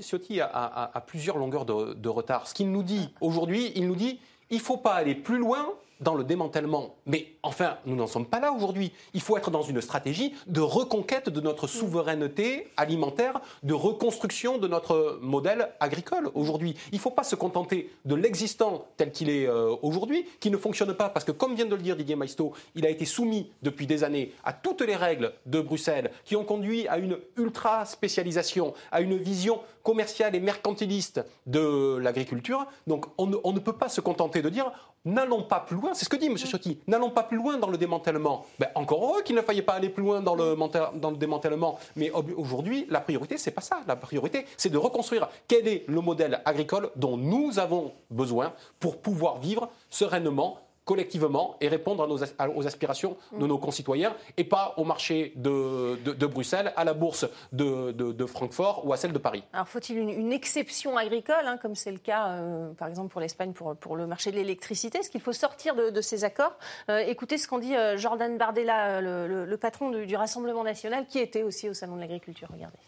Ciotti 0.00 0.40
a, 0.40 1.04
plusieurs 1.06 1.38
longueurs 1.38 1.64
de, 1.64 1.94
de 1.94 2.08
retard. 2.08 2.46
Ce 2.46 2.54
qu'il 2.54 2.70
nous 2.70 2.82
dit 2.82 3.10
aujourd'hui, 3.20 3.72
il 3.74 3.88
nous 3.88 3.96
dit 3.96 4.20
il 4.50 4.58
ne 4.58 4.62
faut 4.62 4.76
pas 4.76 4.94
aller 4.94 5.14
plus 5.14 5.38
loin 5.38 5.66
dans 6.00 6.14
le 6.14 6.24
démantèlement. 6.24 6.96
Mais 7.06 7.34
enfin, 7.42 7.78
nous 7.86 7.96
n'en 7.96 8.06
sommes 8.06 8.26
pas 8.26 8.40
là 8.40 8.52
aujourd'hui. 8.52 8.92
Il 9.14 9.20
faut 9.20 9.36
être 9.36 9.50
dans 9.50 9.62
une 9.62 9.80
stratégie 9.80 10.34
de 10.46 10.60
reconquête 10.60 11.28
de 11.28 11.40
notre 11.40 11.66
souveraineté 11.66 12.68
alimentaire, 12.76 13.40
de 13.62 13.74
reconstruction 13.74 14.58
de 14.58 14.68
notre 14.68 15.18
modèle 15.22 15.70
agricole 15.80 16.30
aujourd'hui. 16.34 16.74
Il 16.92 16.96
ne 16.96 17.00
faut 17.00 17.10
pas 17.10 17.24
se 17.24 17.36
contenter 17.36 17.90
de 18.04 18.14
l'existant 18.14 18.86
tel 18.96 19.12
qu'il 19.12 19.30
est 19.30 19.46
euh, 19.46 19.74
aujourd'hui, 19.82 20.26
qui 20.40 20.50
ne 20.50 20.56
fonctionne 20.56 20.94
pas, 20.94 21.08
parce 21.08 21.24
que 21.24 21.32
comme 21.32 21.54
vient 21.54 21.66
de 21.66 21.74
le 21.74 21.82
dire 21.82 21.96
Didier 21.96 22.16
Maisto, 22.16 22.52
il 22.74 22.86
a 22.86 22.90
été 22.90 23.04
soumis 23.04 23.50
depuis 23.62 23.86
des 23.86 24.04
années 24.04 24.32
à 24.44 24.52
toutes 24.52 24.82
les 24.82 24.96
règles 24.96 25.32
de 25.46 25.60
Bruxelles, 25.60 26.10
qui 26.24 26.36
ont 26.36 26.44
conduit 26.44 26.86
à 26.88 26.98
une 26.98 27.18
ultra-spécialisation, 27.36 28.74
à 28.90 29.00
une 29.00 29.16
vision 29.16 29.60
commerciale 29.82 30.34
et 30.34 30.40
mercantiliste 30.40 31.24
de 31.46 31.96
l'agriculture. 31.96 32.66
Donc 32.86 33.06
on 33.16 33.26
ne 33.26 33.58
peut 33.58 33.72
pas 33.72 33.88
se 33.88 34.00
contenter 34.02 34.42
de 34.42 34.50
dire 34.50 34.70
n'allons 35.04 35.42
pas 35.42 35.60
plus 35.60 35.76
loin, 35.76 35.94
c'est 35.94 36.04
ce 36.04 36.08
que 36.10 36.16
dit 36.16 36.26
M. 36.26 36.36
Ciotti, 36.36 36.78
n'allons 36.86 37.10
pas 37.10 37.22
plus 37.22 37.36
loin 37.36 37.56
dans 37.56 37.70
le 37.70 37.78
démantèlement. 37.78 38.46
Ben, 38.58 38.68
encore 38.74 39.04
heureux 39.04 39.22
qu'il 39.22 39.36
ne 39.36 39.42
faille 39.42 39.62
pas 39.62 39.74
aller 39.74 39.88
plus 39.88 40.02
loin 40.02 40.20
dans 40.20 40.34
le, 40.34 40.56
dans 40.98 41.10
le 41.10 41.16
démantèlement. 41.16 41.78
Mais 41.96 42.10
aujourd'hui, 42.10 42.86
la 42.90 43.00
priorité, 43.00 43.38
c'est 43.38 43.50
pas 43.50 43.60
ça. 43.60 43.80
La 43.86 43.96
priorité, 43.96 44.46
c'est 44.56 44.70
de 44.70 44.78
reconstruire 44.78 45.28
quel 45.46 45.66
est 45.68 45.84
le 45.88 46.00
modèle 46.00 46.40
agricole 46.44 46.90
dont 46.96 47.16
nous 47.16 47.58
avons 47.58 47.92
besoin 48.10 48.52
pour 48.80 48.98
pouvoir 48.98 49.38
vivre 49.38 49.68
sereinement 49.90 50.58
collectivement 50.88 51.56
et 51.60 51.68
répondre 51.68 52.08
aux 52.56 52.66
aspirations 52.66 53.18
de 53.38 53.46
nos 53.46 53.58
concitoyens 53.58 54.16
et 54.38 54.44
pas 54.44 54.72
au 54.78 54.84
marché 54.84 55.34
de, 55.36 56.26
Bruxelles, 56.26 56.72
à 56.76 56.84
la 56.84 56.94
bourse 56.94 57.26
de, 57.52 58.26
Francfort 58.26 58.86
ou 58.86 58.94
à 58.94 58.96
celle 58.96 59.12
de 59.12 59.18
Paris. 59.18 59.44
Alors 59.52 59.68
faut-il 59.68 59.98
une, 59.98 60.32
exception 60.32 60.96
agricole, 60.96 61.44
hein, 61.44 61.58
comme 61.60 61.74
c'est 61.74 61.92
le 61.92 61.98
cas 61.98 62.28
euh, 62.28 62.72
par 62.74 62.88
exemple 62.88 63.10
pour 63.10 63.20
l'Espagne 63.20 63.52
pour, 63.52 63.76
pour, 63.76 63.96
le 63.96 64.06
marché 64.06 64.30
de 64.30 64.36
l'électricité? 64.36 64.98
Est-ce 64.98 65.10
qu'il 65.10 65.20
faut 65.20 65.32
sortir 65.34 65.74
de, 65.74 66.00
ces 66.00 66.24
accords? 66.24 66.56
Euh, 66.88 67.00
Écoutez 67.00 67.36
ce 67.36 67.46
qu'en 67.48 67.58
dit 67.58 67.76
euh, 67.76 67.98
Jordan 67.98 68.38
Bardella, 68.38 69.02
le, 69.02 69.44
le 69.44 69.56
patron 69.58 69.90
du 69.90 70.16
Rassemblement 70.16 70.64
national, 70.64 71.06
qui 71.06 71.18
était 71.18 71.42
aussi 71.42 71.68
au 71.68 71.74
Salon 71.74 71.96
de 71.96 72.00
l'agriculture. 72.00 72.48
Regardez. 72.50 72.78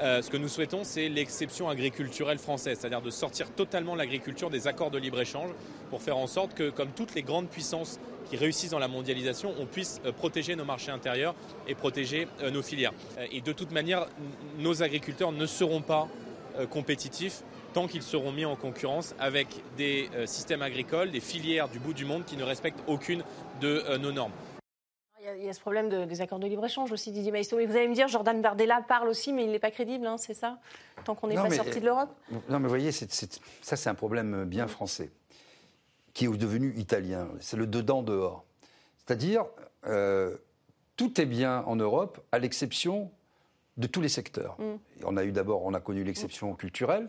Euh, 0.00 0.22
ce 0.22 0.30
que 0.30 0.36
nous 0.36 0.48
souhaitons, 0.48 0.84
c'est 0.84 1.08
l'exception 1.08 1.68
agriculturelle 1.68 2.38
française, 2.38 2.78
c'est-à-dire 2.80 3.02
de 3.02 3.10
sortir 3.10 3.50
totalement 3.50 3.96
l'agriculture 3.96 4.48
des 4.48 4.68
accords 4.68 4.92
de 4.92 4.98
libre-échange 4.98 5.50
pour 5.90 6.02
faire 6.02 6.16
en 6.16 6.28
sorte 6.28 6.54
que, 6.54 6.70
comme 6.70 6.90
toutes 6.90 7.14
les 7.16 7.22
grandes 7.22 7.48
puissances 7.48 7.98
qui 8.30 8.36
réussissent 8.36 8.70
dans 8.70 8.78
la 8.78 8.86
mondialisation, 8.86 9.52
on 9.58 9.66
puisse 9.66 10.00
euh, 10.04 10.12
protéger 10.12 10.54
nos 10.54 10.64
marchés 10.64 10.92
intérieurs 10.92 11.34
et 11.66 11.74
protéger 11.74 12.28
euh, 12.42 12.52
nos 12.52 12.62
filières. 12.62 12.92
Et 13.32 13.40
de 13.40 13.52
toute 13.52 13.72
manière, 13.72 14.06
nos 14.58 14.82
agriculteurs 14.82 15.32
ne 15.32 15.46
seront 15.46 15.82
pas 15.82 16.08
compétitifs 16.70 17.42
tant 17.72 17.86
qu'ils 17.86 18.02
seront 18.02 18.32
mis 18.32 18.44
en 18.44 18.56
concurrence 18.56 19.14
avec 19.20 19.46
des 19.76 20.08
systèmes 20.26 20.62
agricoles, 20.62 21.12
des 21.12 21.20
filières 21.20 21.68
du 21.68 21.78
bout 21.78 21.92
du 21.92 22.04
monde 22.04 22.24
qui 22.24 22.36
ne 22.36 22.42
respectent 22.42 22.82
aucune 22.88 23.22
de 23.60 23.96
nos 23.98 24.10
normes. 24.10 24.32
Il 25.36 25.44
y 25.44 25.48
a 25.48 25.52
ce 25.52 25.60
problème 25.60 26.06
des 26.06 26.20
accords 26.20 26.38
de 26.38 26.46
libre-échange 26.46 26.92
aussi, 26.92 27.12
Didier 27.12 27.32
Maïsto. 27.32 27.56
Mais 27.56 27.66
vous 27.66 27.76
allez 27.76 27.88
me 27.88 27.94
dire, 27.94 28.08
Jordan 28.08 28.40
Bardella 28.40 28.82
parle 28.86 29.08
aussi, 29.08 29.32
mais 29.32 29.44
il 29.44 29.50
n'est 29.50 29.58
pas 29.58 29.70
crédible, 29.70 30.06
hein, 30.06 30.16
c'est 30.18 30.34
ça? 30.34 30.58
Tant 31.04 31.14
qu'on 31.14 31.28
n'est 31.28 31.34
pas 31.34 31.50
sorti 31.50 31.80
de 31.80 31.84
l'Europe? 31.84 32.10
Non, 32.30 32.58
mais 32.58 32.64
vous 32.64 32.68
voyez, 32.68 32.92
ça, 32.92 33.06
c'est 33.62 33.88
un 33.88 33.94
problème 33.94 34.44
bien 34.44 34.66
français, 34.66 35.10
qui 36.14 36.24
est 36.24 36.36
devenu 36.36 36.74
italien. 36.76 37.28
C'est 37.40 37.56
le 37.56 37.66
dedans-dehors. 37.66 38.44
C'est-à-dire, 38.98 39.44
euh, 39.86 40.36
tout 40.96 41.20
est 41.20 41.26
bien 41.26 41.62
en 41.66 41.76
Europe, 41.76 42.20
à 42.32 42.38
l'exception 42.38 43.10
de 43.76 43.86
tous 43.86 44.00
les 44.00 44.08
secteurs. 44.08 44.56
Mm. 44.58 44.76
On 45.04 45.16
a 45.16 45.24
eu 45.24 45.32
d'abord, 45.32 45.64
on 45.64 45.74
a 45.74 45.80
connu 45.80 46.04
l'exception 46.04 46.54
culturelle, 46.54 47.08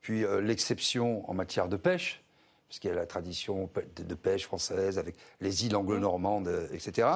puis 0.00 0.24
euh, 0.24 0.40
l'exception 0.40 1.28
en 1.30 1.34
matière 1.34 1.68
de 1.68 1.76
pêche, 1.76 2.23
puisqu'il 2.74 2.88
y 2.88 2.90
a 2.90 2.96
la 2.96 3.06
tradition 3.06 3.70
de 3.96 4.14
pêche 4.16 4.46
française 4.46 4.98
avec 4.98 5.14
les 5.40 5.64
îles 5.64 5.76
anglo-normandes, 5.76 6.68
etc. 6.72 7.06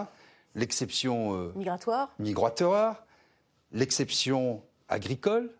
L'exception 0.54 1.34
euh, 1.34 1.52
migratoire, 1.56 2.14
migratoire. 2.20 3.04
L'exception 3.72 4.62
agricole, 4.88 5.50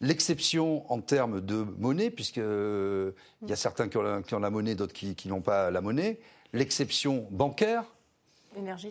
l'exception 0.00 0.90
en 0.92 1.00
termes 1.00 1.40
de 1.40 1.64
monnaie, 1.78 2.10
puisqu'il 2.10 2.42
euh, 2.42 3.12
y 3.46 3.52
a 3.52 3.56
certains 3.56 3.88
qui 3.88 3.96
ont 3.96 4.02
la, 4.40 4.50
monnaie, 4.50 4.74
d'autres 4.74 4.92
qui, 4.92 5.28
n'ont 5.28 5.40
pas 5.40 5.70
la 5.70 5.80
monnaie, 5.80 6.18
l'exception 6.52 7.28
bancaire, 7.30 7.84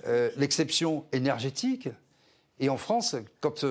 euh, 0.07 0.31
l'exception 0.37 1.03
énergétique. 1.11 1.89
Et 2.61 2.69
en 2.69 2.77
France, 2.77 3.17
quand 3.41 3.65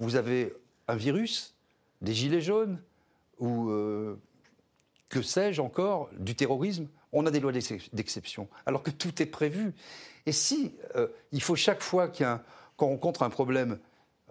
vous 0.00 0.16
avez 0.16 0.52
un 0.86 0.96
virus, 0.96 1.54
des 2.02 2.12
gilets 2.12 2.42
jaunes, 2.42 2.78
ou 3.38 3.70
que 5.08 5.22
sais-je 5.22 5.60
encore, 5.60 6.10
du 6.18 6.34
terrorisme, 6.34 6.88
on 7.12 7.26
a 7.26 7.30
des 7.30 7.40
lois 7.40 7.52
d'exception, 7.92 8.48
alors 8.66 8.82
que 8.82 8.90
tout 8.90 9.22
est 9.22 9.26
prévu. 9.26 9.74
Et 10.26 10.32
si 10.32 10.74
euh, 10.96 11.08
il 11.32 11.40
faut 11.40 11.56
chaque 11.56 11.82
fois 11.82 12.08
qu'on 12.08 12.86
rencontre 12.86 13.22
un 13.22 13.30
problème 13.30 13.78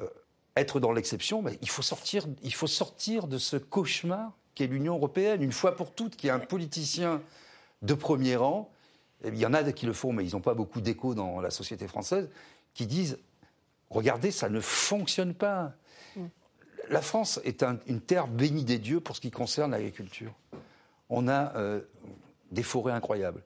euh, 0.02 0.08
être 0.56 0.80
dans 0.80 0.92
l'exception, 0.92 1.42
ben, 1.42 1.56
il, 1.62 1.70
faut 1.70 1.82
sortir, 1.82 2.26
il 2.44 2.54
faut 2.54 2.68
sortir 2.68 3.28
de 3.28 3.38
ce 3.38 3.58
cauchemar 3.58 4.34
qu'est 4.54 4.68
l'Union 4.68 4.96
européenne, 4.96 5.42
une 5.42 5.52
fois 5.52 5.76
pour 5.76 5.92
toutes, 5.94 6.16
qui 6.16 6.28
est 6.28 6.32
un 6.32 6.40
politicien 6.40 7.22
de 7.82 7.94
premier 7.94 8.36
rang. 8.36 8.72
il 9.26 9.38
y 9.38 9.46
en 9.46 9.54
a 9.54 9.70
qui 9.72 9.86
le 9.86 9.94
font, 9.94 10.14
mais 10.14 10.26
ils 10.26 10.34
n'ont 10.34 10.42
pas 10.42 10.54
beaucoup 10.54 10.82
d'écho 10.82 11.14
dans 11.14 11.42
la 11.42 11.50
société 11.50 11.88
française, 11.88 12.30
qui 12.74 12.88
disent 12.88 13.18
Regardez, 13.90 14.32
ça 14.32 14.50
ne 14.50 14.60
fonctionne 14.60 15.34
pas. 15.34 15.74
Mm. 16.90 16.94
La 16.94 17.02
France 17.02 17.40
est 17.44 17.64
une 17.88 18.02
terre 18.02 18.28
bénie 18.28 18.64
des 18.64 18.80
dieux 18.80 19.00
pour 19.00 19.16
ce 19.16 19.22
qui 19.22 19.32
concerne 19.32 19.72
l'agriculture 19.72 20.34
on 21.10 21.28
a 21.28 21.56
euh, 21.56 21.82
des 22.52 22.64
forêts 22.64 22.94
incroyables. 22.94 23.44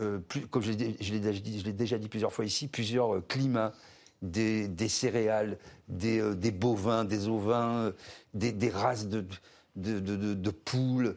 Euh, 0.00 0.20
comme 0.50 0.62
je 0.62 0.72
l'ai 0.72 1.72
déjà, 1.72 1.98
dit 1.98 2.08
plusieurs 2.08 2.32
fois 2.32 2.44
ici, 2.44 2.68
plusieurs 2.68 3.16
euh, 3.16 3.24
climats, 3.26 3.72
des, 4.22 4.68
céréales, 4.88 5.58
des, 5.88 6.50
bovins, 6.50 7.04
des 7.04 7.28
ovins, 7.28 7.92
des, 8.34 8.70
races 8.70 9.06
de, 9.06 10.50
poules. 10.50 11.16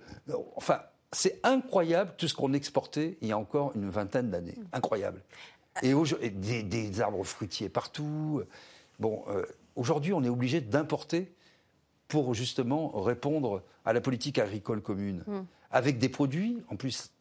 Enfin, 0.55 0.81
c'est 1.11 1.39
incroyable 1.43 2.13
tout 2.17 2.27
ce 2.27 2.35
qu'on 2.35 2.53
exportait 2.53 3.17
il 3.21 3.29
y 3.29 3.31
a 3.31 3.37
encore 3.37 3.71
une 3.75 3.89
vingtaine 3.89 4.29
d'années. 4.29 4.55
Incroyable. 4.73 5.21
Et, 5.81 5.93
des, 6.29 6.63
des, 6.63 7.01
arbres 7.01 7.23
fruitiers 7.23 7.69
partout. 7.69 8.43
Bon, 8.99 9.23
aujourd'hui, 9.75 10.13
on 10.13 10.23
est 10.23 10.29
obligé 10.29 10.59
d'importer 10.61 11.33
pour 12.09 12.33
justement 12.33 12.89
répondre 13.01 13.63
à 13.85 13.93
la 13.93 14.01
politique 14.01 14.37
agricole 14.37 14.81
commune. 14.81 15.23
Hmm 15.25 15.43
avec 15.71 15.99
des 15.99 16.09
produits, 16.09 16.63
en 16.69 16.75
plus 16.75 17.11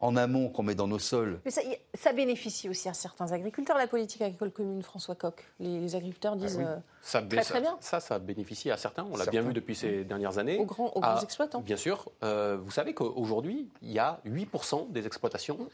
en 0.00 0.14
amont 0.14 0.48
qu'on 0.48 0.62
met 0.62 0.76
dans 0.76 0.86
nos 0.86 1.00
sols. 1.00 1.40
Mais 1.44 1.50
ça, 1.50 2.12
bénéficie 2.12 2.68
aussi 2.68 2.88
à 2.88 2.94
certains 2.94 3.32
agriculteurs, 3.32 3.76
la 3.76 3.88
politique 3.88 4.22
agricole 4.22 4.52
commune, 4.52 4.80
François 4.80 5.16
Coq. 5.16 5.44
Les, 5.58 5.96
agriculteurs 5.96 6.34
ah 6.34 6.40
disent 6.40 6.60
euh, 6.60 6.76
ça, 7.02 7.20
très, 7.20 7.42
très 7.42 7.60
bien. 7.60 7.76
Ça, 7.80 7.98
ça 7.98 8.20
bénéficie 8.20 8.70
à 8.70 8.76
certains. 8.76 9.04
On 9.10 9.16
l'a 9.16 9.26
bien 9.26 9.42
vu 9.42 9.52
depuis 9.52 9.74
ces 9.74 10.04
dernières 10.04 10.38
années. 10.38 10.58
Aux 10.58 10.66
grands, 10.66 10.92
grands 10.94 11.20
exploitants. 11.20 11.62
Bien 11.62 11.76
sûr. 11.76 12.12
Euh, 12.22 12.56
vous 12.62 12.70
savez 12.70 12.94
qu'aujourd'hui, 12.94 13.68
il 13.82 13.90
y 13.90 13.98
a 13.98 14.20
8% 14.24 14.92
des 14.92 15.04
exploitations 15.04 15.58
euh, 15.60 15.64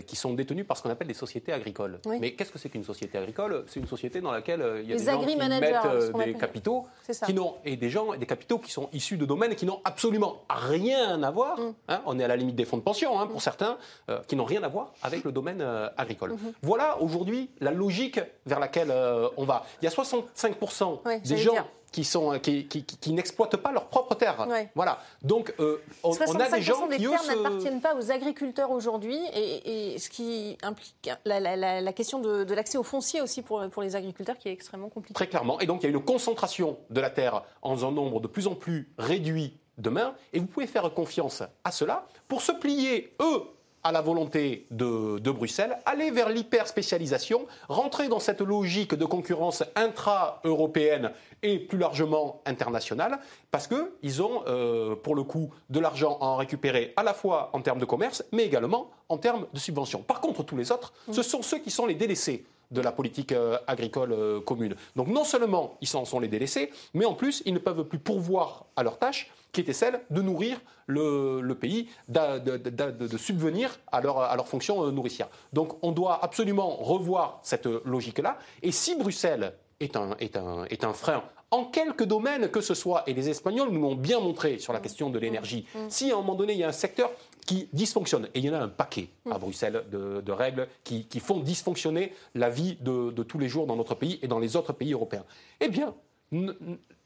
qui 0.00 0.16
sont 0.16 0.32
détenus 0.32 0.66
par 0.66 0.76
ce 0.76 0.82
qu'on 0.82 0.90
appelle 0.90 1.08
des 1.08 1.14
sociétés 1.14 1.52
agricoles. 1.52 2.00
Mais 2.06 2.32
qu'est-ce 2.32 2.50
que 2.50 2.58
c'est 2.58 2.68
qu'une 2.68 2.84
société 2.84 3.18
agricole? 3.18 3.64
C'est 3.66 3.80
une 3.80 3.86
société 3.86 4.20
dans 4.20 4.32
laquelle 4.32 4.62
euh, 4.62 4.82
il 4.82 4.90
y 4.90 4.92
a 4.92 4.96
des 4.96 5.04
gens 5.04 5.24
qui 5.24 5.36
mettent 5.36 5.62
euh, 5.84 6.12
des 6.24 6.34
capitaux 6.34 6.86
qui 7.26 7.34
et 7.64 7.76
des 7.76 7.90
gens 7.90 8.14
des 8.14 8.26
capitaux 8.26 8.58
qui 8.58 8.70
sont 8.70 8.88
issus 8.92 9.16
de 9.16 9.24
domaines 9.24 9.54
qui 9.54 9.66
n'ont 9.66 9.80
absolument 9.84 10.44
rien 10.48 11.22
à 11.22 11.30
voir. 11.30 11.58
Mm. 11.58 11.74
Hein, 11.88 12.02
on 12.06 12.18
est 12.18 12.24
à 12.24 12.28
la 12.28 12.36
limite 12.36 12.56
des 12.56 12.64
fonds 12.64 12.76
de 12.76 12.82
pension 12.82 13.18
hein, 13.18 13.26
pour 13.26 13.38
mm. 13.38 13.40
certains 13.40 13.78
qui 14.26 14.36
n'ont 14.36 14.44
rien 14.44 14.62
à 14.62 14.68
voir 14.68 14.92
avec 15.02 15.24
le 15.24 15.32
domaine 15.32 15.62
agricole. 15.96 16.32
Mm-hmm. 16.32 16.52
Voilà 16.62 17.00
aujourd'hui 17.00 17.50
la 17.60 17.70
logique 17.70 18.20
vers 18.46 18.60
laquelle 18.60 18.92
on 19.36 19.44
va. 19.44 19.64
Il 19.80 19.84
y 19.84 19.88
a 19.88 19.90
65% 19.90 21.22
des 21.26 21.36
gens 21.36 21.54
qui, 21.92 22.04
sont, 22.04 22.38
qui, 22.40 22.66
qui, 22.66 23.12
n'exploitent 23.12 23.56
pas 23.56 23.70
leur 23.70 23.86
propre 23.86 24.14
terre. 24.14 24.48
Voilà. 24.74 24.98
Donc, 25.22 25.54
euh, 25.60 25.80
on, 26.02 26.12
a 26.12 26.48
des 26.50 26.62
gens 26.62 26.86
des 26.86 26.96
terres 26.96 27.24
n'appartiennent 27.26 27.80
pas 27.80 27.94
aux 27.94 28.10
agriculteurs 28.10 28.70
aujourd'hui, 28.70 29.20
et, 29.34 29.98
ce 29.98 30.08
qui 30.08 30.56
implique 30.62 31.10
la, 31.24 31.92
question 31.92 32.18
de, 32.20 32.54
l'accès 32.54 32.78
au 32.78 32.82
foncier 32.82 33.20
aussi 33.20 33.42
pour, 33.42 33.68
pour 33.68 33.82
les 33.82 33.94
agriculteurs 33.94 34.38
qui 34.38 34.48
est 34.48 34.52
extrêmement 34.52 34.88
compliqué. 34.88 35.14
Très 35.14 35.28
clairement. 35.28 35.60
Et 35.60 35.66
donc, 35.66 35.82
il 35.82 35.90
y 35.90 35.92
a 35.92 35.96
une 35.96 36.02
concentration 36.02 36.78
de 36.90 37.00
la 37.00 37.10
terre 37.10 37.42
en 37.60 37.82
un 37.84 37.92
nombre 37.92 38.20
de 38.20 38.26
plus 38.26 38.46
en 38.46 38.54
plus 38.54 38.90
réduit 38.98 39.58
demain, 39.78 40.14
et 40.32 40.38
vous 40.38 40.46
pouvez 40.46 40.66
faire 40.66 40.92
confiance 40.92 41.42
à 41.64 41.70
cela 41.70 42.06
pour 42.28 42.42
se 42.42 42.52
plier, 42.52 43.14
eux, 43.20 43.42
à 43.84 43.92
la 43.92 44.00
volonté 44.00 44.66
de, 44.70 45.30
Bruxelles, 45.30 45.76
aller 45.86 46.10
vers 46.10 46.28
l'hyper-spécialisation, 46.28 47.46
rentrer 47.68 48.08
dans 48.08 48.20
cette 48.20 48.40
logique 48.40 48.94
de 48.94 49.04
concurrence 49.04 49.64
intra-européenne 49.74 51.12
et 51.42 51.58
plus 51.58 51.78
largement 51.78 52.40
internationale, 52.46 53.18
parce 53.50 53.66
qu'ils 53.66 54.22
ont, 54.22 54.42
euh, 54.46 54.94
pour 54.94 55.14
le 55.14 55.24
coup, 55.24 55.50
de 55.70 55.80
l'argent 55.80 56.18
à 56.20 56.26
en 56.26 56.36
récupérer 56.36 56.92
à 56.96 57.02
la 57.02 57.14
fois 57.14 57.50
en 57.52 57.60
termes 57.60 57.80
de 57.80 57.84
commerce, 57.84 58.24
mais 58.32 58.44
également 58.44 58.90
en 59.08 59.18
termes 59.18 59.46
de 59.52 59.58
subventions. 59.58 60.02
Par 60.02 60.20
contre, 60.20 60.44
tous 60.44 60.56
les 60.56 60.70
autres, 60.70 60.92
ce 61.10 61.22
sont 61.22 61.42
ceux 61.42 61.58
qui 61.58 61.70
sont 61.70 61.86
les 61.86 61.94
délaissés 61.94 62.44
de 62.72 62.80
la 62.80 62.90
politique 62.90 63.32
euh, 63.32 63.58
agricole 63.66 64.12
euh, 64.12 64.40
commune. 64.40 64.74
Donc 64.96 65.08
non 65.08 65.24
seulement 65.24 65.76
ils 65.80 65.96
en 65.96 66.04
sont 66.04 66.18
les 66.18 66.28
délaissés, 66.28 66.70
mais 66.94 67.04
en 67.04 67.14
plus 67.14 67.42
ils 67.44 67.54
ne 67.54 67.58
peuvent 67.58 67.84
plus 67.84 67.98
pourvoir 67.98 68.64
à 68.76 68.82
leurs 68.82 68.98
tâches 68.98 69.30
qui 69.52 69.60
était 69.60 69.72
celle 69.72 70.00
de 70.10 70.22
nourrir 70.22 70.60
le, 70.86 71.52
pays, 71.52 71.88
de, 72.08 73.16
subvenir 73.16 73.78
à 73.90 74.00
leur, 74.00 74.20
à 74.20 74.34
leur 74.36 74.48
fonction 74.48 74.84
euh, 74.84 74.90
nourricière. 74.90 75.28
Donc 75.52 75.76
on 75.82 75.92
doit 75.92 76.24
absolument 76.24 76.76
revoir 76.76 77.40
cette 77.42 77.66
logique-là. 77.66 78.38
Et 78.62 78.72
si 78.72 78.96
Bruxelles 78.96 79.54
est 79.80 79.96
un, 79.96 80.16
est 80.18 80.36
un, 80.36 80.64
est 80.64 80.84
un 80.84 80.92
frein 80.92 81.22
en 81.50 81.66
quelques 81.66 82.04
domaines 82.04 82.48
que 82.48 82.62
ce 82.62 82.74
soit, 82.74 83.04
et 83.06 83.12
les 83.12 83.28
Espagnols 83.28 83.68
nous 83.70 83.80
l'ont 83.82 83.94
bien 83.94 84.18
montré 84.20 84.58
sur 84.58 84.72
la 84.72 84.80
question 84.80 85.10
de 85.10 85.18
l'énergie, 85.18 85.66
mm. 85.74 85.78
si 85.90 86.10
à 86.10 86.14
un 86.14 86.16
moment 86.16 86.34
donné 86.34 86.54
il 86.54 86.58
y 86.58 86.64
a 86.64 86.68
un 86.68 86.72
secteur 86.72 87.10
qui 87.46 87.68
dysfonctionne, 87.74 88.28
et 88.34 88.38
il 88.38 88.44
y 88.46 88.50
en 88.50 88.54
a 88.54 88.58
un 88.58 88.68
paquet 88.68 89.08
à 89.30 89.36
mm. 89.36 89.40
Bruxelles 89.40 89.84
de, 89.90 90.32
règles 90.32 90.66
qui, 90.82 91.06
font 91.20 91.40
dysfonctionner 91.40 92.14
la 92.34 92.48
vie 92.48 92.78
de, 92.80 93.10
de 93.10 93.22
tous 93.22 93.38
les 93.38 93.48
jours 93.48 93.66
dans 93.66 93.76
notre 93.76 93.94
pays 93.94 94.18
et 94.22 94.28
dans 94.28 94.38
les 94.38 94.56
autres 94.56 94.72
pays 94.72 94.94
européens, 94.94 95.24
eh 95.60 95.68
bien, 95.68 95.94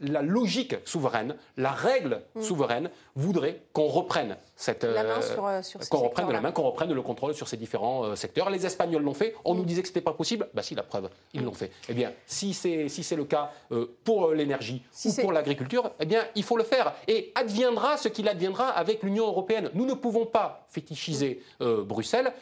la 0.01 0.22
logique 0.22 0.77
souveraine, 0.85 1.37
la 1.57 1.70
règle 1.70 2.22
mm. 2.35 2.43
souveraine 2.43 2.91
voudrait 3.14 3.62
qu'on 3.72 3.87
reprenne 3.87 4.37
cette 4.55 4.85
la 4.85 5.05
main 5.05 5.22
sur, 5.22 5.47
euh, 5.47 5.62
sur 5.62 5.81
qu'on 5.89 5.99
reprenne 5.99 6.31
la 6.31 6.41
main, 6.41 6.53
qu'on 6.53 6.62
reprenne 6.62 6.93
le 6.93 7.03
contrôle 7.03 7.35
sur 7.35 7.49
ces 7.49 7.57
différents 7.57 8.05
euh, 8.05 8.14
secteurs. 8.14 8.51
Les 8.51 8.66
Espagnols 8.66 9.03
l'ont 9.03 9.14
fait. 9.14 9.35
On 9.45 9.55
mm. 9.55 9.57
nous 9.59 9.64
disait 9.64 9.83
que 9.83 9.89
c'était 9.89 10.01
pas 10.01 10.12
possible. 10.12 10.49
Bah 10.55 10.62
si, 10.62 10.74
la 10.74 10.83
preuve, 10.83 11.09
ils 11.33 11.43
l'ont 11.43 11.53
fait. 11.53 11.70
Eh 11.89 11.95
bien, 11.95 12.12
si 12.27 12.53
c'est 12.53 12.89
si 12.89 13.03
c'est 13.03 13.16
le 13.16 13.24
cas 13.24 13.51
euh, 13.72 13.97
pour 14.05 14.33
l'énergie 14.33 14.83
ou 15.05 15.12
pour 15.20 15.33
l'agriculture, 15.33 15.91
eh 15.99 16.07
bien, 16.07 16.24
il 16.35 16.43
faut 16.43 16.57
le 16.57 16.64
faire. 16.64 16.95
Et 17.09 17.33
adviendra 17.35 17.97
ce 17.97 18.09
qu'il 18.09 18.29
adviendra 18.29 18.68
avec 18.68 19.03
l'Union 19.03 19.27
européenne. 19.27 19.70
Nous 19.74 19.87
ne 19.87 19.95
pouvons 19.95 20.27
pas 20.27 20.66
fétichiser 20.68 21.43
Bruxelles. 21.61 22.33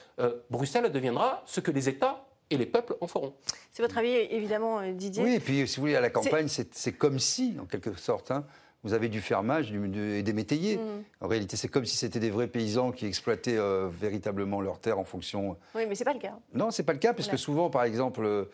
Bruxelles 0.50 0.90
deviendra 0.90 1.42
ce 1.46 1.60
que 1.60 1.70
les 1.70 1.88
États 1.88 2.23
et 2.50 2.56
les 2.56 2.66
peuples 2.66 2.96
en 3.00 3.06
feront. 3.06 3.34
C'est 3.72 3.82
votre 3.82 3.98
avis, 3.98 4.10
évidemment, 4.10 4.80
euh, 4.80 4.92
Didier 4.92 5.22
Oui, 5.22 5.34
et 5.34 5.40
puis 5.40 5.66
si 5.66 5.76
vous 5.76 5.82
voulez, 5.82 5.96
à 5.96 6.00
la 6.00 6.10
campagne, 6.10 6.48
c'est 6.48 6.92
comme 6.92 7.18
si, 7.18 7.56
en 7.60 7.64
quelque 7.64 7.94
sorte, 7.94 8.30
hein, 8.30 8.44
vous 8.82 8.92
avez 8.92 9.08
du 9.08 9.20
fermage 9.20 9.72
et 9.72 10.22
des 10.22 10.32
métayers. 10.32 10.76
Mm. 10.76 11.04
En 11.22 11.28
réalité, 11.28 11.56
c'est 11.56 11.68
comme 11.68 11.86
si 11.86 11.96
c'était 11.96 12.20
des 12.20 12.30
vrais 12.30 12.48
paysans 12.48 12.92
qui 12.92 13.06
exploitaient 13.06 13.56
euh, 13.56 13.88
véritablement 13.88 14.60
leurs 14.60 14.78
terres 14.78 14.98
en 14.98 15.04
fonction. 15.04 15.56
Oui, 15.74 15.86
mais 15.88 15.94
c'est 15.94 16.04
pas 16.04 16.12
le 16.12 16.20
cas. 16.20 16.38
Non, 16.52 16.70
c'est 16.70 16.82
pas 16.82 16.92
le 16.92 16.98
cas, 16.98 17.14
parce 17.14 17.28
que 17.28 17.36
souvent, 17.36 17.70
par 17.70 17.84
exemple, 17.84 18.24
euh, 18.24 18.44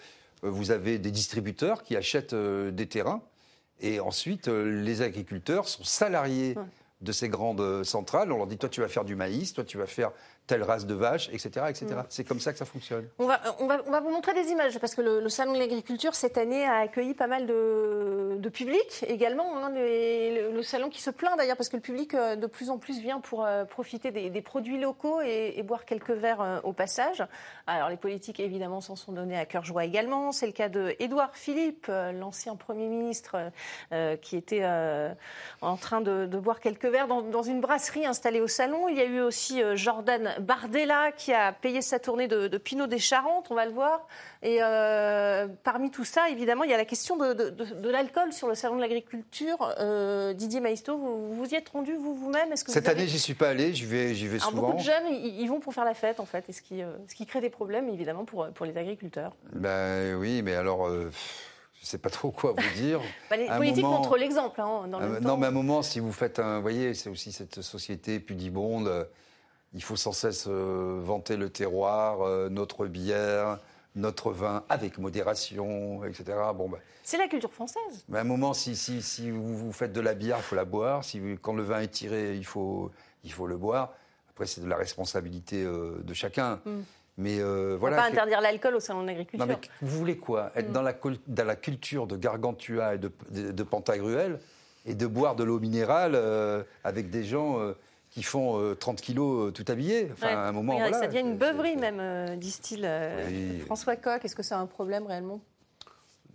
vous 0.42 0.70
avez 0.70 0.98
des 0.98 1.10
distributeurs 1.10 1.82
qui 1.82 1.96
achètent 1.96 2.34
des 2.34 2.86
terrains 2.86 3.22
et 3.80 3.98
ensuite 3.98 4.48
les 4.48 5.02
agriculteurs 5.02 5.68
sont 5.68 5.84
salariés. 5.84 6.54
de 7.00 7.12
ces 7.12 7.30
grandes 7.30 7.82
centrales. 7.82 8.30
On 8.30 8.36
leur 8.36 8.46
dit, 8.46 8.58
toi, 8.58 8.68
tu 8.68 8.82
vas 8.82 8.88
faire 8.88 9.06
du 9.06 9.16
maïs, 9.16 9.54
toi, 9.54 9.64
tu 9.64 9.78
vas 9.78 9.86
faire 9.86 10.12
telle 10.50 10.64
race 10.64 10.84
de 10.84 10.94
vache, 10.94 11.28
etc. 11.28 11.66
etc. 11.68 11.86
Mm. 11.86 12.02
C'est 12.08 12.24
comme 12.24 12.40
ça 12.40 12.52
que 12.52 12.58
ça 12.58 12.64
fonctionne. 12.64 13.08
On 13.20 13.26
va, 13.26 13.40
on, 13.60 13.68
va, 13.68 13.80
on 13.86 13.90
va, 13.92 14.00
vous 14.00 14.10
montrer 14.10 14.34
des 14.34 14.50
images, 14.50 14.80
parce 14.80 14.96
que 14.96 15.00
le, 15.00 15.28
Salon 15.28 15.52
de 15.52 15.58
l'agriculture, 15.58 16.16
cette 16.16 16.38
année, 16.38 16.64
a 16.64 16.78
accueilli 16.78 17.14
pas 17.14 17.28
mal 17.28 17.46
de, 17.46 18.36
de 18.36 18.48
public 18.48 19.04
également. 19.06 19.56
Hein, 19.58 19.70
le, 19.72 20.60
salon 20.62 20.88
qui 20.88 21.00
se 21.00 21.10
plaint 21.10 21.38
d'ailleurs, 21.38 21.56
parce 21.56 21.68
que 21.68 21.76
le 21.76 21.82
public 21.82 22.14
euh, 22.14 22.34
de 22.34 22.46
plus 22.48 22.68
en 22.68 22.78
plus 22.78 22.98
vient 22.98 23.20
pour 23.20 23.44
euh, 23.44 23.64
profiter 23.64 24.10
des, 24.10 24.42
produits 24.42 24.78
locaux 24.78 25.20
et, 25.20 25.62
boire 25.62 25.84
quelques 25.84 26.10
verres 26.10 26.40
euh, 26.40 26.60
au 26.64 26.72
passage. 26.72 27.22
Alors 27.68 27.88
les 27.88 27.96
politiques, 27.96 28.40
évidemment, 28.40 28.80
s'en 28.80 28.96
sont 28.96 29.12
donnés 29.12 29.38
à 29.38 29.46
cœur 29.46 29.64
joie 29.64 29.84
également. 29.84 30.32
C'est 30.32 30.46
le 30.46 30.52
cas 30.52 30.68
de 30.68 30.96
Édouard 30.98 31.36
Philippe, 31.36 31.86
l'ancien 31.88 32.56
Premier 32.56 32.88
ministre, 32.88 33.36
qui 34.20 34.36
était 34.36 34.64
en 35.60 35.76
train 35.76 36.00
de, 36.00 36.26
boire 36.26 36.58
quelques 36.58 36.86
verres 36.86 37.06
dans, 37.06 37.22
dans, 37.22 37.42
une 37.42 37.60
brasserie 37.60 38.06
installée 38.06 38.40
au 38.40 38.48
salon. 38.48 38.88
Il 38.88 38.96
y 38.96 39.00
a 39.00 39.04
eu 39.04 39.20
aussi 39.20 39.62
Jordan 39.74 40.34
Bardella 40.40 41.12
qui 41.12 41.32
a 41.32 41.52
payé 41.52 41.82
sa 41.82 41.98
tournée 41.98 42.28
de, 42.28 42.58
Pinot 42.58 42.86
des 42.86 42.98
Charentes, 42.98 43.46
on 43.50 43.54
va 43.54 43.64
le 43.64 43.72
voir. 43.72 44.06
Et 44.42 44.58
euh, 44.62 45.46
parmi 45.64 45.90
tout 45.90 46.04
ça, 46.04 46.28
évidemment, 46.30 46.64
il 46.64 46.70
y 46.70 46.74
a 46.74 46.76
la 46.76 46.84
question 46.84 47.16
de, 47.16 47.88
l'alcool 47.88 48.32
sur 48.32 48.48
le 48.48 48.54
salon 48.54 48.76
de 48.76 48.80
l'agriculture. 48.80 49.74
Euh, 49.78 50.32
Didier 50.32 50.60
Maisto, 50.60 50.96
vous 50.96 51.34
vous 51.34 51.48
y 51.50 51.54
êtes 51.54 51.68
rendu 51.68 51.94
vous-même? 51.94 52.54
Cette 52.56 52.88
année, 52.88 53.06
j'y 53.06 53.18
suis 53.18 53.34
pas 53.34 53.50
allé, 53.50 53.72
j'y 53.74 53.86
vais, 53.86 54.14
j'y 54.14 54.28
vais 54.28 54.38
souvent. 54.38 54.68
Beaucoup 54.68 54.78
de 54.78 54.82
jeunes, 54.82 55.06
ils, 55.12 55.46
vont 55.46 55.60
pour 55.60 55.74
faire 55.74 55.84
la 55.84 55.94
fête, 55.94 56.20
en 56.20 56.26
fait, 56.26 56.44
et 56.48 56.52
ce 56.52 56.62
qui, 56.62 56.82
euh, 56.82 56.92
ce 57.08 57.14
qui 57.14 57.26
crée 57.26 57.40
des 57.40 57.50
problèmes, 57.50 57.88
évidemment, 57.88 58.24
pour, 58.24 58.48
pour 58.48 58.66
les 58.66 58.76
agriculteurs. 58.76 59.36
Ben 59.52 60.14
oui, 60.16 60.42
mais 60.42 60.54
alors. 60.54 60.88
je 60.88 61.06
ne 61.06 61.10
sais 61.86 61.98
pas 61.98 62.10
trop 62.10 62.30
quoi 62.30 62.52
vous 62.52 62.80
dire. 62.80 63.00
Bah, 63.30 63.36
les 63.36 63.46
politiques 63.46 63.84
montrent 63.84 64.16
l'exemple. 64.16 64.60
Hein, 64.60 64.86
non, 64.88 65.36
mais 65.36 65.46
à 65.46 65.48
un 65.48 65.52
moment, 65.52 65.82
si 65.82 66.00
vous 66.00 66.12
faites 66.12 66.38
un. 66.38 66.56
Vous 66.56 66.62
voyez, 66.62 66.94
c'est 66.94 67.10
aussi 67.10 67.32
cette 67.32 67.62
société 67.62 68.20
pudibonde 68.20 69.08
il 69.72 69.82
faut 69.82 69.96
sans 69.96 70.12
cesse 70.12 70.46
euh, 70.48 70.98
vanter 71.02 71.36
le 71.36 71.48
terroir, 71.48 72.22
euh, 72.22 72.48
notre 72.48 72.86
bière, 72.86 73.58
notre 73.94 74.32
vin 74.32 74.64
avec 74.68 74.98
modération, 74.98 76.04
etc. 76.04 76.38
Bon, 76.54 76.68
ben, 76.68 76.78
c'est 77.02 77.18
la 77.18 77.28
culture 77.28 77.52
française. 77.52 78.04
Ben, 78.08 78.18
à 78.18 78.20
un 78.22 78.24
moment, 78.24 78.52
si, 78.52 78.76
si, 78.76 79.02
si 79.02 79.30
vous, 79.30 79.72
faites 79.72 79.92
de 79.92 80.00
la 80.00 80.14
bière, 80.14 80.38
il 80.38 80.42
faut 80.42 80.56
la 80.56 80.64
boire. 80.64 81.04
Si, 81.04 81.20
quand 81.40 81.54
le 81.54 81.62
vin 81.62 81.80
est 81.80 81.88
tiré, 81.88 82.36
il 82.36 82.44
faut, 82.44 82.90
il 83.24 83.32
faut 83.32 83.46
le 83.46 83.56
boire. 83.56 83.92
Après, 84.30 84.46
c'est 84.46 84.60
de 84.60 84.68
la 84.68 84.76
responsabilité 84.76 85.62
euh, 85.64 86.00
de 86.02 86.14
chacun. 86.14 86.60
Mm. 86.64 86.80
Mais 87.18 87.38
euh, 87.40 87.76
voilà. 87.78 87.96
pas 87.96 88.06
interdire 88.06 88.40
l'alcool 88.40 88.76
au 88.76 88.80
salon 88.80 89.02
de 89.02 89.08
l'agriculture. 89.08 89.46
Non, 89.46 89.52
mais 89.52 89.68
vous 89.82 89.98
voulez 89.98 90.16
quoi? 90.16 90.52
Être 90.56 90.70
mm. 90.70 90.72
dans, 90.72 90.82
la, 90.82 90.94
dans 91.26 91.44
la 91.44 91.56
culture 91.56 92.06
de 92.06 92.16
Gargantua 92.16 92.94
et 92.94 92.98
de, 92.98 93.12
de, 93.30 93.62
Pantagruel 93.62 94.40
et 94.86 94.94
de 94.94 95.06
boire 95.06 95.36
de 95.36 95.44
l'eau 95.44 95.60
minérale 95.60 96.18
avec 96.84 97.10
des 97.10 97.24
gens 97.24 97.58
qui 98.10 98.22
font 98.22 98.74
30 98.74 98.98
euh, 98.98 99.02
kilos 99.02 99.48
euh, 99.48 99.50
tout 99.52 99.64
habillés. 99.68 100.08
Enfin, 100.12 100.28
à 100.28 100.48
un 100.48 100.52
moment, 100.52 100.78
ça 100.92 101.06
devient 101.06 101.20
une 101.20 101.36
beuverie 101.36 101.76
même, 101.76 102.00
euh, 102.00 102.36
disent-ils. 102.36 102.88
François 103.64 103.96
Coq, 103.96 104.24
est-ce 104.24 104.34
que 104.34 104.42
c'est 104.42 104.54
un 104.54 104.66
problème 104.66 105.06
réellement? 105.06 105.40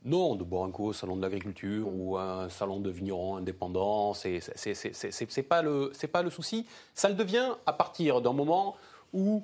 Non, 0.05 0.35
de 0.35 0.43
boire 0.43 0.63
un 0.63 0.71
coup 0.71 0.85
au 0.85 0.93
salon 0.93 1.17
de 1.17 1.21
l'agriculture 1.21 1.87
mm. 1.87 1.99
ou 1.99 2.17
un 2.17 2.47
salon 2.49 2.79
de 2.79 2.89
vignerons 2.89 3.37
indépendants, 3.37 4.13
c'est 4.13 4.39
c'est 4.55 5.43
pas 5.43 5.61
le 5.61 5.91
c'est 5.93 6.07
pas 6.07 6.21
le 6.21 6.29
souci. 6.29 6.65
Ça 6.93 7.09
le 7.09 7.15
devient 7.15 7.53
à 7.65 7.73
partir 7.73 8.21
d'un 8.21 8.33
moment 8.33 8.75
où 9.13 9.43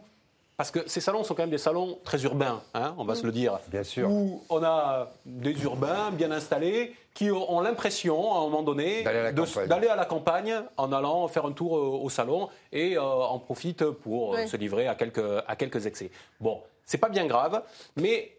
parce 0.61 0.69
que 0.69 0.87
ces 0.87 1.01
salons 1.01 1.23
sont 1.23 1.33
quand 1.33 1.41
même 1.41 1.49
des 1.49 1.57
salons 1.57 1.97
très 2.03 2.21
urbains, 2.21 2.61
hein, 2.75 2.93
on 2.99 3.03
va 3.03 3.15
se 3.15 3.25
le 3.25 3.31
dire. 3.31 3.57
Bien 3.69 3.81
sûr. 3.81 4.07
Où 4.11 4.43
on 4.47 4.63
a 4.63 5.09
des 5.25 5.59
urbains 5.63 6.11
bien 6.11 6.29
installés 6.29 6.95
qui 7.15 7.31
ont 7.31 7.61
l'impression, 7.61 8.31
à 8.31 8.37
un 8.37 8.41
moment 8.41 8.61
donné, 8.61 9.01
d'aller 9.01 9.87
à, 9.87 9.95
la 9.95 10.05
campagne 10.05 10.53
en 10.77 10.93
allant 10.93 11.27
faire 11.29 11.47
un 11.47 11.51
tour 11.51 11.71
au, 11.71 12.07
salon 12.11 12.47
et 12.71 12.95
euh, 12.95 13.01
en 13.01 13.39
profite 13.39 13.83
pour 13.85 14.35
euh, 14.35 14.45
se 14.45 14.55
livrer 14.55 14.87
à 14.87 14.93
quelques, 14.93 15.43
à 15.47 15.55
quelques 15.55 15.87
excès. 15.87 16.11
Bon, 16.39 16.61
c'est 16.85 16.99
pas 16.99 17.09
bien 17.09 17.25
grave, 17.25 17.63
mais 17.95 18.31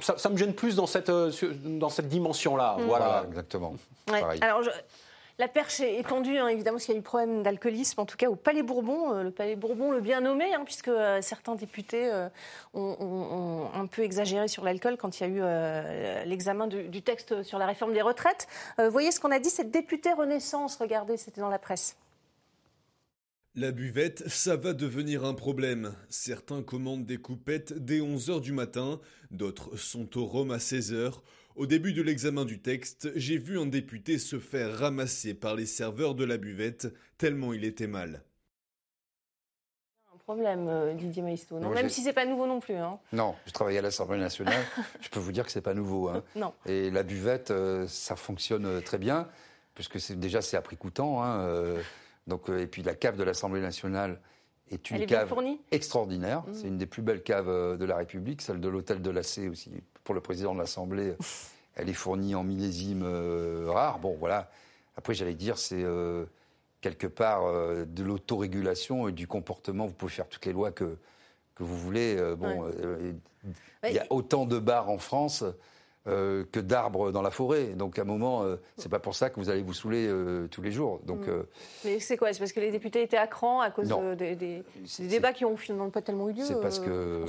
ça, 0.00 0.28
me 0.28 0.36
gêne 0.36 0.54
plus 0.54 0.76
dans 0.76 0.86
cette, 0.86 1.10
euh, 1.10 1.32
dans 1.64 1.90
cette 1.90 2.08
dimension-là. 2.08 2.76
Mm. 2.78 2.82
Voilà. 2.82 3.24
exactement. 3.26 3.74
Alors, 4.40 4.62
je, 4.62 4.70
la 5.38 5.48
perche 5.48 5.80
est 5.80 6.08
tendue, 6.08 6.38
hein, 6.38 6.48
évidemment, 6.48 6.76
parce 6.76 6.86
qu'il 6.86 6.94
y 6.94 6.96
a 6.96 7.00
eu 7.00 7.02
problème 7.02 7.42
d'alcoolisme, 7.42 8.00
en 8.00 8.06
tout 8.06 8.16
cas 8.16 8.28
au 8.28 8.36
Palais 8.36 8.62
Bourbon. 8.62 9.12
Euh, 9.12 9.22
le 9.22 9.30
Palais 9.30 9.54
Bourbon, 9.54 9.90
le 9.90 10.00
bien 10.00 10.22
nommé, 10.22 10.54
hein, 10.54 10.62
puisque 10.64 10.88
euh, 10.88 11.20
certains 11.20 11.54
députés 11.54 12.10
euh, 12.10 12.28
ont, 12.72 13.68
un 13.74 13.86
peu 13.86 14.02
exagéré 14.02 14.48
sur 14.48 14.64
l'alcool 14.64 14.96
quand 14.96 15.20
il 15.20 15.22
y 15.22 15.26
a 15.26 16.24
eu 16.24 16.26
l'examen 16.26 16.66
du, 16.66 17.02
texte 17.02 17.42
sur 17.42 17.58
la 17.58 17.66
réforme 17.66 17.92
des 17.92 18.02
retraites. 18.02 18.48
voyez 18.78 19.12
ce 19.12 19.20
qu'on 19.20 19.30
a 19.30 19.38
dit, 19.38 19.50
cette 19.50 19.70
députée 19.70 20.12
Renaissance, 20.12 20.76
regardez, 20.76 21.16
c'était 21.16 21.40
dans 21.40 21.50
la 21.50 21.58
presse. 21.58 21.96
La 23.54 23.72
buvette, 23.72 24.28
ça 24.28 24.56
va 24.56 24.72
devenir 24.72 25.24
un 25.24 25.34
problème. 25.34 25.94
Certains 26.08 26.62
commandent 26.62 27.06
des 27.06 27.18
coupettes 27.18 27.72
dès 27.72 28.00
11h 28.00 28.40
du 28.40 28.52
matin, 28.52 29.00
d'autres 29.30 29.76
sont 29.76 30.18
au 30.18 30.26
Rhum 30.26 30.50
à 30.50 30.58
16h. 30.58 31.12
Au 31.56 31.64
début 31.64 31.94
de 31.94 32.02
l'examen 32.02 32.44
du 32.44 32.60
texte, 32.60 33.10
j'ai 33.16 33.38
vu 33.38 33.58
un 33.58 33.64
député 33.64 34.18
se 34.18 34.38
faire 34.38 34.78
ramasser 34.78 35.32
par 35.32 35.54
les 35.54 35.64
serveurs 35.64 36.14
de 36.14 36.22
la 36.22 36.36
buvette, 36.36 36.88
tellement 37.16 37.54
il 37.54 37.64
était 37.64 37.86
mal. 37.86 38.22
Un 40.14 40.18
problème, 40.18 40.68
euh, 40.68 40.92
Didier 40.92 41.22
Maisto, 41.22 41.58
non 41.58 41.70
Même 41.70 41.88
si 41.88 42.02
c'est 42.02 42.12
pas 42.12 42.26
nouveau 42.26 42.46
non 42.46 42.60
plus. 42.60 42.74
Hein. 42.74 42.98
Non, 43.14 43.34
je 43.46 43.52
travaille 43.52 43.78
à 43.78 43.80
l'Assemblée 43.80 44.18
nationale, 44.18 44.62
je 45.00 45.08
peux 45.08 45.18
vous 45.18 45.32
dire 45.32 45.46
que 45.46 45.50
c'est 45.50 45.62
pas 45.62 45.72
nouveau. 45.72 46.08
Hein. 46.08 46.22
Non. 46.36 46.52
Et 46.66 46.90
la 46.90 47.02
buvette, 47.02 47.50
euh, 47.50 47.86
ça 47.88 48.16
fonctionne 48.16 48.66
euh, 48.66 48.80
très 48.82 48.98
bien, 48.98 49.26
puisque 49.74 49.96
déjà 50.12 50.42
c'est 50.42 50.58
à 50.58 50.62
prix 50.62 50.76
coûtant. 50.76 51.22
Hein, 51.22 51.78
donc, 52.26 52.50
et 52.50 52.66
puis 52.66 52.82
la 52.82 52.94
cave 52.94 53.16
de 53.16 53.22
l'Assemblée 53.22 53.62
nationale 53.62 54.20
est 54.70 54.90
une 54.90 55.06
cave 55.06 55.32
extraordinaire. 55.70 56.42
Mmh. 56.42 56.54
C'est 56.54 56.68
une 56.68 56.76
des 56.76 56.86
plus 56.86 57.02
belles 57.02 57.22
caves 57.22 57.78
de 57.78 57.84
la 57.86 57.96
République, 57.96 58.42
celle 58.42 58.60
de 58.60 58.68
l'hôtel 58.68 59.00
de 59.00 59.10
l'AC 59.10 59.48
aussi, 59.50 59.70
pour 60.06 60.14
le 60.14 60.22
président 60.22 60.54
de 60.54 60.60
l'Assemblée, 60.60 61.14
elle 61.74 61.90
est 61.90 61.94
fournie 61.94 62.34
en 62.34 62.42
millésime 62.42 63.02
euh, 63.04 63.66
rare. 63.68 63.98
Bon, 63.98 64.16
voilà. 64.18 64.50
Après, 64.96 65.12
j'allais 65.12 65.34
dire, 65.34 65.58
c'est. 65.58 65.82
Euh, 65.82 66.24
quelque 66.82 67.06
part 67.08 67.42
de 67.84 68.04
l'autorégulation 68.04 69.08
et 69.08 69.12
du 69.12 69.26
comportement. 69.26 69.86
Vous 69.86 69.94
pouvez 69.94 70.12
faire 70.12 70.28
toutes 70.28 70.46
les 70.46 70.52
lois 70.52 70.70
que, 70.70 70.98
que 71.56 71.64
vous 71.64 71.76
voulez. 71.76 72.16
bon, 72.36 72.70
il 73.82 73.92
y 73.92 73.98
a 73.98 74.06
autant 74.10 74.44
de 74.44 74.60
bars 74.60 74.88
en 74.88 74.98
France. 74.98 75.42
Euh, 76.08 76.44
que 76.52 76.60
d'arbres 76.60 77.10
dans 77.10 77.22
la 77.22 77.32
forêt. 77.32 77.70
Donc 77.74 77.98
à 77.98 78.02
un 78.02 78.04
moment, 78.04 78.44
euh, 78.44 78.58
c'est 78.76 78.88
pas 78.88 79.00
pour 79.00 79.16
ça 79.16 79.28
que 79.28 79.40
vous 79.40 79.50
allez 79.50 79.62
vous 79.62 79.72
saouler 79.72 80.06
euh, 80.06 80.46
tous 80.46 80.62
les 80.62 80.70
jours. 80.70 81.00
Donc, 81.04 81.26
mm. 81.26 81.46
Mais 81.84 81.98
c'est 81.98 82.16
quoi? 82.16 82.32
C'est 82.32 82.38
parce 82.38 82.52
que 82.52 82.60
les 82.60 82.70
députés 82.70 83.02
étaient 83.02 83.16
à 83.16 83.26
cran 83.26 83.60
à 83.60 83.72
cause 83.72 83.92
des, 84.16 84.36
des, 84.36 84.62
débats 85.00 85.32
qui 85.32 85.44
ont 85.44 85.56
finalement 85.56 85.90
pas 85.90 86.02
tellement 86.02 86.28
eu 86.28 86.34
lieu 86.34 86.44
C'est 86.44 86.60
parce 86.60 86.78
que. 86.78 87.24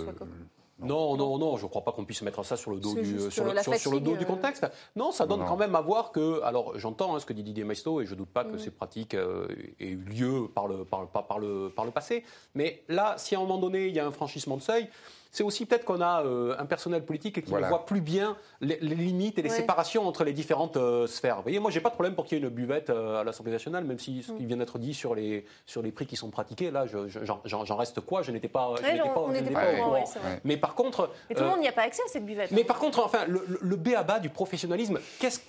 Non, 0.79 1.17
non, 1.17 1.37
non, 1.37 1.57
je 1.57 1.63
ne 1.63 1.69
crois 1.69 1.83
pas 1.83 1.91
qu'on 1.91 2.05
puisse 2.05 2.21
mettre 2.21 2.43
ça 2.43 2.55
sur 2.55 2.71
le 2.71 2.79
dos, 2.79 2.93
du, 2.93 3.31
sur 3.31 3.43
le, 3.45 3.99
dos 3.99 4.15
du 4.15 4.25
contexte. 4.25 4.67
Non, 4.95 5.11
ça 5.11 5.25
donne 5.25 5.43
quand 5.45 5.57
même 5.57 5.75
à 5.75 5.81
voir 5.81 6.11
que. 6.11 6.41
Alors, 6.43 6.77
j'entends 6.77 7.15
hein, 7.15 7.19
ce 7.19 7.25
que 7.25 7.33
dit 7.33 7.43
Didier 7.43 7.63
Maisto 7.63 8.01
et 8.01 8.05
je 8.05 8.13
ne 8.13 8.19
doute 8.19 8.29
pas 8.29 8.43
que 8.43 8.55
mm. 8.55 8.59
ces 8.59 8.71
pratiques 8.71 9.15
aient 9.15 9.89
eu 9.89 9.95
lieu 9.95 10.47
par 10.53 10.67
le, 10.67 10.85
par, 10.85 11.07
par, 11.07 11.39
le, 11.39 11.71
par 11.75 11.85
le 11.85 11.91
passé. 11.91 12.23
Mais 12.53 12.83
là, 12.87 13.15
si 13.17 13.35
à 13.35 13.39
un 13.39 13.41
moment 13.41 13.57
donné, 13.57 13.87
il 13.87 13.95
y 13.95 13.99
a 13.99 14.05
un 14.05 14.11
franchissement 14.11 14.57
de 14.57 14.61
seuil, 14.61 14.87
c'est 15.31 15.43
aussi 15.43 15.65
peut-être 15.65 15.85
qu'on 15.85 16.01
a 16.01 16.23
euh, 16.23 16.55
un 16.57 16.65
personnel 16.65 17.03
politique 17.05 17.43
qui 17.43 17.53
ne 17.53 17.59
voit 17.59 17.85
plus 17.85 18.01
bien 18.01 18.37
les, 18.61 18.77
limites 18.77 19.37
et 19.37 19.41
les 19.41 19.49
séparations 19.49 20.07
entre 20.07 20.23
les 20.23 20.33
différentes 20.33 20.77
euh, 20.77 21.07
sphères. 21.07 21.37
Vous 21.37 21.43
voyez, 21.43 21.59
moi, 21.59 21.71
j'ai 21.71 21.81
pas 21.81 21.89
de 21.89 21.93
problème 21.93 22.15
pour 22.15 22.25
qu'il 22.25 22.37
y 22.37 22.41
ait 22.41 22.43
une 22.43 22.49
buvette 22.49 22.89
euh, 22.89 23.21
à 23.21 23.23
l'Assemblée 23.23 23.51
nationale, 23.51 23.83
même 23.83 23.99
si 23.99 24.23
ce 24.23 24.31
qui 24.31 24.43
mm. 24.43 24.47
vient 24.47 24.57
d'être 24.57 24.79
dit 24.79 24.93
sur 24.93 25.15
les, 25.15 25.45
sur 25.65 25.81
les 25.81 25.91
prix 25.91 26.05
qui 26.05 26.15
sont 26.15 26.29
pratiqués, 26.29 26.71
là, 26.71 26.85
j'en 26.87 27.75
reste 27.75 28.01
quoi? 28.01 28.21
Je 28.21 28.31
n'étais 28.31 28.47
pas, 28.47 28.75
pas, 28.75 29.03
au 29.05 29.13
courant. 29.13 30.03
mais 30.43 30.57
par 30.57 30.75
contre. 30.75 31.11
Mais 31.29 31.35
tout 31.35 31.43
le 31.43 31.49
monde 31.49 31.59
n'y 31.59 31.67
a 31.67 31.73
pas 31.73 31.83
accès 31.83 32.01
à 32.03 32.09
cette 32.09 32.25
buvette. 32.25 32.51
Mais 32.51 32.61
hein. 32.61 32.65
par 32.67 32.79
contre, 32.79 33.03
enfin, 33.03 33.25
le, 33.27 33.43
le, 33.59 33.75
B 33.75 33.89
à 33.95 34.03
bas 34.03 34.19
du 34.19 34.29
professionnalisme, 34.29 34.99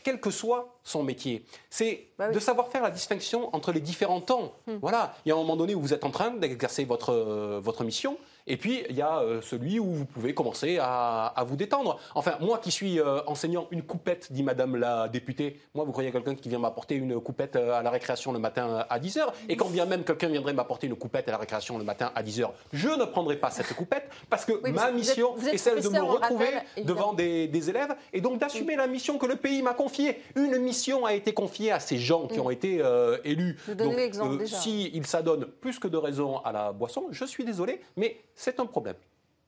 quel 0.03 0.21
que 0.21 0.31
soit 0.31 0.77
son 0.83 1.03
métier, 1.03 1.45
c'est 1.71 2.09
bah 2.19 2.31
de 2.31 2.39
savoir 2.39 2.69
faire 2.69 2.83
la 2.83 2.91
distinction 2.91 3.55
entre 3.55 3.73
les 3.73 3.81
différents 3.81 4.21
temps. 4.21 4.53
Mm. 4.67 4.77
Voilà, 4.81 5.15
il 5.25 5.31
y 5.31 5.33
a 5.33 5.35
un 5.35 5.39
moment 5.39 5.57
donné 5.57 5.75
où 5.75 5.81
vous 5.81 5.95
êtes 5.95 6.05
en 6.05 6.11
train 6.11 6.31
d'exercer 6.31 6.85
votre, 6.85 7.15
votre 7.61 7.85
mission. 7.85 8.19
Et 8.49 8.57
puis, 8.57 8.83
il 8.89 8.97
y 8.97 9.03
a 9.03 9.21
euh, 9.21 9.41
celui 9.43 9.79
où 9.79 9.93
vous 9.93 10.05
pouvez 10.07 10.33
commencer 10.33 10.79
à, 10.81 11.45
vous 11.47 11.57
détendre. 11.57 12.01
Enfin, 12.15 12.37
moi 12.41 12.59
qui 12.59 12.71
suis 12.71 12.99
euh, 12.99 13.21
enseignant, 13.27 13.69
une 13.71 13.83
coupette, 13.83 14.33
dit 14.33 14.43
Madame 14.43 14.77
la 14.77 15.09
députée, 15.09 15.61
moi, 15.75 15.85
vous 15.85 15.93
croyez 15.93 16.11
quelqu'un 16.11 16.35
qui 16.35 16.49
vient 16.49 16.59
m'apporter 16.59 16.95
une 16.95 17.21
coupette 17.21 17.57
euh, 17.57 17.79
à 17.79 17.83
la 17.83 17.91
récréation 17.91 18.33
le 18.33 18.39
matin 18.39 18.87
à 18.89 18.99
10h 18.99 19.27
Et 19.51 19.57
quand 19.57 19.69
bien 19.69 19.85
même 19.85 20.03
quelqu'un 20.03 20.29
viendrait 20.29 20.55
m'apporter 20.55 20.87
une 20.87 20.97
coupette 20.97 21.29
à 21.29 21.33
la 21.33 21.39
récréation 21.39 21.77
le 21.77 21.85
matin 21.85 22.11
à 22.15 22.23
10h, 22.23 22.49
je 22.73 22.89
ne 22.89 23.05
prendrai 23.05 23.37
pas 23.37 23.51
cette 23.51 23.75
coupette 23.75 24.09
parce 24.31 24.47
que 24.47 24.53
ma 24.71 24.91
mission 24.91 25.37
est 25.53 25.59
celle 25.59 25.83
de 25.83 25.89
me 25.91 26.01
retrouver 26.01 26.49
devant 26.83 27.13
des, 27.13 27.69
élèves 27.69 27.95
et 28.15 28.21
donc 28.23 28.39
d'assumer 28.39 28.77
la 28.77 28.87
mission 28.87 29.19
que 29.19 29.27
le 29.27 29.37
pays 29.37 29.61
m'a 29.61 29.75
confiée. 29.75 30.23
Une 30.37 30.57
mission 30.59 31.05
a 31.05 31.13
été 31.13 31.35
confiée 31.35 31.71
à 31.71 31.81
ces 31.81 31.99
gens 31.99 32.27
qui 32.29 32.39
mm. 32.39 32.43
ont 32.43 32.51
été 32.51 32.83
élus. 33.25 33.59
donc, 33.77 34.47
s'ils 34.47 35.07
s'adonnent 35.07 35.47
plus 35.61 35.79
que 35.79 35.89
de 35.89 35.99
raison 35.99 36.39
à 36.39 36.53
la 36.53 36.73
boisson, 36.73 37.09
je 37.11 37.25
suis 37.27 37.45
désolé, 37.45 37.81
mais 37.97 38.17
c'est 38.39 38.61
un 38.61 38.67
problème. 38.67 38.97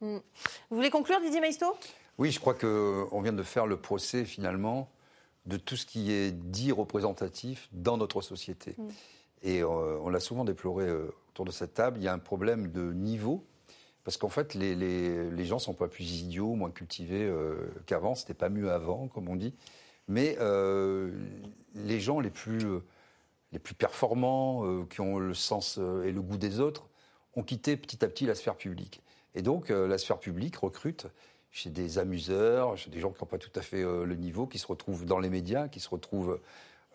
Hmm. 0.01 0.19
Vous 0.69 0.77
voulez 0.77 0.91
conclure, 0.91 1.21
Didier 1.21 1.41
Maisto? 1.41 1.77
Oui, 2.19 2.33
je 2.33 2.41
crois 2.41 2.55
qu'on 2.55 3.21
vient 3.23 3.33
de 3.33 3.43
faire 3.43 3.67
le 3.67 3.77
procès, 3.77 4.25
finalement, 4.25 4.91
de 5.47 5.57
tout 5.57 5.77
ce 5.77 5.87
qui 5.87 6.13
est 6.13 6.33
dit 6.33 6.73
représentatif 6.73 7.69
dans 7.73 7.97
notre 7.97 8.21
société. 8.21 8.75
Hmm. 8.77 8.89
Et 9.43 9.63
euh, 9.63 9.99
on 10.03 10.11
l'a 10.11 10.19
souvent 10.21 10.45
déploré 10.45 10.87
euh, 10.87 11.15
autour 11.31 11.45
de 11.45 11.53
cette 11.53 11.75
table, 11.75 11.99
il 11.99 12.05
y 12.05 12.09
a 12.09 12.13
un 12.13 12.19
problème 12.19 12.73
de 12.73 12.93
niveau. 12.93 13.47
Parce 14.03 14.17
qu'en 14.17 14.29
fait, 14.29 14.55
les, 14.55 14.75
les, 14.75 15.45
gens 15.45 15.57
ne 15.57 15.61
sont 15.61 15.75
pas 15.75 15.87
plus 15.87 16.21
idiots, 16.21 16.55
moins 16.57 16.71
cultivés 16.71 17.23
euh, 17.23 17.71
qu'avant. 17.87 18.17
C'était 18.17 18.35
pas 18.35 18.49
mieux 18.49 18.73
avant, 18.73 19.07
comme 19.07 19.29
on 19.29 19.37
dit. 19.37 19.55
Mais 20.09 20.37
les 21.75 22.01
gens 22.01 22.19
les 22.19 22.31
plus, 22.31 22.59
les 23.53 23.61
plus 23.61 23.75
performants, 23.75 24.85
qui 24.87 25.01
ont 25.01 25.21
le 25.21 25.35
sens 25.35 25.79
et 25.79 26.11
le 26.11 26.21
goût 26.21 26.39
des 26.39 26.59
autres, 26.59 26.90
ont 27.37 27.43
quitté 27.43 27.77
petit 27.77 28.05
à 28.05 28.09
petit 28.09 28.27
la 28.27 28.35
sphère 28.35 28.57
publique. 28.57 29.03
Et 29.35 29.43
donc, 29.43 29.71
euh, 29.71 29.87
la 29.87 29.99
sphère 29.99 30.19
publique 30.19 30.57
recrute 30.57 31.07
chez 31.51 31.71
des 31.71 31.99
amuseurs, 31.99 32.77
chez 32.77 32.91
des 32.91 33.01
gens 33.01 33.11
qui 33.11 33.23
n'ont 33.23 33.29
pas 33.29 33.39
tout 33.39 33.51
à 33.55 33.63
fait 33.63 33.83
euh, 33.83 34.05
le 34.05 34.15
niveau, 34.17 34.47
qui 34.47 34.59
se 34.59 34.67
retrouvent 34.67 35.05
dans 35.05 35.19
les 35.19 35.31
médias, 35.31 35.69
qui 35.69 35.81
se 35.81 35.89
retrouvent 35.89 36.41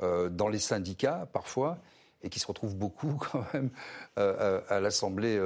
euh, 0.02 0.30
dans 0.30 0.48
les 0.48 0.60
syndicats 0.60 1.28
parfois, 1.32 1.78
et 2.24 2.30
qui 2.30 2.40
se 2.40 2.48
retrouvent 2.48 2.76
beaucoup 2.76 3.20
quand 3.32 3.46
même 3.54 3.70
à, 4.16 4.80
l'Assemblée 4.80 5.40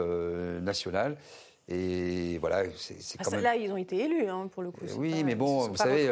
nationale. 0.62 1.18
Et 1.72 2.40
voilà, 2.40 2.64
c'est 2.76 2.96
ah, 3.20 3.24
quand 3.24 3.32
même... 3.32 3.42
Là, 3.42 3.56
ils 3.56 3.72
ont 3.72 3.78
été 3.78 3.98
élus, 3.98 4.28
hein, 4.28 4.50
pour 4.52 4.64
le 4.64 4.72
coup. 4.72 4.86
oui, 4.98 5.24
mais 5.24 5.36
bon, 5.36 5.68
vous 5.68 5.76
savez, 5.76 6.10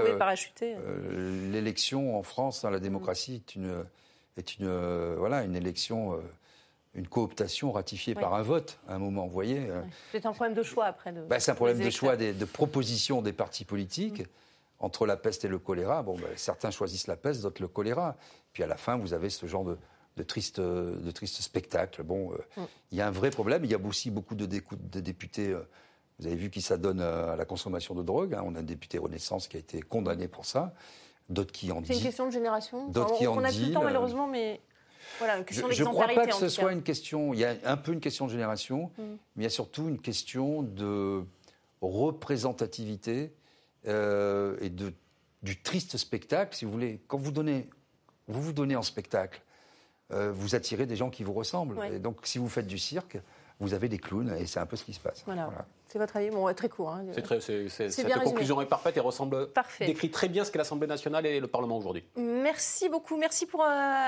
l'élection 1.52 2.18
en 2.18 2.24
France, 2.24 2.64
hein, 2.64 2.70
la 2.70 2.80
démocratie 2.80 3.36
est 3.36 3.56
une, 3.56 3.84
est 4.38 4.58
une, 4.58 5.16
voilà, 5.16 5.44
une 5.44 5.56
élection 5.56 6.20
une 6.98 7.08
cooptation 7.08 7.72
ratifiée 7.72 8.16
par 8.16 8.34
un 8.34 8.42
vote 8.42 8.80
à 8.88 8.96
un 8.96 8.98
moment, 8.98 9.26
vous 9.26 9.32
voyez. 9.32 9.70
Euh. 9.70 9.82
C'est 10.12 10.26
un 10.26 10.34
problème 10.34 10.56
de 10.56 10.64
choix 10.64 10.86
après. 10.86 11.12
Bah, 11.12 11.40
c'est 11.40 11.52
un 11.52 11.56
problème 11.56 11.80
de 11.80 11.90
choix 11.90 12.18
de 12.18 12.46
proposition 12.46 13.22
des 13.22 13.34
partis 13.34 13.64
politiques. 13.64 14.22
Mm. 14.22 14.28
Entre 14.80 15.08
la 15.08 15.18
peste 15.18 15.44
et 15.44 15.48
le 15.48 15.58
choléra, 15.58 16.04
bon, 16.04 16.16
bah, 16.18 16.28
certains 16.36 16.70
choisissent 16.70 17.08
la 17.08 17.16
peste, 17.16 17.42
d'autres 17.42 17.64
le 17.64 17.68
choléra. 17.68 18.16
Puis 18.54 18.62
à 18.62 18.68
la 18.68 18.78
fin, 18.78 18.96
vous 18.96 19.14
avez 19.14 19.32
ce 19.32 19.48
genre 19.48 19.64
de, 19.64 19.76
de 20.18 20.24
triste, 20.24 20.60
de 20.60 21.12
triste 21.12 21.42
spectacle. 21.42 22.04
Bon, 22.04 22.32
euh, 22.32 22.62
mm. 22.62 22.66
il 22.92 22.98
y 23.00 23.02
a 23.02 23.08
un 23.08 23.12
vrai 23.12 23.32
problème. 23.32 23.66
Il 23.66 23.72
y 23.72 23.76
a 23.76 23.80
aussi 23.80 24.12
beaucoup 24.12 24.36
de, 24.36 24.46
de 24.46 25.00
députés. 25.00 25.50
Euh, 25.50 25.68
vous 26.20 26.28
avez 26.28 26.36
vu 26.36 26.50
qui 26.50 26.62
s'adonnent 26.62 27.02
à 27.02 27.36
la 27.36 27.46
consommation 27.46 27.94
de 27.94 28.02
drogue. 28.02 28.34
Hein. 28.34 28.44
On 28.46 28.56
a 28.56 28.60
un 28.60 28.64
député 28.64 28.98
Renaissance 28.98 29.48
qui 29.48 29.58
a 29.58 29.60
été 29.60 29.82
condamné 29.82 30.28
pour 30.28 30.46
ça. 30.46 30.74
D'autres 31.30 31.52
qui 31.52 31.72
en 31.72 31.82
disent. 31.82 31.90
C'est 31.90 31.98
une 31.98 32.04
question 32.04 32.26
de 32.26 32.32
génération. 32.32 32.88
D'autres 32.88 33.18
qui 33.18 33.28
en 33.28 33.36
On 33.36 33.44
a 33.44 33.50
plus 33.50 33.68
le 33.68 33.74
temps 33.74 33.84
malheureusement, 33.84 34.28
mais 34.28 34.62
je 35.50 35.84
ne 35.84 35.90
crois 35.90 36.08
pas 36.08 36.28
que 36.28 36.36
ce 36.36 36.50
soit 36.50 36.72
une 36.72 36.84
question. 36.84 37.34
Il 37.34 37.40
y 37.40 37.46
a 37.46 37.56
un 37.64 37.78
peu 37.78 37.94
une 37.94 38.00
question 38.00 38.26
de 38.28 38.32
génération, 38.32 38.92
mm. 38.98 39.04
mais 39.36 39.42
il 39.42 39.44
y 39.44 39.48
a 39.48 39.50
surtout 39.52 39.88
une 39.88 40.00
question 40.00 40.64
de 40.64 41.24
représentativité 41.82 43.34
euh, 43.88 44.58
et 44.62 44.70
de, 44.70 44.94
du 45.44 45.62
triste 45.62 45.98
spectacle, 45.98 46.56
si 46.56 46.66
vous 46.66 46.72
voulez. 46.72 47.00
Quand 47.08 47.18
vous 47.18 47.32
donnez, 47.32 47.70
vous 48.28 48.42
vous 48.42 48.54
donnez 48.54 48.76
en 48.76 48.82
spectacle, 48.82 49.42
euh, 50.12 50.32
vous 50.32 50.56
attirez 50.56 50.86
des 50.86 50.96
gens 50.96 51.10
qui 51.10 51.24
vous 51.24 51.34
ressemblent. 51.34 51.78
Et 51.94 52.00
donc, 52.00 52.20
si 52.24 52.38
vous 52.38 52.50
faites 52.50 52.68
du 52.68 52.78
cirque, 52.78 53.18
vous 53.60 53.74
avez 53.74 53.90
des 53.90 53.98
clowns, 53.98 54.36
et 54.40 54.46
c'est 54.46 54.60
un 54.60 54.66
peu 54.66 54.76
ce 54.76 54.84
qui 54.84 54.94
se 54.94 55.00
passe. 55.00 55.24
Voilà. 55.26 55.50
C'est 55.88 56.00
votre 56.00 56.18
avis? 56.18 56.30
Bon, 56.30 56.54
très 56.54 56.70
court. 56.70 56.90
Hein. 56.92 57.06
cette 57.14 58.24
conclusion 58.24 58.62
est 58.62 58.66
parfaite 58.66 58.98
et 58.98 59.00
ressemble, 59.00 59.50
décrit 59.80 60.12
très 60.12 60.28
bien 60.28 60.44
ce 60.44 60.52
qu'est 60.52 60.58
l'Assemblée 60.58 60.88
nationale 60.88 61.26
et 61.26 61.40
le 61.40 61.48
Parlement 61.48 61.78
aujourd'hui. 61.78 62.04
Merci 62.18 62.90
beaucoup. 62.90 63.18
Merci 63.18 63.46
pour 63.46 63.62
euh, 63.62 63.68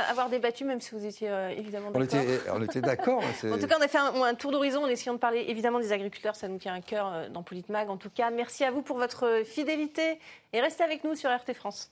avoir 0.10 0.30
débattu, 0.30 0.66
même 0.66 0.82
si 0.82 0.94
vous 0.94 1.06
étiez 1.06 1.30
euh, 1.30 1.50
évidemment 1.50 1.92
d'accord. 1.92 2.20
On 2.54 2.62
était, 2.62 2.82
d'accord. 2.82 3.24
en 3.44 3.58
tout 3.58 3.68
cas, 3.68 3.78
on 3.80 3.84
a 3.84 3.88
fait 3.88 3.98
un, 3.98 4.36
tour 4.36 4.52
d'horizon 4.52 4.84
en 4.84 4.88
essayant 4.88 5.14
de 5.14 5.20
parler 5.20 5.46
évidemment 5.48 5.80
des 5.80 5.94
agriculteurs. 5.94 6.36
Ça 6.36 6.48
nous 6.48 6.58
tient 6.58 6.74
à 6.74 6.82
cœur 6.82 7.08
euh, 7.08 7.30
dans 7.30 7.44
Politmag. 7.44 7.90
En 7.90 7.98
tout 7.98 8.10
cas, 8.10 8.30
merci 8.30 8.64
à 8.66 8.72
vous 8.72 8.82
pour 8.82 8.98
votre 8.98 9.44
fidélité 9.46 10.20
et 10.54 10.62
restez 10.62 10.84
avec 10.84 11.04
nous 11.04 11.16
sur 11.16 11.30
RT 11.30 11.54
France. 11.54 11.92